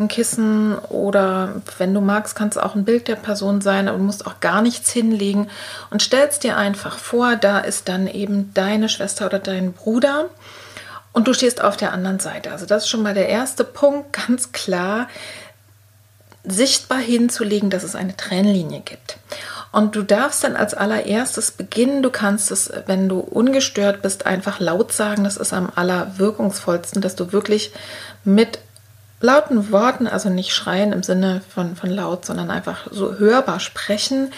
ein 0.00 0.08
Kissen 0.08 0.78
oder 0.78 1.60
wenn 1.78 1.92
du 1.94 2.00
magst, 2.00 2.34
kann 2.34 2.48
es 2.48 2.56
auch 2.56 2.74
ein 2.74 2.84
Bild 2.84 3.06
der 3.06 3.16
Person 3.16 3.60
sein, 3.60 3.86
aber 3.86 3.98
du 3.98 4.04
musst 4.04 4.26
auch 4.26 4.40
gar 4.40 4.62
nichts 4.62 4.90
hinlegen 4.90 5.48
und 5.90 6.02
stellst 6.02 6.42
dir 6.42 6.56
einfach 6.56 6.98
vor, 6.98 7.36
da 7.36 7.58
ist 7.58 7.88
dann 7.88 8.06
eben 8.06 8.52
deine 8.54 8.88
Schwester 8.88 9.26
oder 9.26 9.38
dein 9.38 9.72
Bruder 9.72 10.30
und 11.12 11.28
du 11.28 11.34
stehst 11.34 11.62
auf 11.62 11.76
der 11.76 11.92
anderen 11.92 12.18
Seite. 12.18 12.50
Also 12.50 12.66
das 12.66 12.84
ist 12.84 12.88
schon 12.88 13.02
mal 13.02 13.14
der 13.14 13.28
erste 13.28 13.62
Punkt, 13.64 14.12
ganz 14.26 14.52
klar 14.52 15.08
sichtbar 16.42 16.98
hinzulegen, 16.98 17.68
dass 17.68 17.82
es 17.82 17.94
eine 17.94 18.16
Trennlinie 18.16 18.80
gibt. 18.80 19.18
Und 19.72 19.94
du 19.94 20.02
darfst 20.02 20.42
dann 20.42 20.56
als 20.56 20.74
allererstes 20.74 21.52
beginnen. 21.52 22.02
Du 22.02 22.10
kannst 22.10 22.50
es, 22.50 22.72
wenn 22.86 23.08
du 23.08 23.20
ungestört 23.20 24.02
bist, 24.02 24.26
einfach 24.26 24.58
laut 24.58 24.92
sagen. 24.92 25.24
Das 25.24 25.36
ist 25.36 25.52
am 25.52 25.70
allerwirkungsvollsten, 25.74 27.00
dass 27.00 27.14
du 27.14 27.32
wirklich 27.32 27.72
mit 28.24 28.58
lauten 29.20 29.70
Worten, 29.70 30.06
also 30.06 30.28
nicht 30.28 30.52
schreien 30.52 30.92
im 30.92 31.02
Sinne 31.02 31.42
von, 31.54 31.76
von 31.76 31.90
laut, 31.90 32.24
sondern 32.24 32.50
einfach 32.50 32.86
so 32.90 33.18
hörbar 33.18 33.60
sprechen, 33.60 34.32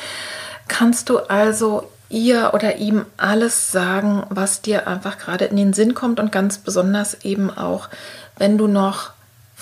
kannst 0.69 1.09
du 1.09 1.19
also 1.19 1.89
ihr 2.09 2.51
oder 2.53 2.77
ihm 2.77 3.07
alles 3.17 3.73
sagen, 3.73 4.25
was 4.29 4.61
dir 4.61 4.87
einfach 4.87 5.19
gerade 5.19 5.47
in 5.47 5.57
den 5.57 5.73
Sinn 5.73 5.95
kommt 5.95 6.21
und 6.21 6.31
ganz 6.33 6.59
besonders 6.59 7.25
eben 7.25 7.51
auch, 7.51 7.89
wenn 8.37 8.59
du 8.59 8.67
noch 8.67 9.13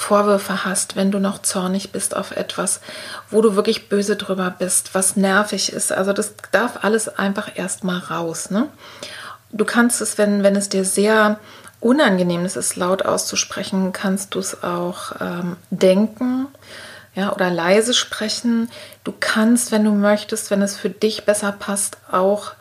Vorwürfe 0.00 0.64
hast, 0.64 0.96
wenn 0.96 1.10
du 1.10 1.18
noch 1.18 1.42
zornig 1.42 1.92
bist 1.92 2.16
auf 2.16 2.30
etwas, 2.30 2.80
wo 3.30 3.42
du 3.42 3.54
wirklich 3.54 3.90
böse 3.90 4.16
drüber 4.16 4.54
bist, 4.58 4.94
was 4.94 5.14
nervig 5.14 5.74
ist. 5.74 5.92
Also 5.92 6.14
das 6.14 6.32
darf 6.52 6.82
alles 6.84 7.18
einfach 7.18 7.50
erstmal 7.54 7.98
raus. 7.98 8.50
Ne? 8.50 8.68
Du 9.52 9.66
kannst 9.66 10.00
es, 10.00 10.16
wenn, 10.16 10.42
wenn 10.42 10.56
es 10.56 10.70
dir 10.70 10.86
sehr 10.86 11.38
unangenehm 11.80 12.46
ist, 12.46 12.56
es 12.56 12.76
laut 12.76 13.04
auszusprechen, 13.04 13.92
kannst 13.92 14.34
du 14.34 14.38
es 14.38 14.64
auch 14.64 15.12
ähm, 15.20 15.58
denken 15.68 16.48
ja, 17.14 17.34
oder 17.34 17.50
leise 17.50 17.92
sprechen. 17.92 18.70
Du 19.04 19.12
kannst, 19.20 19.70
wenn 19.70 19.84
du 19.84 19.92
möchtest, 19.92 20.50
wenn 20.50 20.62
es 20.62 20.78
für 20.78 20.90
dich 20.90 21.26
besser 21.26 21.52
passt, 21.52 21.98
auch 22.10 22.52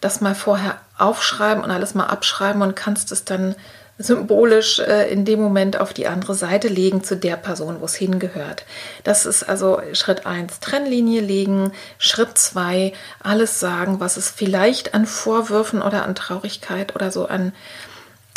das 0.00 0.22
mal 0.22 0.34
vorher 0.34 0.78
aufschreiben 0.96 1.62
und 1.62 1.70
alles 1.70 1.94
mal 1.94 2.06
abschreiben 2.06 2.62
und 2.62 2.74
kannst 2.74 3.12
es 3.12 3.26
dann 3.26 3.54
symbolisch 4.00 4.78
äh, 4.78 5.12
in 5.12 5.24
dem 5.24 5.40
Moment 5.40 5.78
auf 5.78 5.92
die 5.92 6.06
andere 6.06 6.34
Seite 6.34 6.68
legen 6.68 7.04
zu 7.04 7.16
der 7.16 7.36
Person, 7.36 7.80
wo 7.80 7.84
es 7.84 7.94
hingehört. 7.94 8.64
Das 9.04 9.26
ist 9.26 9.42
also 9.42 9.80
Schritt 9.92 10.26
1, 10.26 10.60
Trennlinie 10.60 11.20
legen. 11.20 11.72
Schritt 11.98 12.36
2, 12.38 12.92
alles 13.22 13.60
sagen, 13.60 14.00
was 14.00 14.16
es 14.16 14.30
vielleicht 14.30 14.94
an 14.94 15.04
Vorwürfen 15.06 15.82
oder 15.82 16.04
an 16.04 16.14
Traurigkeit 16.14 16.94
oder 16.94 17.10
so 17.10 17.26
an, 17.26 17.52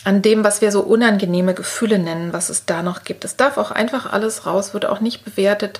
an 0.03 0.21
dem, 0.21 0.43
was 0.43 0.59
wir 0.59 0.71
so 0.71 0.81
unangenehme 0.81 1.53
Gefühle 1.53 1.97
nennen, 1.97 2.33
was 2.33 2.49
es 2.49 2.65
da 2.65 2.83
noch 2.83 3.05
gibt. 3.05 3.23
Es 3.23 3.37
darf 3.37 3.57
auch 3.57 3.71
einfach 3.71 4.11
alles 4.11 4.45
raus, 4.45 4.73
wird 4.73 4.85
auch 4.85 4.99
nicht 4.99 5.23
bewertet. 5.23 5.79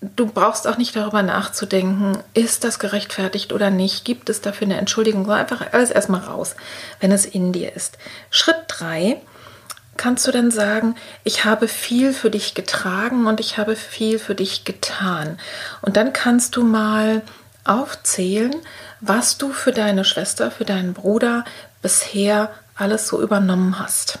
Du 0.00 0.26
brauchst 0.26 0.66
auch 0.66 0.78
nicht 0.78 0.96
darüber 0.96 1.22
nachzudenken, 1.22 2.16
ist 2.32 2.64
das 2.64 2.78
gerechtfertigt 2.78 3.52
oder 3.52 3.70
nicht, 3.70 4.06
gibt 4.06 4.30
es 4.30 4.40
dafür 4.40 4.66
eine 4.66 4.78
Entschuldigung, 4.78 5.30
einfach 5.30 5.72
alles 5.72 5.90
erstmal 5.90 6.22
raus, 6.22 6.56
wenn 7.00 7.12
es 7.12 7.26
in 7.26 7.52
dir 7.52 7.76
ist. 7.76 7.98
Schritt 8.30 8.56
drei 8.68 9.20
kannst 9.98 10.26
du 10.26 10.32
dann 10.32 10.50
sagen, 10.50 10.94
ich 11.24 11.44
habe 11.44 11.68
viel 11.68 12.14
für 12.14 12.30
dich 12.30 12.54
getragen 12.54 13.26
und 13.26 13.40
ich 13.40 13.58
habe 13.58 13.76
viel 13.76 14.18
für 14.18 14.34
dich 14.34 14.64
getan. 14.64 15.38
Und 15.82 15.98
dann 15.98 16.14
kannst 16.14 16.56
du 16.56 16.64
mal 16.64 17.20
aufzählen, 17.64 18.56
was 19.02 19.36
du 19.36 19.52
für 19.52 19.72
deine 19.72 20.06
Schwester, 20.06 20.50
für 20.50 20.64
deinen 20.64 20.94
Bruder 20.94 21.44
bisher 21.82 22.50
alles 22.74 23.06
so 23.06 23.20
übernommen 23.20 23.78
hast. 23.78 24.18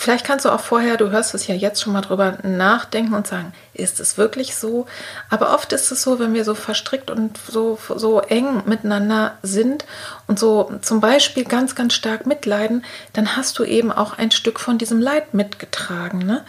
Vielleicht 0.00 0.24
kannst 0.24 0.44
du 0.44 0.50
auch 0.50 0.60
vorher, 0.60 0.96
du 0.96 1.10
hörst 1.10 1.34
es 1.34 1.48
ja 1.48 1.56
jetzt 1.56 1.82
schon 1.82 1.92
mal 1.92 2.02
drüber 2.02 2.38
nachdenken 2.44 3.14
und 3.14 3.26
sagen, 3.26 3.52
ist 3.74 3.98
es 3.98 4.16
wirklich 4.16 4.54
so? 4.54 4.86
Aber 5.28 5.52
oft 5.52 5.72
ist 5.72 5.90
es 5.90 6.02
so, 6.02 6.20
wenn 6.20 6.34
wir 6.34 6.44
so 6.44 6.54
verstrickt 6.54 7.10
und 7.10 7.36
so, 7.48 7.80
so 7.96 8.20
eng 8.20 8.62
miteinander 8.64 9.36
sind 9.42 9.84
und 10.28 10.38
so 10.38 10.70
zum 10.82 11.00
Beispiel 11.00 11.42
ganz, 11.42 11.74
ganz 11.74 11.94
stark 11.94 12.26
mitleiden, 12.26 12.84
dann 13.12 13.36
hast 13.36 13.58
du 13.58 13.64
eben 13.64 13.90
auch 13.90 14.16
ein 14.16 14.30
Stück 14.30 14.60
von 14.60 14.78
diesem 14.78 15.00
Leid 15.00 15.34
mitgetragen. 15.34 16.20
Ne? 16.20 16.44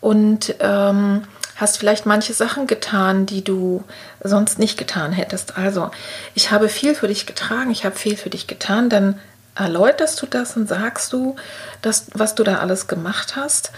Und 0.00 0.54
ähm, 0.60 1.24
hast 1.56 1.78
vielleicht 1.78 2.06
manche 2.06 2.32
Sachen 2.32 2.68
getan, 2.68 3.26
die 3.26 3.42
du 3.42 3.82
sonst 4.22 4.60
nicht 4.60 4.78
getan 4.78 5.10
hättest. 5.10 5.58
Also, 5.58 5.90
ich 6.34 6.52
habe 6.52 6.68
viel 6.68 6.94
für 6.94 7.08
dich 7.08 7.26
getragen, 7.26 7.72
ich 7.72 7.84
habe 7.84 7.96
viel 7.96 8.16
für 8.16 8.30
dich 8.30 8.46
getan, 8.46 8.88
dann 8.88 9.18
erläuterst 9.54 10.20
du 10.20 10.26
das 10.26 10.56
und 10.56 10.68
sagst 10.68 11.12
du, 11.12 11.36
das, 11.82 12.06
was 12.14 12.34
du 12.34 12.42
da 12.44 12.58
alles 12.58 12.86
gemacht 12.86 13.36
hast. 13.36 13.72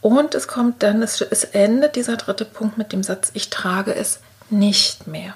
Und 0.00 0.34
es 0.34 0.48
kommt 0.48 0.82
dann, 0.82 1.02
es, 1.02 1.20
es 1.20 1.44
endet 1.44 1.96
dieser 1.96 2.16
dritte 2.16 2.44
Punkt 2.44 2.78
mit 2.78 2.92
dem 2.92 3.02
Satz, 3.02 3.30
ich 3.34 3.50
trage 3.50 3.94
es 3.94 4.20
nicht 4.50 5.06
mehr. 5.06 5.34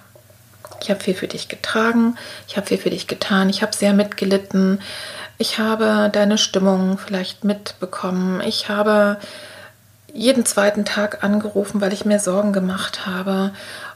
Ich 0.81 0.91
habe 0.91 1.01
viel 1.01 1.15
für 1.15 1.29
dich 1.29 1.49
getragen, 1.49 2.17
ich 2.49 2.57
habe 2.57 2.67
viel 2.67 2.79
für 2.79 2.91
dich 2.91 3.07
getan, 3.07 3.51
ich 3.51 3.63
habe 3.63 3.75
sehr 3.75 3.93
mitgelitten, 3.93 4.81
ich 5.39 5.59
habe 5.59 6.11
deine 6.13 6.39
Stimmung 6.39 6.99
vielleicht 6.99 7.45
mitbekommen, 7.45 8.41
ich 8.41 8.69
habe 8.69 9.19
jeden 10.13 10.47
zweiten 10.47 10.85
Tag 10.85 11.23
angerufen, 11.23 11.81
weil 11.81 11.93
ich 11.93 12.05
mir 12.05 12.19
Sorgen 12.19 12.53
gemacht 12.53 13.07
habe 13.07 13.53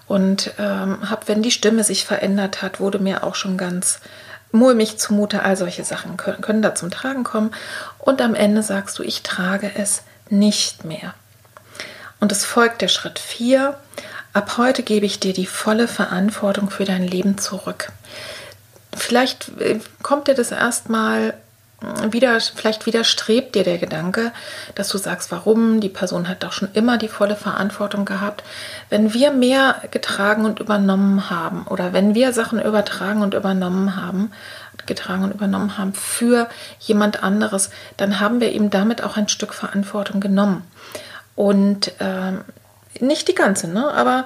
und 0.07 0.53
ähm, 0.59 1.09
habe, 1.09 1.27
wenn 1.27 1.43
die 1.43 1.51
Stimme 1.51 1.85
sich 1.85 2.05
verändert 2.05 2.63
hat, 2.63 2.81
wurde 2.81 2.99
mir 2.99 3.25
auch 3.25 3.35
schon 3.35 3.57
ganz 3.57 4.01
mulmig 4.55 4.99
zumute, 4.99 5.43
all 5.43 5.57
solche 5.57 5.85
Sachen 5.85 6.17
können, 6.17 6.41
können 6.41 6.63
da 6.63 6.75
zum 6.75 6.91
Tragen 6.91 7.25
kommen. 7.25 7.51
Und 7.99 8.23
am 8.23 8.35
Ende 8.35 8.63
sagst 8.63 8.99
du, 8.99 9.03
ich 9.03 9.23
trage 9.23 9.71
es 9.75 10.03
nicht 10.31 10.85
mehr. 10.85 11.15
Und 12.21 12.33
es 12.33 12.45
folgt 12.45 12.81
der 12.81 12.89
Schritt 12.89 13.19
4. 13.19 13.77
Ab 14.33 14.57
heute 14.57 14.83
gebe 14.83 15.07
ich 15.07 15.21
dir 15.21 15.33
die 15.33 15.47
volle 15.47 15.89
Verantwortung 15.89 16.71
für 16.71 16.85
dein 16.85 17.07
Leben 17.07 17.37
zurück. 17.39 17.93
Vielleicht 18.97 19.51
äh, 19.61 19.81
kommt 20.03 20.29
dir 20.29 20.35
das 20.35 20.51
erstmal 20.51 21.35
wieder, 22.11 22.39
vielleicht 22.41 22.87
widerstrebt 22.87 23.55
dir 23.55 23.65
der 23.65 23.79
Gedanke, 23.79 24.33
dass 24.75 24.89
du 24.89 24.99
sagst, 24.99 25.31
warum? 25.31 25.81
Die 25.81 25.89
Person 25.89 26.29
hat 26.29 26.43
doch 26.43 26.53
schon 26.53 26.69
immer 26.73 26.99
die 26.99 27.09
volle 27.09 27.37
Verantwortung 27.37 28.05
gehabt. 28.05 28.45
Wenn 28.91 29.15
wir 29.15 29.33
mehr 29.33 29.77
getragen 29.91 30.45
und 30.45 30.61
übernommen 30.61 31.31
haben 31.31 31.67
oder 31.67 31.93
wenn 31.93 32.15
wir 32.15 32.33
Sachen 32.33 32.61
übertragen 32.61 33.23
und 33.23 33.35
übernommen 33.35 33.97
haben, 33.97 34.33
getragen 34.87 35.25
und 35.25 35.35
übernommen 35.35 35.79
haben 35.79 35.95
für 35.95 36.49
jemand 36.81 37.23
anderes, 37.23 37.71
dann 37.97 38.21
haben 38.21 38.41
wir 38.41 38.53
ihm 38.53 38.71
damit 38.71 39.03
auch 39.03 39.17
ein 39.17 39.29
Stück 39.29 39.55
Verantwortung 39.55 40.21
genommen. 40.21 40.65
Und 41.37 41.93
ähm, 42.01 42.41
nicht 43.01 43.29
die 43.29 43.35
ganze, 43.35 43.69
ne? 43.69 43.93
aber 43.93 44.25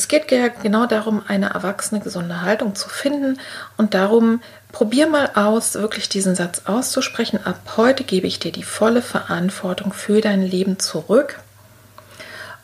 es 0.00 0.08
geht 0.08 0.32
ja 0.32 0.48
genau 0.48 0.86
darum, 0.86 1.22
eine 1.28 1.50
erwachsene, 1.50 2.00
gesunde 2.00 2.40
Haltung 2.40 2.74
zu 2.74 2.88
finden 2.88 3.38
und 3.76 3.92
darum, 3.92 4.40
probier 4.72 5.06
mal 5.06 5.32
aus, 5.34 5.74
wirklich 5.74 6.08
diesen 6.08 6.34
Satz 6.34 6.62
auszusprechen. 6.64 7.38
Ab 7.44 7.60
heute 7.76 8.02
gebe 8.04 8.26
ich 8.26 8.38
dir 8.38 8.50
die 8.50 8.62
volle 8.62 9.02
Verantwortung 9.02 9.92
für 9.92 10.22
dein 10.22 10.40
Leben 10.40 10.78
zurück 10.78 11.38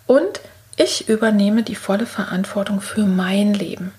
und 0.07 0.41
ich 0.77 1.11
übernehme 1.11 1.63
die 1.63 1.75
volle 1.75 2.07
Verantwortung 2.07 2.81
für 2.81 3.05
mein 3.05 3.53
Leben. 3.53 3.93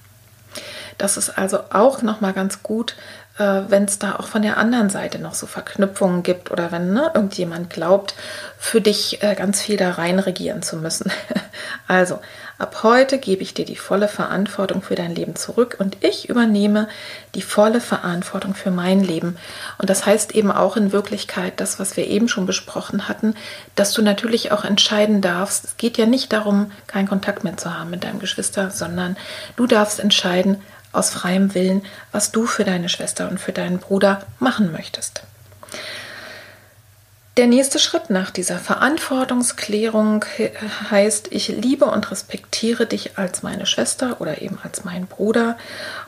Das 0.98 1.16
ist 1.16 1.38
also 1.38 1.60
auch 1.70 2.02
nochmal 2.02 2.34
ganz 2.34 2.64
gut, 2.64 2.96
äh, 3.38 3.62
wenn 3.68 3.86
es 3.86 4.00
da 4.00 4.16
auch 4.16 4.26
von 4.26 4.42
der 4.42 4.58
anderen 4.58 4.90
Seite 4.90 5.20
noch 5.20 5.36
so 5.36 5.46
Verknüpfungen 5.46 6.24
gibt 6.24 6.50
oder 6.50 6.72
wenn 6.72 6.92
ne, 6.92 7.12
irgendjemand 7.14 7.70
glaubt, 7.70 8.16
für 8.58 8.82
dich 8.82 9.22
äh, 9.22 9.36
ganz 9.36 9.62
viel 9.62 9.78
da 9.78 9.92
rein 9.92 10.18
regieren 10.18 10.64
zu 10.64 10.78
müssen. 10.78 11.12
also, 11.88 12.20
ab 12.58 12.84
heute 12.84 13.18
gebe 13.20 13.44
ich 13.44 13.54
dir 13.54 13.66
die 13.66 13.76
volle 13.76 14.08
Verantwortung 14.08 14.82
für 14.82 14.96
dein 14.96 15.14
Leben 15.14 15.36
zurück 15.36 15.78
und 15.80 15.98
ich 16.04 16.30
übernehme 16.30 16.88
die 17.36 17.42
volle 17.42 17.82
Verantwortung 17.82 18.56
für 18.56 18.72
mein 18.72 19.04
Leben. 19.04 19.38
Und 19.78 19.90
das 19.90 20.06
heißt 20.06 20.34
eben 20.36 20.52
auch 20.52 20.78
in 20.78 20.92
Wirklichkeit 20.92 21.60
das, 21.60 21.80
was 21.80 21.98
wir 21.98 22.08
eben 22.08 22.28
schon 22.28 22.46
besprochen 22.46 23.08
hatten, 23.08 23.36
dass 23.76 23.94
du 23.94 24.02
natürlich 24.02 24.52
auch 24.52 24.64
entscheiden 24.64 25.22
darfst. 25.22 25.66
Es 25.66 25.78
geht 25.78 25.98
ja 25.98 26.06
nicht 26.06 26.34
darum, 26.34 26.72
keinen 26.88 27.08
Kontakt 27.08 27.44
mehr 27.44 27.58
zu 27.58 27.78
haben 27.78 27.90
mit 27.90 28.04
deinem 28.04 28.20
Geschwister, 28.20 28.72
sondern 28.72 29.18
du 29.56 29.68
darfst 29.68 30.00
entscheiden, 30.00 30.62
aus 30.94 31.10
freiem 31.10 31.54
Willen, 31.54 31.84
was 32.12 32.32
du 32.32 32.46
für 32.46 32.64
deine 32.64 32.90
Schwester 32.90 33.30
und 33.30 33.40
für 33.40 33.52
deinen 33.52 33.80
Bruder 33.80 34.24
machen 34.40 34.72
möchtest. 34.72 35.22
Der 37.38 37.46
nächste 37.46 37.78
Schritt 37.78 38.10
nach 38.10 38.32
dieser 38.32 38.58
Verantwortungsklärung 38.58 40.26
heißt, 40.90 41.28
ich 41.30 41.50
liebe 41.50 41.86
und 41.86 42.10
respektiere 42.10 42.88
dich 42.88 43.20
als 43.20 43.44
meine 43.44 43.68
Schwester 43.68 44.20
oder 44.20 44.42
eben 44.42 44.58
als 44.64 44.84
meinen 44.86 45.06
Bruder 45.06 45.56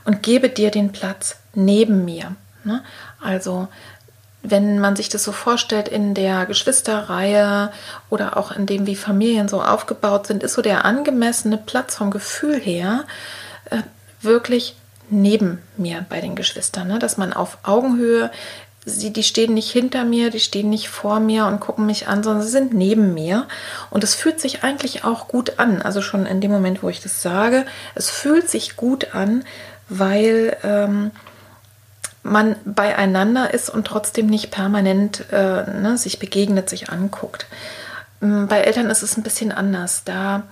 und 0.06 0.24
gebe 0.24 0.50
dir 0.50 0.72
den 0.72 0.92
Platz 0.92 1.36
neben 1.54 2.04
mir. 2.04 2.36
Ne? 2.64 2.84
Also 3.22 3.68
wenn 4.42 4.80
man 4.80 4.96
sich 4.96 5.10
das 5.10 5.24
so 5.24 5.32
vorstellt 5.32 5.88
in 5.88 6.16
der 6.16 6.48
Geschwisterreihe 6.48 7.72
oder 8.10 8.36
auch 8.36 8.52
in 8.52 8.66
dem, 8.66 8.88
wie 8.88 8.96
Familien 8.96 9.48
so 9.48 9.62
aufgebaut 9.62 10.26
sind, 10.26 10.42
ist 10.42 10.54
so 10.54 10.64
der 10.64 10.84
angemessene 10.84 11.58
Platz 11.58 11.96
vom 11.96 12.10
Gefühl 12.10 12.60
her 12.60 13.04
äh, 13.70 13.84
wirklich 14.22 14.76
neben 15.12 15.62
mir 15.78 16.06
bei 16.10 16.22
den 16.22 16.36
Geschwistern, 16.36 16.88
ne? 16.88 16.98
dass 16.98 17.18
man 17.18 17.34
auf 17.34 17.60
Augenhöhe, 17.64 18.32
sie, 18.86 19.12
die 19.12 19.24
stehen 19.24 19.54
nicht 19.54 19.72
hinter 19.72 20.06
mir, 20.06 20.30
die 20.30 20.40
stehen 20.40 20.70
nicht 20.70 20.90
vor 20.90 21.20
mir 21.20 21.46
und 21.46 21.60
gucken 21.60 21.86
mich 21.86 22.08
an, 22.08 22.24
sondern 22.24 22.44
sie 22.44 22.50
sind 22.52 22.74
neben 22.74 23.14
mir. 23.14 23.48
Und 23.90 24.04
es 24.04 24.16
fühlt 24.16 24.40
sich 24.40 24.64
eigentlich 24.64 25.04
auch 25.04 25.28
gut 25.28 25.60
an. 25.60 25.82
Also 25.82 26.02
schon 26.02 26.26
in 26.26 26.42
dem 26.42 26.52
Moment, 26.52 26.84
wo 26.84 26.90
ich 26.90 27.02
das 27.02 27.22
sage, 27.22 27.66
es 27.96 28.10
fühlt 28.10 28.50
sich 28.50 28.76
gut 28.76 29.14
an, 29.14 29.44
weil 29.90 30.58
ähm, 30.64 31.12
man 32.24 32.56
beieinander 32.66 33.54
ist 33.54 33.70
und 33.70 33.86
trotzdem 33.88 34.28
nicht 34.28 34.52
permanent 34.52 35.26
äh, 35.32 35.64
ne, 35.70 35.98
sich 35.98 36.20
begegnet, 36.20 36.70
sich 36.70 36.90
anguckt. 36.90 37.48
Ähm, 38.22 38.48
bei 38.48 38.62
Eltern 38.62 38.90
ist 38.90 39.04
es 39.04 39.18
ein 39.18 39.24
bisschen 39.24 39.52
anders. 39.52 40.04
Da 40.06 40.44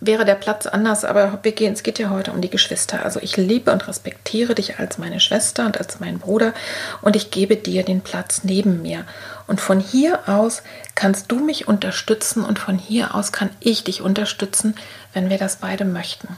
wäre 0.00 0.24
der 0.24 0.34
Platz 0.34 0.66
anders, 0.66 1.04
aber 1.04 1.38
wir 1.42 1.52
gehen, 1.52 1.72
es 1.72 1.82
geht 1.82 1.98
ja 1.98 2.10
heute 2.10 2.32
um 2.32 2.40
die 2.40 2.50
Geschwister. 2.50 3.04
Also 3.04 3.20
ich 3.20 3.36
liebe 3.36 3.72
und 3.72 3.88
respektiere 3.88 4.54
dich 4.54 4.78
als 4.78 4.98
meine 4.98 5.20
Schwester 5.20 5.64
und 5.64 5.78
als 5.78 6.00
meinen 6.00 6.18
Bruder 6.18 6.52
und 7.00 7.16
ich 7.16 7.30
gebe 7.30 7.56
dir 7.56 7.82
den 7.82 8.02
Platz 8.02 8.42
neben 8.44 8.82
mir. 8.82 9.04
Und 9.46 9.60
von 9.60 9.80
hier 9.80 10.28
aus 10.28 10.62
kannst 10.94 11.32
du 11.32 11.38
mich 11.38 11.66
unterstützen 11.68 12.44
und 12.44 12.58
von 12.58 12.78
hier 12.78 13.14
aus 13.14 13.32
kann 13.32 13.50
ich 13.60 13.84
dich 13.84 14.02
unterstützen, 14.02 14.74
wenn 15.14 15.30
wir 15.30 15.38
das 15.38 15.56
beide 15.56 15.84
möchten. 15.84 16.36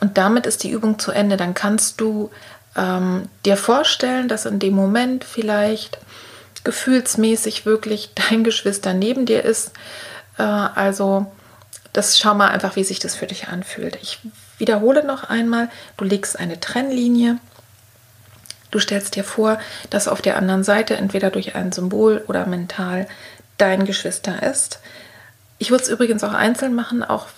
Und 0.00 0.18
damit 0.18 0.46
ist 0.46 0.62
die 0.62 0.70
Übung 0.70 0.98
zu 0.98 1.12
Ende. 1.12 1.36
Dann 1.36 1.54
kannst 1.54 2.00
du 2.00 2.30
ähm, 2.76 3.28
dir 3.44 3.56
vorstellen, 3.56 4.28
dass 4.28 4.44
in 4.44 4.58
dem 4.58 4.74
Moment 4.74 5.24
vielleicht 5.24 5.98
gefühlsmäßig 6.64 7.64
wirklich 7.64 8.10
dein 8.30 8.44
Geschwister 8.44 8.92
neben 8.92 9.24
dir 9.24 9.44
ist. 9.44 9.72
Äh, 10.38 10.42
also 10.42 11.26
das 11.96 12.18
schau 12.18 12.34
mal 12.34 12.48
einfach, 12.48 12.76
wie 12.76 12.84
sich 12.84 12.98
das 12.98 13.14
für 13.14 13.26
dich 13.26 13.48
anfühlt. 13.48 13.98
Ich 14.02 14.18
wiederhole 14.58 15.02
noch 15.04 15.24
einmal, 15.24 15.70
du 15.96 16.04
legst 16.04 16.38
eine 16.38 16.60
Trennlinie. 16.60 17.38
Du 18.70 18.78
stellst 18.78 19.16
dir 19.16 19.24
vor, 19.24 19.58
dass 19.88 20.08
auf 20.08 20.20
der 20.20 20.36
anderen 20.36 20.62
Seite 20.62 20.96
entweder 20.96 21.30
durch 21.30 21.54
ein 21.54 21.72
Symbol 21.72 22.22
oder 22.28 22.44
mental 22.46 23.06
dein 23.56 23.86
Geschwister 23.86 24.42
ist. 24.42 24.80
Ich 25.56 25.70
würde 25.70 25.84
es 25.84 25.88
übrigens 25.88 26.22
auch 26.22 26.34
einzeln 26.34 26.74
machen, 26.74 27.02
auch 27.02 27.28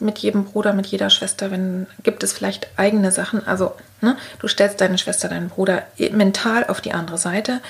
mit 0.00 0.18
jedem 0.18 0.44
Bruder, 0.44 0.72
mit 0.72 0.86
jeder 0.86 1.10
Schwester, 1.10 1.50
wenn 1.52 1.86
gibt 2.02 2.22
es 2.22 2.32
vielleicht 2.32 2.68
eigene 2.76 3.12
Sachen. 3.12 3.46
Also, 3.46 3.74
ne, 4.00 4.16
du 4.40 4.48
stellst 4.48 4.80
deine 4.80 4.98
Schwester, 4.98 5.28
deinen 5.28 5.48
Bruder 5.48 5.84
mental 6.10 6.66
auf 6.66 6.80
die 6.80 6.92
andere 6.92 7.18
Seite. 7.18 7.60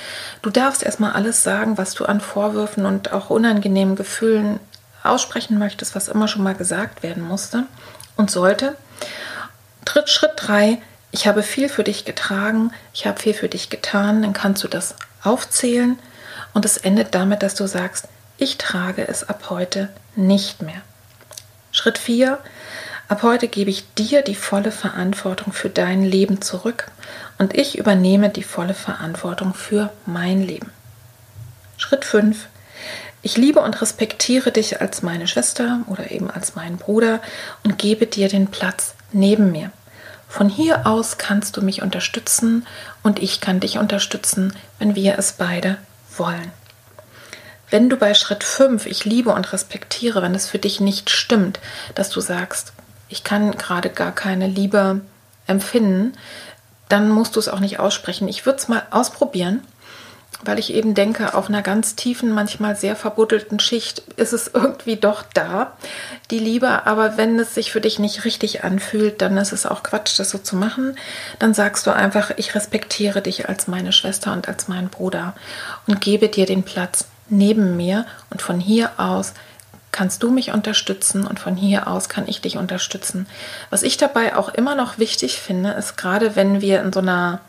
Du 0.41 0.49
darfst 0.51 0.83
erstmal 0.83 1.13
alles 1.13 1.43
sagen, 1.43 1.77
was 1.77 1.95
du 1.95 2.07
an 2.07 2.21
Vorwürfen 2.21 2.87
und 2.87 3.13
auch 3.13 3.31
unangenehmen 3.31 3.97
Gefühlen 3.97 4.61
aussprechen 5.11 5.59
möchtest, 5.59 5.95
was 5.95 6.09
immer 6.09 6.29
schon 6.29 6.43
mal 6.43 6.55
gesagt 6.55 7.03
werden 7.03 7.23
musste 7.23 7.65
und 8.17 8.31
sollte. 8.31 8.77
Tritt 9.85 10.11
Schritt 10.11 10.33
3, 10.37 10.79
ich 11.11 11.27
habe 11.27 11.43
viel 11.43 11.69
für 11.69 11.85
dich 11.85 12.05
getragen, 12.05 12.73
ich 12.93 13.07
habe 13.07 13.21
viel 13.21 13.35
für 13.35 13.49
dich 13.49 13.71
getan, 13.71 14.23
dann 14.23 14.33
kannst 14.33 14.63
du 14.63 14.69
das 14.69 14.95
aufzählen 15.23 15.99
und 16.53 16.65
es 16.65 16.77
endet 16.77 17.15
damit, 17.15 17.43
dass 17.43 17.55
du 17.55 17.67
sagst, 17.67 18.09
ich 18.37 18.59
trage 18.59 19.07
es 19.07 19.29
ab 19.29 19.47
heute 19.51 19.89
nicht 20.15 20.63
mehr. 20.63 20.83
Schritt 21.73 21.99
4. 21.99 22.39
Ab 23.09 23.23
heute 23.23 23.49
gebe 23.49 23.71
ich 23.71 23.93
dir 23.95 24.23
die 24.23 24.35
volle 24.35 24.71
Verantwortung 24.71 25.53
für 25.53 25.71
dein 25.71 26.03
Leben 26.03 26.43
zurück 26.43 26.91
und 27.39 27.57
ich 27.57 27.79
übernehme 27.79 28.29
die 28.29 28.43
volle 28.43 28.75
Verantwortung 28.75 29.55
für 29.55 29.91
mein 30.05 30.43
Leben. 30.43 30.71
Schritt 31.79 32.05
5. 32.05 32.49
Ich 33.23 33.37
liebe 33.37 33.61
und 33.61 33.81
respektiere 33.81 34.53
dich 34.53 34.81
als 34.81 35.03
meine 35.03 35.27
Schwester 35.27 35.81
oder 35.87 36.11
eben 36.11 36.31
als 36.31 36.55
meinen 36.55 36.77
Bruder 36.77 37.21
und 37.65 37.79
gebe 37.79 38.07
dir 38.07 38.29
den 38.29 38.49
Platz 38.49 38.95
neben 39.13 39.51
mir. 39.51 39.73
Von 40.29 40.49
hier 40.49 40.87
aus 40.87 41.19
kannst 41.19 41.57
du 41.57 41.63
mich 41.63 41.83
unterstützen 41.83 42.67
und 43.03 43.21
ich 43.21 43.41
kann 43.41 43.61
dich 43.61 43.79
unterstützen, 43.79 44.55
wenn 44.79 44.95
wir 44.95 45.19
es 45.19 45.33
beide 45.33 45.79
wollen. 46.17 46.53
Wenn 47.71 47.91
du 47.91 47.97
bei 47.97 48.15
Schritt 48.15 48.45
5, 48.45 48.87
ich 48.87 49.05
liebe 49.05 49.31
und 49.31 49.53
respektiere, 49.53 50.23
wenn 50.23 50.35
es 50.35 50.49
für 50.49 50.59
dich 50.59 50.81
nicht 50.81 51.11
stimmt, 51.11 51.61
dass 51.95 52.11
du 52.11 52.21
sagst, 52.21 52.73
ich 53.09 53.25
kann 53.25 53.53
gerade 53.53 53.91
gar 53.91 54.15
keine 54.15 54.47
Liebe 54.47 55.01
empfinden, 55.47 56.13
dann 56.89 57.11
musst 57.11 57.37
du 57.37 57.41
es 57.41 57.49
auch 57.49 57.61
nicht 57.61 57.79
aussprechen. 57.79 58.29
Ich 58.29 58.47
würde 58.47 58.59
es 58.59 58.69
mal 58.69 58.87
ausprobieren 58.91 59.63
weil 60.45 60.59
ich 60.59 60.73
eben 60.73 60.95
denke, 60.95 61.35
auf 61.35 61.49
einer 61.49 61.63
ganz 61.63 61.97
tiefen, 61.97 62.31
manchmal 62.31 62.77
sehr 62.77 62.95
verbuddelten 62.95 63.59
Schicht 63.59 64.03
ist 64.17 64.33
es 64.33 64.49
irgendwie 64.53 64.97
doch 64.97 65.25
da, 65.35 65.73
die 66.31 66.39
Liebe. 66.39 66.87
Aber 66.87 67.17
wenn 67.17 67.39
es 67.39 67.55
sich 67.55 67.73
für 67.73 67.81
dich 67.81 67.99
nicht 67.99 68.25
richtig 68.25 68.63
anfühlt, 68.63 69.21
dann 69.21 69.37
ist 69.37 69.53
es 69.53 69.67
auch 69.67 69.83
Quatsch, 69.83 70.19
das 70.19 70.31
so 70.31 70.39
zu 70.39 70.55
machen. 70.55 70.97
Dann 71.41 71.55
sagst 71.55 71.87
du 71.87 71.91
einfach, 71.91 72.31
ich 72.37 72.55
respektiere 72.55 73.21
dich 73.21 73.49
als 73.49 73.67
meine 73.67 73.93
Schwester 73.93 74.33
und 74.33 74.47
als 74.47 74.69
meinen 74.69 74.91
Bruder 74.91 75.35
und 75.87 76.01
gebe 76.01 76.29
dir 76.29 76.47
den 76.47 76.63
Platz 76.63 77.07
neben 77.29 77.77
mir. 77.77 78.07
Und 78.31 78.41
von 78.41 78.61
hier 78.61 78.93
aus 78.97 79.33
kannst 79.91 80.23
du 80.23 80.31
mich 80.31 80.53
unterstützen 80.53 81.27
und 81.27 81.41
von 81.41 81.57
hier 81.57 81.89
aus 81.89 82.09
kann 82.09 82.29
ich 82.29 82.41
dich 82.41 82.59
unterstützen. 82.59 83.27
Was 83.71 83.83
ich 83.83 83.97
dabei 83.97 84.37
auch 84.37 84.51
immer 84.51 84.77
noch 84.77 84.99
wichtig 84.99 85.41
finde, 85.41 85.73
ist 85.73 85.97
gerade 85.97 86.37
wenn 86.37 86.61
wir 86.61 86.81
in 86.81 86.93
so 86.93 87.01
einer 87.01 87.41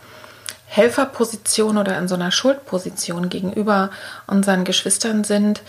Helferposition 0.69 1.77
oder 1.77 1.97
in 1.97 2.07
so 2.07 2.15
einer 2.15 2.31
Schuldposition 2.31 3.29
gegenüber 3.29 3.89
unseren 4.27 4.63
Geschwistern 4.63 5.23
sind, 5.23 5.61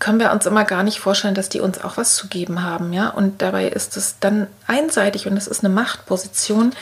können 0.00 0.18
wir 0.18 0.32
uns 0.32 0.46
immer 0.46 0.64
gar 0.64 0.82
nicht 0.82 0.98
vorstellen, 0.98 1.34
dass 1.34 1.50
die 1.50 1.60
uns 1.60 1.80
auch 1.84 1.96
was 1.96 2.16
zu 2.16 2.26
geben 2.26 2.64
haben, 2.64 2.92
ja. 2.92 3.10
Und 3.10 3.42
dabei 3.42 3.68
ist 3.68 3.96
es 3.96 4.16
dann 4.18 4.48
einseitig 4.66 5.26
und 5.26 5.36
es 5.36 5.46
ist 5.46 5.62
eine 5.62 5.72
Machtposition, 5.72 6.72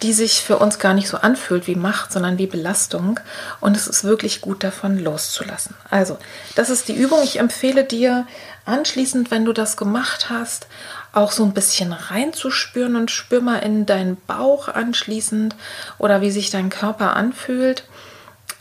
die 0.00 0.12
sich 0.12 0.42
für 0.42 0.58
uns 0.58 0.78
gar 0.78 0.94
nicht 0.94 1.08
so 1.08 1.18
anfühlt 1.18 1.66
wie 1.66 1.74
Macht, 1.74 2.12
sondern 2.12 2.38
wie 2.38 2.46
Belastung. 2.46 3.20
Und 3.60 3.76
es 3.76 3.88
ist 3.88 4.04
wirklich 4.04 4.40
gut 4.40 4.64
davon 4.64 4.98
loszulassen. 4.98 5.74
Also, 5.90 6.18
das 6.54 6.70
ist 6.70 6.88
die 6.88 6.94
Übung. 6.94 7.20
Ich 7.22 7.38
empfehle 7.38 7.84
dir 7.84 8.26
anschließend, 8.64 9.30
wenn 9.30 9.44
du 9.44 9.52
das 9.52 9.76
gemacht 9.76 10.30
hast, 10.30 10.68
auch 11.12 11.32
so 11.32 11.44
ein 11.44 11.52
bisschen 11.52 11.92
reinzuspüren 11.92 12.96
und 12.96 13.10
spür 13.10 13.40
mal 13.40 13.58
in 13.58 13.86
deinen 13.86 14.16
Bauch 14.26 14.68
anschließend 14.68 15.54
oder 15.98 16.20
wie 16.20 16.30
sich 16.30 16.50
dein 16.50 16.70
Körper 16.70 17.14
anfühlt. 17.16 17.84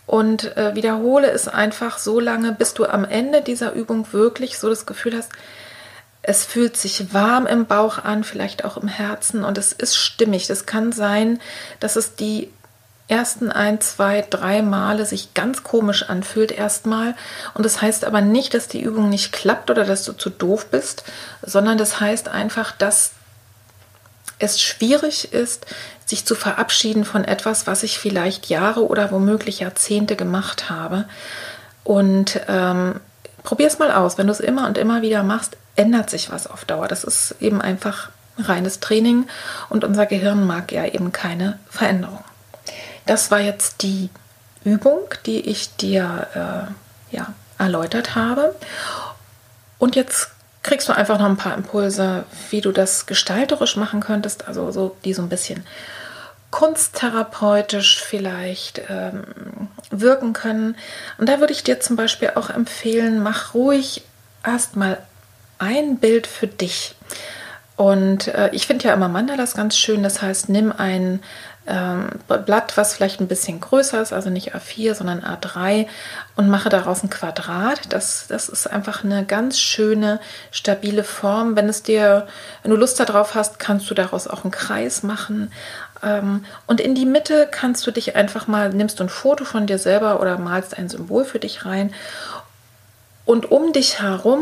Und 0.05 0.57
äh, 0.57 0.75
wiederhole 0.75 1.31
es 1.31 1.47
einfach 1.47 1.97
so 1.97 2.19
lange, 2.19 2.51
bis 2.51 2.73
du 2.73 2.85
am 2.85 3.05
Ende 3.05 3.41
dieser 3.41 3.71
Übung 3.71 4.11
wirklich 4.11 4.59
so 4.59 4.67
das 4.67 4.85
Gefühl 4.85 5.15
hast, 5.15 5.31
es 6.23 6.45
fühlt 6.45 6.77
sich 6.77 7.13
warm 7.13 7.47
im 7.47 7.65
Bauch 7.65 7.97
an, 7.97 8.23
vielleicht 8.23 8.65
auch 8.65 8.77
im 8.77 8.87
Herzen 8.87 9.43
und 9.43 9.57
es 9.57 9.71
ist 9.71 9.95
stimmig. 9.95 10.49
Es 10.49 10.65
kann 10.65 10.91
sein, 10.91 11.39
dass 11.79 11.95
es 11.95 12.15
die 12.15 12.51
ersten 13.11 13.51
ein, 13.51 13.81
zwei, 13.81 14.25
drei 14.27 14.61
Male 14.61 15.05
sich 15.05 15.33
ganz 15.33 15.63
komisch 15.63 16.09
anfühlt 16.09 16.51
erstmal. 16.51 17.15
Und 17.53 17.65
das 17.65 17.81
heißt 17.81 18.05
aber 18.05 18.21
nicht, 18.21 18.53
dass 18.53 18.67
die 18.67 18.81
Übung 18.81 19.09
nicht 19.09 19.33
klappt 19.33 19.69
oder 19.69 19.83
dass 19.83 20.03
du 20.05 20.13
zu 20.13 20.29
doof 20.29 20.67
bist, 20.67 21.03
sondern 21.41 21.77
das 21.77 21.99
heißt 21.99 22.29
einfach, 22.29 22.71
dass 22.71 23.11
es 24.39 24.61
schwierig 24.61 25.33
ist, 25.33 25.65
sich 26.05 26.25
zu 26.25 26.33
verabschieden 26.33 27.05
von 27.05 27.23
etwas, 27.25 27.67
was 27.67 27.83
ich 27.83 27.99
vielleicht 27.99 28.47
Jahre 28.47 28.87
oder 28.87 29.11
womöglich 29.11 29.59
Jahrzehnte 29.59 30.15
gemacht 30.15 30.69
habe. 30.69 31.05
Und 31.83 32.39
ähm, 32.47 32.99
probier 33.43 33.67
es 33.67 33.77
mal 33.77 33.91
aus. 33.91 34.17
Wenn 34.17 34.27
du 34.27 34.33
es 34.33 34.39
immer 34.39 34.67
und 34.67 34.77
immer 34.77 35.01
wieder 35.01 35.23
machst, 35.23 35.57
ändert 35.75 36.09
sich 36.09 36.31
was 36.31 36.47
auf 36.47 36.65
Dauer. 36.65 36.87
Das 36.87 37.03
ist 37.03 37.35
eben 37.39 37.61
einfach 37.61 38.09
reines 38.37 38.79
Training 38.79 39.27
und 39.69 39.83
unser 39.83 40.05
Gehirn 40.05 40.47
mag 40.47 40.71
ja 40.71 40.85
eben 40.85 41.11
keine 41.11 41.59
Veränderung. 41.69 42.23
Das 43.05 43.31
war 43.31 43.39
jetzt 43.39 43.81
die 43.83 44.09
Übung, 44.63 45.01
die 45.25 45.41
ich 45.41 45.75
dir 45.75 46.27
äh, 47.11 47.15
ja, 47.15 47.33
erläutert 47.57 48.15
habe. 48.15 48.55
Und 49.77 49.95
jetzt 49.95 50.29
kriegst 50.63 50.87
du 50.87 50.93
einfach 50.93 51.19
noch 51.19 51.25
ein 51.25 51.37
paar 51.37 51.55
Impulse, 51.55 52.25
wie 52.51 52.61
du 52.61 52.71
das 52.71 53.07
gestalterisch 53.07 53.77
machen 53.77 53.99
könntest, 53.99 54.47
also 54.47 54.71
so 54.71 54.95
die 55.03 55.13
so 55.13 55.23
ein 55.23 55.29
bisschen 55.29 55.65
kunsttherapeutisch 56.51 58.03
vielleicht 58.03 58.81
ähm, 58.89 59.23
wirken 59.89 60.33
können. 60.33 60.75
Und 61.17 61.29
da 61.29 61.39
würde 61.39 61.53
ich 61.53 61.63
dir 61.63 61.79
zum 61.79 61.95
Beispiel 61.95 62.33
auch 62.35 62.49
empfehlen, 62.49 63.23
mach 63.23 63.53
ruhig 63.53 64.03
erstmal 64.45 64.97
ein 65.57 65.97
Bild 65.97 66.27
für 66.27 66.47
dich. 66.47 66.95
Und 67.77 68.27
äh, 68.27 68.49
ich 68.51 68.67
finde 68.67 68.89
ja 68.89 68.93
immer 68.93 69.07
Mandalas 69.07 69.55
ganz 69.55 69.77
schön. 69.77 70.03
Das 70.03 70.21
heißt, 70.21 70.49
nimm 70.49 70.71
ein 70.71 71.21
ähm, 71.67 72.09
Blatt, 72.27 72.75
was 72.75 72.95
vielleicht 72.95 73.21
ein 73.21 73.27
bisschen 73.27 73.59
größer 73.59 74.01
ist, 74.01 74.13
also 74.13 74.31
nicht 74.31 74.55
A4, 74.55 74.95
sondern 74.95 75.21
A3 75.21 75.87
und 76.35 76.49
mache 76.49 76.69
daraus 76.69 77.03
ein 77.03 77.11
Quadrat. 77.11 77.81
Das, 77.93 78.25
das 78.27 78.49
ist 78.49 78.65
einfach 78.65 79.03
eine 79.03 79.25
ganz 79.25 79.59
schöne, 79.59 80.19
stabile 80.49 81.03
Form. 81.03 81.55
Wenn 81.55 81.69
es 81.69 81.83
dir, 81.83 82.27
wenn 82.63 82.71
du 82.71 82.77
Lust 82.77 82.99
darauf 82.99 83.35
hast, 83.35 83.59
kannst 83.59 83.89
du 83.91 83.93
daraus 83.93 84.27
auch 84.27 84.43
einen 84.43 84.51
Kreis 84.51 85.03
machen. 85.03 85.51
Ähm, 86.01 86.45
und 86.65 86.81
in 86.81 86.95
die 86.95 87.05
Mitte 87.05 87.47
kannst 87.51 87.85
du 87.85 87.91
dich 87.91 88.15
einfach 88.15 88.47
mal, 88.47 88.69
nimmst 88.69 88.99
du 88.99 89.03
ein 89.03 89.09
Foto 89.09 89.45
von 89.45 89.67
dir 89.67 89.77
selber 89.77 90.19
oder 90.19 90.39
malst 90.39 90.77
ein 90.77 90.89
Symbol 90.89 91.25
für 91.25 91.39
dich 91.39 91.63
rein. 91.63 91.93
Und 93.23 93.51
um 93.51 93.71
dich 93.71 94.01
herum 94.01 94.41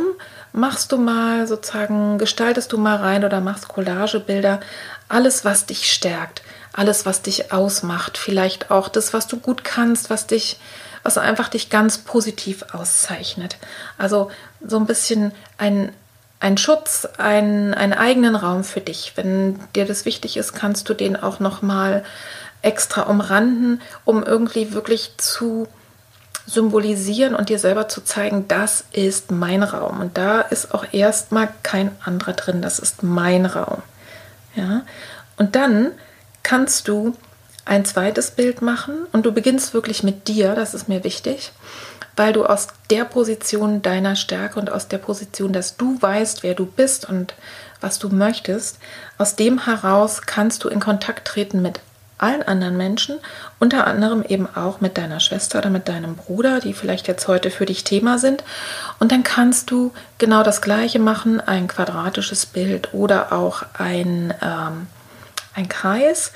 machst 0.53 0.93
du 0.93 0.97
mal 0.97 1.47
sozusagen, 1.47 2.17
gestaltest 2.17 2.71
du 2.71 2.77
mal 2.77 2.95
rein 2.95 3.25
oder 3.25 3.41
machst 3.41 3.67
Collagebilder, 3.67 4.61
alles, 5.09 5.43
was 5.43 5.65
dich 5.65 5.91
stärkt 5.91 6.43
alles, 6.73 7.05
was 7.05 7.21
dich 7.21 7.51
ausmacht, 7.51 8.17
vielleicht 8.17 8.71
auch 8.71 8.87
das, 8.87 9.13
was 9.13 9.27
du 9.27 9.37
gut 9.37 9.63
kannst, 9.63 10.09
was 10.09 10.27
dich, 10.27 10.59
was 11.03 11.17
einfach 11.17 11.49
dich 11.49 11.69
ganz 11.69 11.99
positiv 11.99 12.63
auszeichnet. 12.73 13.57
Also 13.97 14.29
so 14.65 14.77
ein 14.77 14.85
bisschen 14.85 15.31
ein, 15.57 15.91
ein 16.39 16.57
Schutz, 16.57 17.07
ein, 17.17 17.73
einen 17.73 17.93
eigenen 17.93 18.35
Raum 18.35 18.63
für 18.63 18.81
dich. 18.81 19.13
Wenn 19.15 19.59
dir 19.75 19.85
das 19.85 20.05
wichtig 20.05 20.37
ist, 20.37 20.53
kannst 20.53 20.87
du 20.89 20.93
den 20.93 21.15
auch 21.15 21.39
noch 21.39 21.61
mal 21.61 22.03
extra 22.61 23.03
umranden, 23.03 23.81
um 24.05 24.23
irgendwie 24.23 24.73
wirklich 24.73 25.13
zu 25.17 25.67
symbolisieren 26.45 27.35
und 27.35 27.49
dir 27.49 27.59
selber 27.59 27.87
zu 27.87 28.01
zeigen, 28.01 28.47
das 28.47 28.83
ist 28.91 29.31
mein 29.31 29.61
Raum 29.63 29.99
und 29.99 30.17
da 30.17 30.41
ist 30.41 30.73
auch 30.73 30.85
erstmal 30.91 31.49
kein 31.61 31.91
anderer 32.03 32.33
drin, 32.33 32.61
das 32.61 32.79
ist 32.79 33.03
mein 33.03 33.45
Raum. 33.45 33.81
Ja? 34.55 34.81
Und 35.37 35.55
dann 35.55 35.91
kannst 36.43 36.87
du 36.87 37.15
ein 37.65 37.85
zweites 37.85 38.31
Bild 38.31 38.61
machen 38.61 39.05
und 39.11 39.25
du 39.25 39.31
beginnst 39.31 39.73
wirklich 39.73 40.03
mit 40.03 40.27
dir, 40.27 40.55
das 40.55 40.73
ist 40.73 40.89
mir 40.89 41.03
wichtig, 41.03 41.51
weil 42.15 42.33
du 42.33 42.45
aus 42.45 42.67
der 42.89 43.05
Position 43.05 43.81
deiner 43.81 44.15
Stärke 44.15 44.59
und 44.59 44.71
aus 44.71 44.87
der 44.87 44.97
Position, 44.97 45.53
dass 45.53 45.77
du 45.77 46.01
weißt, 46.01 46.43
wer 46.43 46.55
du 46.55 46.65
bist 46.65 47.07
und 47.07 47.35
was 47.81 47.99
du 47.99 48.09
möchtest, 48.09 48.79
aus 49.17 49.35
dem 49.35 49.65
heraus 49.65 50.23
kannst 50.25 50.63
du 50.63 50.69
in 50.69 50.79
Kontakt 50.79 51.27
treten 51.27 51.61
mit 51.61 51.79
allen 52.17 52.43
anderen 52.43 52.75
Menschen, 52.75 53.17
unter 53.59 53.87
anderem 53.87 54.23
eben 54.23 54.47
auch 54.53 54.81
mit 54.81 54.97
deiner 54.97 55.19
Schwester 55.19 55.59
oder 55.59 55.69
mit 55.69 55.87
deinem 55.87 56.15
Bruder, 56.15 56.59
die 56.59 56.73
vielleicht 56.73 57.07
jetzt 57.07 57.27
heute 57.27 57.49
für 57.49 57.65
dich 57.65 57.83
Thema 57.83 58.19
sind. 58.19 58.43
Und 58.99 59.11
dann 59.11 59.23
kannst 59.23 59.71
du 59.71 59.93
genau 60.17 60.43
das 60.43 60.61
gleiche 60.61 60.99
machen, 60.99 61.39
ein 61.39 61.67
quadratisches 61.67 62.45
Bild 62.45 62.93
oder 62.93 63.31
auch 63.31 63.63
ein 63.77 64.33
ähm, 64.41 64.87
ein 65.59 65.69
Kreis, 65.69 66.31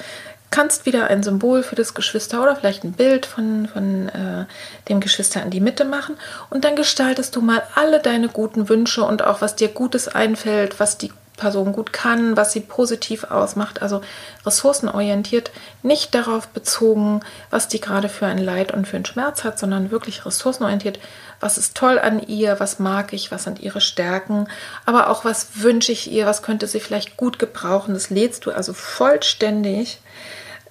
kannst 0.52 0.86
wieder 0.86 1.08
ein 1.08 1.24
Symbol 1.24 1.64
für 1.64 1.76
das 1.76 1.96
Geschwister 1.96 2.44
oder 2.44 2.56
vielleicht 2.56 2.84
ein 2.84 2.92
Bild 2.92 3.26
von, 3.26 3.68
von 3.68 4.10
äh, 4.10 4.46
dem 4.88 5.00
Geschwister 5.00 5.42
in 5.42 5.50
die 5.50 5.62
Mitte 5.62 5.84
machen. 5.84 6.16
Und 6.52 6.64
dann 6.64 6.76
gestaltest 6.76 7.36
du 7.36 7.42
mal 7.42 7.64
alle 7.74 8.00
deine 8.00 8.30
guten 8.30 8.70
Wünsche 8.70 9.04
und 9.04 9.24
auch 9.24 9.42
was 9.42 9.56
dir 9.56 9.70
Gutes 9.70 10.08
einfällt, 10.08 10.80
was 10.80 11.00
die 11.00 11.12
Person 11.38 11.74
gut 11.74 11.92
kann, 11.92 12.38
was 12.38 12.52
sie 12.52 12.60
positiv 12.60 13.24
ausmacht, 13.24 13.82
also 13.82 14.02
ressourcenorientiert, 14.46 15.52
nicht 15.82 16.14
darauf 16.14 16.48
bezogen, 16.50 17.22
was 17.50 17.68
die 17.68 17.82
gerade 17.82 18.08
für 18.08 18.28
ein 18.28 18.38
Leid 18.38 18.72
und 18.72 18.88
für 18.88 18.98
einen 18.98 19.06
Schmerz 19.06 19.44
hat, 19.44 19.58
sondern 19.58 19.90
wirklich 19.90 20.24
ressourcenorientiert, 20.26 21.00
was 21.44 21.58
ist 21.58 21.76
toll 21.76 22.00
an 22.00 22.22
ihr, 22.22 22.60
was 22.60 22.80
mag 22.80 23.14
ich, 23.14 23.32
was 23.32 23.44
sind 23.44 23.60
ihre 23.60 23.82
Stärken, 23.82 24.48
aber 24.86 25.10
auch 25.10 25.26
was 25.26 25.62
wünsche 25.62 25.92
ich 25.92 26.10
ihr, 26.12 26.26
was 26.26 26.42
könnte 26.42 26.68
sie 26.68 26.80
vielleicht 26.80 27.18
gut 27.18 27.38
gebrauchen. 27.38 27.94
Das 27.94 28.10
lädst 28.10 28.46
du 28.46 28.52
also 28.52 28.74
vollständig, 28.74 30.00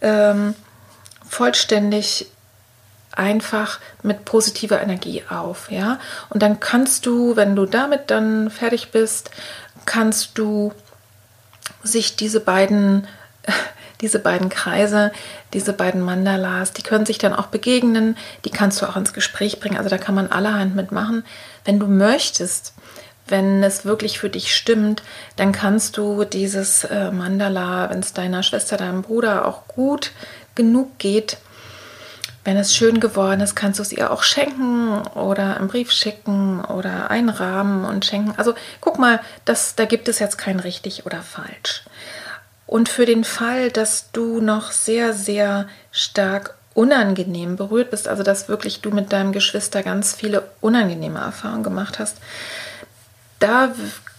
ähm, 0.01 0.55
vollständig 1.29 2.27
einfach 3.12 3.79
mit 4.03 4.25
positiver 4.25 4.81
Energie 4.81 5.23
auf, 5.29 5.70
ja. 5.70 6.01
Und 6.31 6.43
dann 6.43 6.59
kannst 6.61 7.05
du, 7.07 7.37
wenn 7.37 7.55
du 7.55 7.66
damit 7.66 8.11
dann 8.11 8.51
fertig 8.51 8.91
bist, 8.91 9.31
kannst 9.85 10.39
du 10.39 10.73
sich 11.83 12.16
diese 12.16 12.41
beiden 12.41 13.07
diese 14.03 14.18
beiden 14.18 14.48
Kreise, 14.48 15.12
diese 15.55 15.72
beiden 15.72 16.03
Mandalas, 16.03 16.72
die 16.72 16.82
können 16.82 17.07
sich 17.07 17.18
dann 17.18 17.32
auch 17.32 17.46
begegnen, 17.46 18.16
die 18.44 18.50
kannst 18.50 18.82
du 18.82 18.86
auch 18.86 18.96
ins 18.96 19.12
Gespräch 19.12 19.61
bringen. 19.61 19.78
Also 19.78 19.88
da 19.88 19.98
kann 19.98 20.14
man 20.14 20.30
allerhand 20.30 20.74
mitmachen. 20.74 21.24
Wenn 21.64 21.78
du 21.78 21.86
möchtest, 21.86 22.74
wenn 23.28 23.62
es 23.62 23.84
wirklich 23.84 24.18
für 24.18 24.28
dich 24.28 24.55
stimmt, 24.55 25.03
dann 25.36 25.53
kannst 25.53 25.96
du 25.96 26.24
dieses 26.24 26.84
äh, 26.84 27.11
Mandala, 27.11 27.88
wenn 27.88 28.00
es 28.00 28.12
deiner 28.12 28.42
Schwester, 28.42 28.76
deinem 28.76 29.03
Bruder 29.03 29.46
auch 29.46 29.68
gut 29.68 30.11
genug 30.55 30.98
geht, 30.98 31.38
wenn 32.44 32.57
es 32.57 32.74
schön 32.74 32.98
geworden 32.98 33.40
ist, 33.40 33.55
kannst 33.55 33.78
du 33.78 33.82
es 33.82 33.92
ihr 33.92 34.11
auch 34.11 34.24
schenken 34.24 35.03
oder 35.14 35.57
einen 35.57 35.68
Brief 35.68 35.92
schicken 35.92 36.64
oder 36.64 37.09
einrahmen 37.09 37.84
und 37.84 38.05
schenken. 38.05 38.34
Also 38.36 38.55
guck 38.80 38.98
mal, 38.98 39.20
das, 39.44 39.76
da 39.76 39.84
gibt 39.84 40.09
es 40.09 40.18
jetzt 40.18 40.38
kein 40.38 40.59
richtig 40.59 41.07
oder 41.07 41.22
falsch. 41.22 41.84
Und 42.73 42.89
für 42.89 43.05
den 43.05 43.23
Fall, 43.23 43.70
dass 43.70 44.11
du 44.12 44.41
noch 44.41 44.70
sehr, 44.70 45.12
sehr 45.12 45.68
stark 45.91 46.55
unangenehm 46.73 47.57
berührt 47.57 47.91
bist, 47.91 48.09
also 48.09 48.23
dass 48.23 48.49
wirklich 48.49 48.81
du 48.81 48.91
mit 48.91 49.12
deinem 49.12 49.33
Geschwister 49.33 49.83
ganz 49.83 50.14
viele 50.14 50.49
unangenehme 50.62 51.20
Erfahrungen 51.20 51.64
gemacht 51.64 51.99
hast, 51.99 52.16
da 53.41 53.75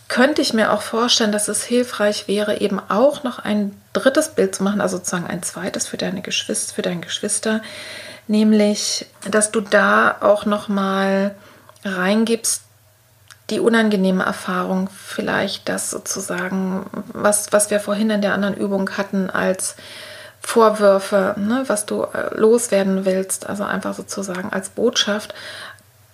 könnte 0.08 0.44
ich 0.44 0.54
mir 0.54 0.72
auch 0.72 0.84
vorstellen, 0.84 1.32
dass 1.32 1.48
es 1.48 1.64
hilfreich 1.64 2.28
wäre, 2.28 2.62
eben 2.62 2.80
auch 2.80 3.24
noch 3.24 3.40
ein 3.40 3.76
drittes 3.92 4.36
Bild 4.36 4.54
zu 4.54 4.62
machen, 4.62 4.82
also 4.82 4.98
sozusagen 4.98 5.26
ein 5.26 5.42
zweites 5.42 5.88
für 5.88 5.98
deine 5.98 6.22
Geschwister, 6.22 6.76
für 6.76 6.84
dein 6.84 7.02
Geschwister, 7.02 7.64
nämlich, 8.28 9.08
dass 9.32 9.50
du 9.50 9.62
da 9.62 10.18
auch 10.22 10.46
noch 10.46 10.68
mal 10.68 11.34
reingibst 11.84 12.62
die 13.50 13.60
unangenehme 13.60 14.24
Erfahrung, 14.24 14.90
vielleicht 14.90 15.68
das 15.68 15.90
sozusagen, 15.90 16.86
was, 17.14 17.52
was 17.52 17.70
wir 17.70 17.80
vorhin 17.80 18.10
in 18.10 18.22
der 18.22 18.34
anderen 18.34 18.56
Übung 18.56 18.90
hatten, 18.92 19.30
als 19.30 19.76
Vorwürfe, 20.40 21.36
ne, 21.38 21.64
was 21.68 21.86
du 21.86 22.04
äh, 22.04 22.38
loswerden 22.38 23.06
willst, 23.06 23.48
also 23.48 23.64
einfach 23.64 23.94
sozusagen 23.94 24.52
als 24.52 24.70
Botschaft, 24.70 25.34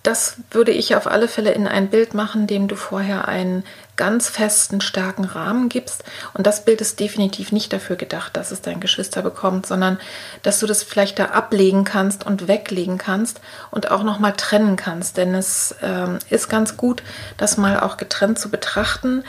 das 0.04 0.38
würde 0.52 0.72
ich 0.72 0.96
auf 0.96 1.08
alle 1.08 1.28
Fälle 1.28 1.52
in 1.52 1.68
ein 1.68 1.90
Bild 1.90 2.14
machen, 2.14 2.48
dem 2.48 2.68
du 2.68 2.76
vorher 2.76 3.28
einen 3.28 3.64
ganz 3.98 4.30
festen, 4.30 4.80
starken 4.80 5.26
Rahmen 5.26 5.68
gibst. 5.68 6.06
Und 6.34 6.48
das 6.48 6.64
Bild 6.64 6.80
ist 6.80 7.02
definitiv 7.02 7.52
nicht 7.52 7.74
dafür 7.74 7.98
gedacht, 7.98 8.38
dass 8.38 8.52
es 8.52 8.62
dein 8.62 8.80
Geschwister 8.80 9.22
bekommt, 9.22 9.66
sondern 9.66 10.00
dass 10.42 10.60
du 10.60 10.68
das 10.68 10.84
vielleicht 10.84 11.20
da 11.20 11.26
ablegen 11.26 11.84
kannst 11.84 12.26
und 12.26 12.48
weglegen 12.48 12.98
kannst 12.98 13.42
und 13.72 13.92
auch 13.92 14.04
nochmal 14.04 14.34
trennen 14.34 14.78
kannst. 14.78 15.18
Denn 15.18 15.36
es 15.36 15.76
ähm, 15.82 16.20
ist 16.30 16.48
ganz 16.48 16.78
gut, 16.78 17.04
das 17.36 17.58
mal 17.58 17.82
auch 17.82 17.98
getrennt 17.98 18.40
zu 18.40 18.50
betrachten. 18.50 19.26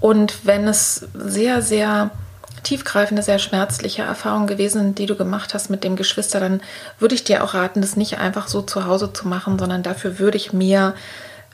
Und 0.00 0.46
wenn 0.46 0.66
es 0.66 1.08
sehr, 1.12 1.60
sehr 1.60 2.10
tiefgreifende, 2.66 3.22
sehr 3.22 3.38
schmerzliche 3.38 4.02
Erfahrung 4.02 4.48
gewesen, 4.48 4.94
die 4.96 5.06
du 5.06 5.14
gemacht 5.14 5.54
hast 5.54 5.70
mit 5.70 5.84
dem 5.84 5.94
Geschwister, 5.94 6.40
dann 6.40 6.60
würde 6.98 7.14
ich 7.14 7.22
dir 7.22 7.44
auch 7.44 7.54
raten, 7.54 7.80
das 7.80 7.96
nicht 7.96 8.18
einfach 8.18 8.48
so 8.48 8.60
zu 8.60 8.86
Hause 8.86 9.12
zu 9.12 9.28
machen, 9.28 9.58
sondern 9.58 9.84
dafür 9.84 10.18
würde 10.18 10.36
ich 10.36 10.52
mir 10.52 10.94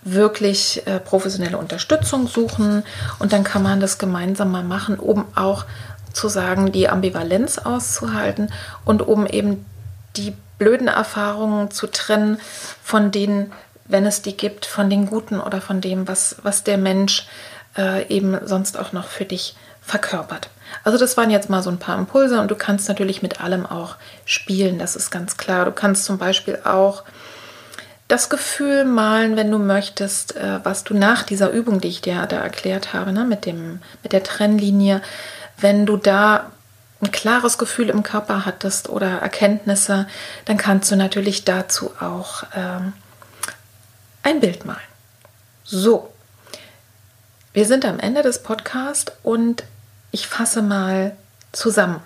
wirklich 0.05 0.87
äh, 0.87 0.99
professionelle 0.99 1.59
Unterstützung 1.59 2.27
suchen 2.27 2.83
und 3.19 3.33
dann 3.33 3.45
kann 3.45 3.63
man 3.63 3.79
das 3.79 3.99
gemeinsam 3.99 4.51
mal 4.51 4.65
machen, 4.65 4.99
um 4.99 5.27
auch 5.35 5.67
zu 6.15 6.29
sagen, 6.29 6.73
die 6.73 6.89
Ambivalenz 6.89 7.59
auszuhalten 7.59 8.51
und 8.87 9.03
um 9.03 9.27
eben 9.27 9.65
die 10.17 10.35
blöden 10.57 10.89
Erfahrungen 10.89 11.71
zu 11.71 11.87
trennen 11.89 12.39
von 12.83 13.11
denen, 13.11 13.53
wenn 13.85 14.07
es 14.07 14.23
die 14.23 14.37
gibt, 14.37 14.65
von 14.65 14.89
den 14.89 15.07
guten 15.07 15.41
oder 15.41 15.61
von 15.61 15.83
dem, 15.83 16.09
was, 16.09 16.37
was 16.43 16.65
der 16.65 16.79
Mensch 16.79 17.27
äh, 17.77 18.07
eben 18.09 18.39
sonst 18.47 18.79
auch 18.79 18.93
noch 18.93 19.07
für 19.07 19.27
dich 19.27 19.57
verkörpert. 19.83 20.49
Also 20.85 20.99
das 20.99 21.17
waren 21.17 21.31
jetzt 21.31 21.49
mal 21.49 21.63
so 21.63 21.71
ein 21.71 21.79
paar 21.79 21.99
Impulse 21.99 22.41
und 22.41 22.51
du 22.51 22.57
kannst 22.57 22.89
natürlich 22.89 23.23
mit 23.23 23.41
allem 23.41 23.67
auch 23.67 23.97
spielen, 24.25 24.79
das 24.79 24.97
ist 24.97 25.11
ganz 25.11 25.37
klar. 25.37 25.65
Du 25.65 25.73
kannst 25.73 26.05
zum 26.05 26.19
Beispiel 26.19 26.59
auch 26.65 27.05
das 28.09 28.29
Gefühl 28.29 28.85
malen, 28.85 29.37
wenn 29.37 29.51
du 29.51 29.59
möchtest, 29.59 30.37
äh, 30.37 30.61
was 30.65 30.85
du 30.85 30.95
nach 30.95 31.23
dieser 31.23 31.51
Übung, 31.51 31.81
die 31.81 31.89
ich 31.89 32.01
dir 32.01 32.27
da 32.27 32.41
erklärt 32.41 32.93
habe, 32.93 33.13
ne, 33.13 33.25
mit, 33.25 33.47
dem, 33.47 33.81
mit 34.03 34.13
der 34.13 34.23
Trennlinie, 34.23 35.01
wenn 35.59 35.87
du 35.87 35.97
da 35.97 36.51
ein 37.01 37.11
klares 37.11 37.59
Gefühl 37.59 37.89
im 37.89 38.03
Körper 38.03 38.45
hattest 38.45 38.89
oder 38.89 39.19
Erkenntnisse, 39.19 40.07
dann 40.45 40.57
kannst 40.57 40.91
du 40.91 40.97
natürlich 40.97 41.45
dazu 41.45 41.91
auch 42.01 42.45
ähm, 42.55 42.93
ein 44.23 44.41
Bild 44.41 44.65
malen. 44.65 44.79
So, 45.65 46.13
wir 47.53 47.67
sind 47.67 47.85
am 47.85 47.99
Ende 47.99 48.23
des 48.23 48.43
Podcasts 48.43 49.13
und 49.23 49.65
ich 50.13 50.29
fasse 50.29 50.63
mal 50.63 51.17
zusammen. 51.51 52.01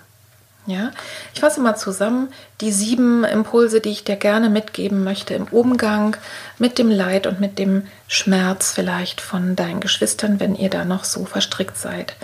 Ja, 0.65 0.91
ich 1.33 1.39
fasse 1.39 1.61
mal 1.61 1.77
zusammen 1.77 2.27
die 2.59 2.73
sieben 2.73 3.23
Impulse, 3.23 3.79
die 3.79 3.91
ich 3.91 4.03
dir 4.03 4.17
gerne 4.17 4.49
mitgeben 4.49 5.05
möchte 5.05 5.33
im 5.33 5.45
Umgang 5.45 6.17
mit 6.57 6.77
dem 6.77 6.91
Leid 6.91 7.25
und 7.25 7.39
mit 7.39 7.57
dem 7.57 7.87
Schmerz 8.09 8.73
vielleicht 8.73 9.21
von 9.21 9.55
deinen 9.55 9.79
Geschwistern, 9.79 10.41
wenn 10.41 10.55
ihr 10.55 10.69
da 10.69 10.83
noch 10.83 11.05
so 11.05 11.23
verstrickt 11.23 11.77
seid, 11.77 12.15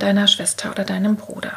deiner 0.00 0.26
Schwester 0.26 0.72
oder 0.72 0.82
deinem 0.82 1.14
Bruder. 1.14 1.52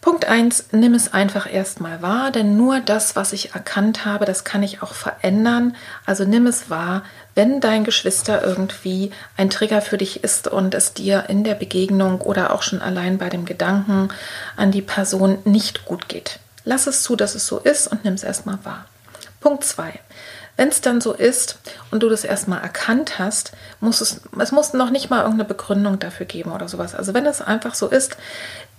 Punkt 0.00 0.24
1, 0.24 0.70
nimm 0.72 0.94
es 0.94 1.12
einfach 1.12 1.48
erstmal 1.48 2.02
wahr, 2.02 2.32
denn 2.32 2.56
nur 2.56 2.80
das, 2.80 3.14
was 3.14 3.32
ich 3.32 3.54
erkannt 3.54 4.04
habe, 4.04 4.24
das 4.24 4.42
kann 4.42 4.64
ich 4.64 4.82
auch 4.82 4.94
verändern. 4.94 5.76
Also 6.04 6.24
nimm 6.24 6.48
es 6.48 6.70
wahr, 6.70 7.04
wenn 7.34 7.60
dein 7.60 7.84
Geschwister 7.84 8.42
irgendwie 8.42 9.10
ein 9.36 9.50
Trigger 9.50 9.80
für 9.80 9.98
dich 9.98 10.22
ist 10.22 10.48
und 10.48 10.74
es 10.74 10.92
dir 10.92 11.24
in 11.28 11.44
der 11.44 11.54
Begegnung 11.54 12.20
oder 12.20 12.52
auch 12.52 12.62
schon 12.62 12.82
allein 12.82 13.18
bei 13.18 13.28
dem 13.28 13.44
Gedanken 13.44 14.08
an 14.56 14.70
die 14.70 14.82
Person 14.82 15.38
nicht 15.44 15.84
gut 15.84 16.08
geht. 16.08 16.38
Lass 16.64 16.86
es 16.86 17.02
zu, 17.02 17.16
dass 17.16 17.34
es 17.34 17.46
so 17.46 17.58
ist 17.58 17.88
und 17.88 18.04
nimm 18.04 18.14
es 18.14 18.22
erstmal 18.22 18.58
wahr. 18.64 18.86
Punkt 19.40 19.64
2. 19.64 19.98
Wenn 20.56 20.68
es 20.68 20.80
dann 20.80 21.00
so 21.00 21.12
ist 21.12 21.58
und 21.90 22.02
du 22.02 22.08
das 22.08 22.24
erstmal 22.24 22.60
erkannt 22.60 23.18
hast, 23.18 23.52
muss 23.80 24.00
es, 24.00 24.20
es 24.38 24.52
muss 24.52 24.74
noch 24.74 24.90
nicht 24.90 25.10
mal 25.10 25.22
irgendeine 25.22 25.48
Begründung 25.48 25.98
dafür 25.98 26.26
geben 26.26 26.52
oder 26.52 26.68
sowas. 26.68 26.94
Also 26.94 27.14
wenn 27.14 27.26
es 27.26 27.40
einfach 27.40 27.74
so 27.74 27.88
ist, 27.88 28.16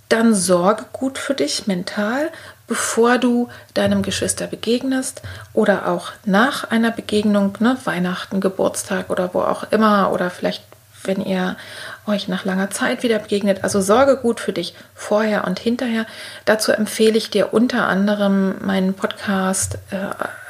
dann 0.08 0.36
sorge 0.36 0.86
gut 0.94 1.18
für 1.18 1.34
dich 1.34 1.66
mental, 1.66 2.30
bevor 2.68 3.18
du 3.18 3.50
deinem 3.74 4.02
Geschwister 4.02 4.48
begegnest 4.48 5.22
oder 5.54 5.88
auch 5.88 6.12
nach 6.26 6.70
einer 6.72 6.92
Begegnung, 6.92 7.58
ne, 7.60 7.78
Weihnachten, 7.84 8.42
Geburtstag 8.42 9.10
oder 9.10 9.34
wo 9.34 9.42
auch 9.42 9.72
immer 9.72 10.12
oder 10.12 10.30
vielleicht 10.30 10.64
wenn 11.06 11.22
ihr 11.22 11.58
euch 12.06 12.28
nach 12.28 12.46
langer 12.46 12.70
Zeit 12.70 13.04
wieder 13.04 13.20
begegnet. 13.20 13.64
Also 13.64 13.82
sorge 13.82 14.18
gut 14.18 14.40
für 14.40 14.54
dich 14.54 14.76
vorher 14.96 15.46
und 15.46 15.60
hinterher. 15.60 16.06
Dazu 16.46 16.72
empfehle 16.72 17.18
ich 17.18 17.30
dir 17.30 17.54
unter 17.54 17.88
anderem 17.88 18.56
meinen 18.66 18.94
Podcast, 18.94 19.76
äh, 19.92 19.98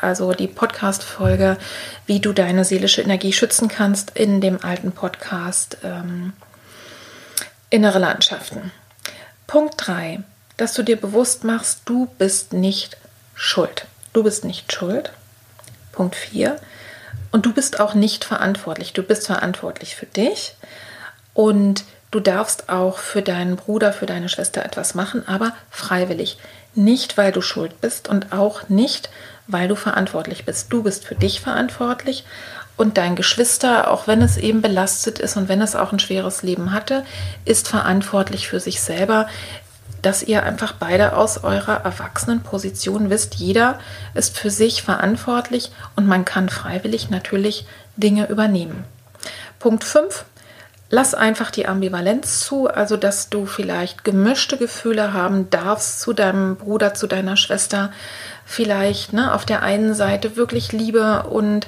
also 0.02 0.34
die 0.34 0.48
Podcast-Folge, 0.48 1.58
wie 2.06 2.20
du 2.20 2.34
deine 2.34 2.66
seelische 2.66 3.02
Energie 3.02 3.34
schützen 3.34 3.68
kannst 3.68 4.12
in 4.12 4.42
dem 4.42 4.64
alten 4.64 4.92
Podcast 4.92 5.78
ähm, 5.84 6.34
Innere 7.70 8.00
Landschaften. 8.00 8.72
Punkt 9.48 9.76
3, 9.78 10.24
dass 10.58 10.74
du 10.74 10.84
dir 10.84 11.00
bewusst 11.00 11.44
machst, 11.44 11.82
du 11.86 12.08
bist 12.18 12.54
nicht 12.54 12.98
schuld. 13.36 13.86
Du 14.14 14.24
bist 14.24 14.46
nicht 14.46 14.72
schuld. 14.72 15.12
Punkt 15.92 16.16
4, 16.16 16.60
und 17.34 17.48
du 17.48 17.52
bist 17.52 17.80
auch 17.80 17.96
nicht 17.96 18.24
verantwortlich. 18.24 18.94
Du 18.94 19.02
bist 19.02 19.26
verantwortlich 19.26 19.96
für 19.96 20.06
dich 20.06 20.56
und 21.34 21.84
du 22.12 22.20
darfst 22.20 22.70
auch 22.70 23.00
für 23.00 23.24
deinen 23.24 23.56
Bruder, 23.56 23.92
für 23.92 24.06
deine 24.06 24.30
Schwester 24.30 24.64
etwas 24.64 24.94
machen, 24.94 25.28
aber 25.28 25.54
freiwillig. 25.72 26.38
Nicht, 26.76 27.18
weil 27.18 27.32
du 27.32 27.42
schuld 27.42 27.82
bist 27.82 28.08
und 28.08 28.32
auch 28.34 28.70
nicht, 28.70 29.10
weil 29.48 29.68
du 29.68 29.76
verantwortlich 29.76 30.46
bist. 30.46 30.72
Du 30.72 30.84
bist 30.84 31.06
für 31.06 31.16
dich 31.16 31.42
verantwortlich 31.42 32.24
und 32.78 32.98
dein 32.98 33.16
Geschwister, 33.16 33.90
auch 33.90 34.06
wenn 34.06 34.22
es 34.22 34.38
eben 34.38 34.62
belastet 34.62 35.18
ist 35.18 35.36
und 35.36 35.50
wenn 35.50 35.62
es 35.62 35.76
auch 35.76 35.92
ein 35.92 36.00
schweres 36.00 36.44
Leben 36.44 36.72
hatte, 36.72 37.04
ist 37.46 37.68
verantwortlich 37.68 38.48
für 38.48 38.60
sich 38.60 38.80
selber, 38.82 39.28
dass 40.04 40.22
ihr 40.22 40.44
einfach 40.44 40.74
beide 40.74 41.16
aus 41.16 41.44
eurer 41.44 41.84
erwachsenen 41.84 42.42
Position 42.42 43.10
wisst, 43.10 43.36
jeder 43.36 43.80
ist 44.14 44.38
für 44.38 44.52
sich 44.52 44.84
verantwortlich 44.84 45.72
und 45.96 46.06
man 46.06 46.26
kann 46.26 46.50
freiwillig 46.50 47.10
natürlich 47.10 47.66
Dinge 47.96 48.30
übernehmen. 48.30 48.84
Punkt 49.60 49.84
5. 49.84 50.26
lass 50.90 51.16
einfach 51.16 51.50
die 51.50 51.68
Ambivalenz 51.68 52.42
zu, 52.42 52.68
also 52.68 52.98
dass 52.98 53.30
du 53.30 53.46
vielleicht 53.46 54.04
gemischte 54.04 54.58
Gefühle 54.58 55.14
haben 55.14 55.50
darfst 55.50 56.02
zu 56.02 56.14
deinem 56.14 56.58
Bruder, 56.58 56.94
zu 56.94 57.08
deiner 57.08 57.38
Schwester. 57.38 57.92
Vielleicht 58.46 59.14
ne, 59.14 59.34
auf 59.34 59.46
der 59.46 59.64
einen 59.64 59.94
Seite 59.94 60.36
wirklich 60.36 60.74
Liebe 60.74 61.24
und 61.24 61.68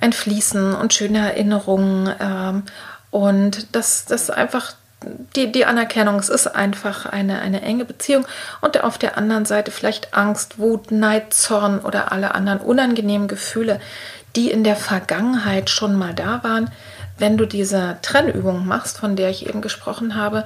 ein 0.00 0.14
Fließen 0.14 0.74
und 0.74 0.94
schöne 0.94 1.18
Erinnerungen 1.18 2.14
ähm, 2.20 2.62
und 3.10 3.74
dass 3.74 4.06
das 4.06 4.30
einfach 4.30 4.72
die, 5.34 5.52
die 5.52 5.66
Anerkennung, 5.66 6.18
es 6.18 6.28
ist 6.28 6.46
einfach 6.46 7.06
eine, 7.06 7.40
eine 7.40 7.62
enge 7.62 7.84
Beziehung. 7.84 8.26
Und 8.60 8.82
auf 8.82 8.98
der 8.98 9.18
anderen 9.18 9.44
Seite 9.44 9.70
vielleicht 9.70 10.14
Angst, 10.14 10.58
Wut, 10.58 10.90
Neid, 10.90 11.34
Zorn 11.34 11.80
oder 11.80 12.12
alle 12.12 12.34
anderen 12.34 12.60
unangenehmen 12.60 13.28
Gefühle, 13.28 13.80
die 14.34 14.50
in 14.50 14.64
der 14.64 14.76
Vergangenheit 14.76 15.70
schon 15.70 15.96
mal 15.96 16.14
da 16.14 16.42
waren, 16.42 16.70
wenn 17.18 17.36
du 17.36 17.46
diese 17.46 17.96
Trennübung 18.02 18.66
machst, 18.66 18.98
von 18.98 19.16
der 19.16 19.30
ich 19.30 19.46
eben 19.46 19.62
gesprochen 19.62 20.16
habe, 20.16 20.44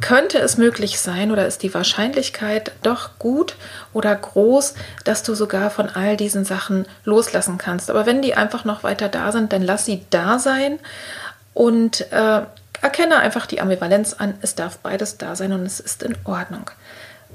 könnte 0.00 0.38
es 0.38 0.58
möglich 0.58 1.00
sein 1.00 1.30
oder 1.30 1.46
ist 1.46 1.62
die 1.62 1.72
Wahrscheinlichkeit 1.72 2.72
doch 2.82 3.18
gut 3.18 3.56
oder 3.94 4.14
groß, 4.14 4.74
dass 5.04 5.22
du 5.22 5.34
sogar 5.34 5.70
von 5.70 5.88
all 5.88 6.16
diesen 6.16 6.44
Sachen 6.44 6.84
loslassen 7.04 7.56
kannst. 7.56 7.90
Aber 7.90 8.04
wenn 8.04 8.20
die 8.20 8.34
einfach 8.34 8.64
noch 8.64 8.82
weiter 8.82 9.08
da 9.08 9.32
sind, 9.32 9.52
dann 9.52 9.62
lass 9.62 9.86
sie 9.86 10.04
da 10.10 10.38
sein. 10.38 10.78
Und 11.54 12.12
äh, 12.12 12.42
erkenne 12.84 13.18
einfach 13.18 13.46
die 13.46 13.60
Ambivalenz 13.62 14.12
an. 14.12 14.34
Es 14.42 14.54
darf 14.54 14.78
beides 14.78 15.16
da 15.16 15.34
sein 15.34 15.52
und 15.52 15.62
es 15.62 15.80
ist 15.80 16.02
in 16.02 16.16
Ordnung. 16.24 16.70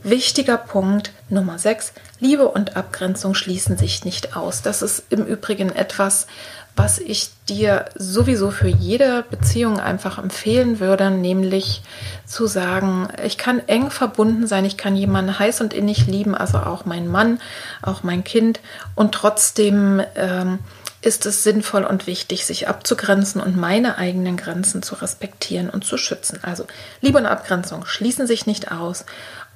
Wichtiger 0.03 0.57
Punkt 0.57 1.11
Nummer 1.27 1.57
6. 1.57 1.91
Liebe 2.19 2.47
und 2.47 2.77
Abgrenzung 2.77 3.33
schließen 3.33 3.75
sich 3.75 4.05
nicht 4.05 4.37
aus. 4.37 4.61
Das 4.61 4.81
ist 4.81 5.03
im 5.09 5.25
Übrigen 5.25 5.75
etwas, 5.75 6.27
was 6.75 6.99
ich 6.99 7.31
dir 7.49 7.85
sowieso 7.95 8.51
für 8.51 8.67
jede 8.67 9.25
Beziehung 9.29 9.79
einfach 9.79 10.17
empfehlen 10.17 10.79
würde, 10.79 11.09
nämlich 11.11 11.81
zu 12.25 12.47
sagen, 12.47 13.09
ich 13.25 13.37
kann 13.37 13.59
eng 13.67 13.89
verbunden 13.89 14.47
sein, 14.47 14.63
ich 14.63 14.77
kann 14.77 14.95
jemanden 14.95 15.39
heiß 15.39 15.59
und 15.59 15.73
innig 15.73 16.07
lieben, 16.07 16.35
also 16.35 16.59
auch 16.59 16.85
mein 16.85 17.07
Mann, 17.07 17.41
auch 17.81 18.03
mein 18.03 18.23
Kind 18.23 18.61
und 18.95 19.13
trotzdem 19.13 20.01
ähm, 20.15 20.59
ist 21.01 21.25
es 21.25 21.43
sinnvoll 21.43 21.85
und 21.85 22.07
wichtig, 22.07 22.45
sich 22.45 22.67
abzugrenzen 22.67 23.41
und 23.41 23.55
meine 23.55 23.97
eigenen 23.97 24.35
Grenzen 24.35 24.83
zu 24.83 24.95
respektieren 24.95 25.69
und 25.69 25.85
zu 25.85 25.97
schützen. 25.97 26.39
Also 26.41 26.65
Liebe 27.01 27.17
und 27.17 27.25
Abgrenzung 27.25 27.85
schließen 27.85 28.27
sich 28.27 28.45
nicht 28.45 28.71
aus 28.71 29.05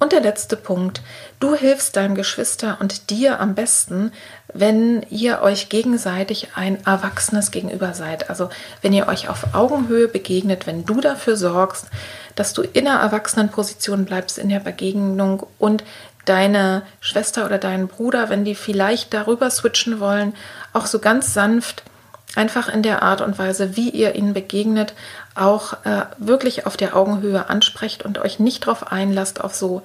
und 0.00 0.12
der 0.12 0.20
letzte 0.20 0.56
Punkt, 0.56 1.02
du 1.40 1.54
hilfst 1.54 1.96
deinem 1.96 2.14
Geschwister 2.14 2.78
und 2.80 3.10
dir 3.10 3.40
am 3.40 3.54
besten, 3.54 4.12
wenn 4.52 5.04
ihr 5.08 5.40
euch 5.40 5.68
gegenseitig 5.68 6.48
ein 6.54 6.84
Erwachsenes 6.84 7.50
gegenüber 7.50 7.94
seid. 7.94 8.28
Also 8.28 8.50
wenn 8.82 8.92
ihr 8.92 9.06
euch 9.06 9.28
auf 9.28 9.54
Augenhöhe 9.54 10.08
begegnet, 10.08 10.66
wenn 10.66 10.84
du 10.84 11.00
dafür 11.00 11.36
sorgst, 11.36 11.86
dass 12.34 12.52
du 12.52 12.62
in 12.62 12.88
einer 12.88 13.00
Erwachsenenposition 13.00 14.04
bleibst 14.04 14.38
in 14.38 14.48
der 14.48 14.60
Begegnung 14.60 15.46
und 15.58 15.84
deine 16.24 16.82
Schwester 17.00 17.44
oder 17.44 17.58
deinen 17.58 17.88
Bruder, 17.88 18.30
wenn 18.30 18.44
die 18.44 18.54
vielleicht 18.54 19.12
darüber 19.14 19.50
switchen 19.50 20.00
wollen, 20.00 20.34
auch 20.72 20.86
so 20.86 20.98
ganz 20.98 21.34
sanft 21.34 21.82
einfach 22.36 22.68
in 22.68 22.82
der 22.82 23.02
Art 23.02 23.20
und 23.20 23.38
Weise, 23.38 23.76
wie 23.76 23.90
ihr 23.90 24.14
ihnen 24.14 24.34
begegnet, 24.34 24.94
auch 25.34 25.74
äh, 25.84 26.06
wirklich 26.18 26.66
auf 26.66 26.76
der 26.76 26.96
Augenhöhe 26.96 27.48
ansprecht 27.48 28.04
und 28.04 28.18
euch 28.18 28.38
nicht 28.38 28.66
darauf 28.66 28.90
einlasst, 28.90 29.42
auf 29.42 29.54
so 29.54 29.82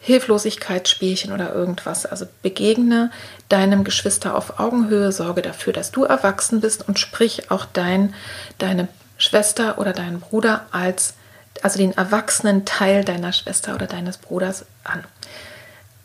Hilflosigkeitsspielchen 0.00 1.32
oder 1.32 1.54
irgendwas. 1.54 2.06
Also 2.06 2.26
begegne 2.42 3.10
deinem 3.48 3.84
Geschwister 3.84 4.36
auf 4.36 4.60
Augenhöhe, 4.60 5.10
sorge 5.12 5.42
dafür, 5.42 5.72
dass 5.72 5.90
du 5.90 6.04
erwachsen 6.04 6.60
bist 6.60 6.86
und 6.86 6.98
sprich 6.98 7.50
auch 7.50 7.64
dein, 7.72 8.14
deine 8.58 8.88
Schwester 9.18 9.78
oder 9.78 9.92
deinen 9.92 10.20
Bruder 10.20 10.66
als, 10.70 11.14
also 11.62 11.78
den 11.78 11.96
erwachsenen 11.96 12.64
Teil 12.64 13.04
deiner 13.04 13.32
Schwester 13.32 13.74
oder 13.74 13.86
deines 13.86 14.18
Bruders 14.18 14.66
an. 14.84 15.02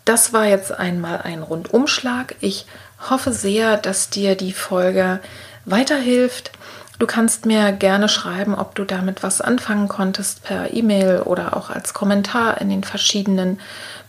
Das 0.05 0.33
war 0.33 0.45
jetzt 0.45 0.71
einmal 0.71 1.21
ein 1.21 1.43
Rundumschlag. 1.43 2.35
Ich 2.41 2.65
hoffe 3.09 3.33
sehr, 3.33 3.77
dass 3.77 4.09
dir 4.09 4.35
die 4.35 4.53
Folge 4.53 5.19
weiterhilft. 5.65 6.51
Du 6.99 7.07
kannst 7.07 7.45
mir 7.45 7.71
gerne 7.71 8.09
schreiben, 8.09 8.53
ob 8.53 8.75
du 8.75 8.83
damit 8.83 9.23
was 9.23 9.41
anfangen 9.41 9.87
konntest 9.87 10.43
per 10.43 10.71
E-Mail 10.73 11.21
oder 11.21 11.57
auch 11.57 11.71
als 11.71 11.93
Kommentar 11.93 12.61
in 12.61 12.69
den 12.69 12.83
verschiedenen 12.83 13.59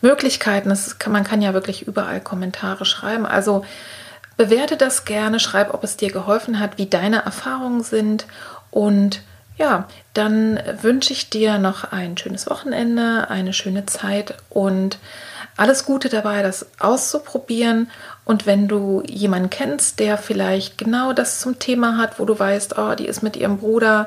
Möglichkeiten. 0.03 0.77
Kann, 0.99 1.13
man 1.13 1.25
kann 1.25 1.41
ja 1.41 1.55
wirklich 1.55 1.87
überall 1.87 2.21
Kommentare 2.21 2.85
schreiben. 2.85 3.25
Also 3.25 3.65
bewerte 4.37 4.77
das 4.77 5.05
gerne, 5.05 5.41
schreib, 5.41 5.73
ob 5.73 5.85
es 5.85 5.97
dir 5.97 6.11
geholfen 6.11 6.59
hat, 6.59 6.77
wie 6.77 6.87
deine 6.87 7.25
Erfahrungen 7.25 7.83
sind 7.83 8.27
und 8.71 9.23
ja, 9.57 9.87
dann 10.15 10.59
wünsche 10.81 11.13
ich 11.13 11.31
dir 11.31 11.59
noch 11.59 11.93
ein 11.93 12.17
schönes 12.17 12.49
Wochenende, 12.49 13.29
eine 13.31 13.53
schöne 13.53 13.87
Zeit 13.87 14.35
und 14.49 14.99
alles 15.57 15.85
Gute 15.85 16.09
dabei, 16.09 16.43
das 16.43 16.67
auszuprobieren. 16.79 17.91
Und 18.25 18.47
wenn 18.47 18.69
du 18.69 19.03
jemanden 19.07 19.51
kennst, 19.51 20.01
der 20.01 20.19
vielleicht 20.19 20.79
genau 20.79 21.13
das 21.13 21.41
zum 21.41 21.59
Thema 21.59 21.99
hat, 21.99 22.19
wo 22.19 22.25
du 22.25 22.39
weißt, 22.39 22.79
oh, 22.79 22.95
die 22.95 23.07
ist 23.07 23.23
mit 23.23 23.37
ihrem 23.37 23.59
Bruder, 23.59 24.07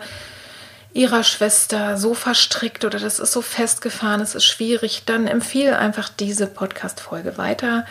ihrer 0.94 1.24
Schwester 1.24 1.98
so 1.98 2.14
verstrickt 2.14 2.86
oder 2.86 3.00
das 3.00 3.20
ist 3.20 3.34
so 3.34 3.42
festgefahren, 3.42 4.22
es 4.22 4.34
ist 4.34 4.46
schwierig, 4.46 5.04
dann 5.06 5.28
empfehle 5.28 5.78
einfach 5.78 6.08
diese 6.08 6.48
Podcast-Folge 6.48 7.38
weiter. 7.38 7.86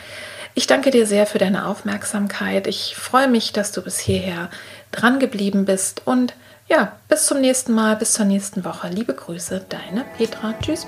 Ich 0.54 0.66
danke 0.66 0.90
dir 0.90 1.06
sehr 1.06 1.26
für 1.26 1.38
deine 1.38 1.66
Aufmerksamkeit. 1.66 2.66
Ich 2.66 2.96
freue 2.96 3.28
mich, 3.28 3.52
dass 3.52 3.72
du 3.72 3.82
bis 3.82 3.98
hierher 3.98 4.48
dran 4.90 5.18
geblieben 5.18 5.66
bist 5.66 6.02
und 6.06 6.34
ja, 6.66 6.92
bis 7.08 7.26
zum 7.26 7.42
nächsten 7.42 7.74
Mal, 7.74 7.96
bis 7.96 8.14
zur 8.14 8.24
nächsten 8.24 8.64
Woche. 8.64 8.88
Liebe 8.88 9.12
Grüße, 9.12 9.66
deine 9.68 10.06
Petra. 10.16 10.54
Tschüss. 10.62 10.86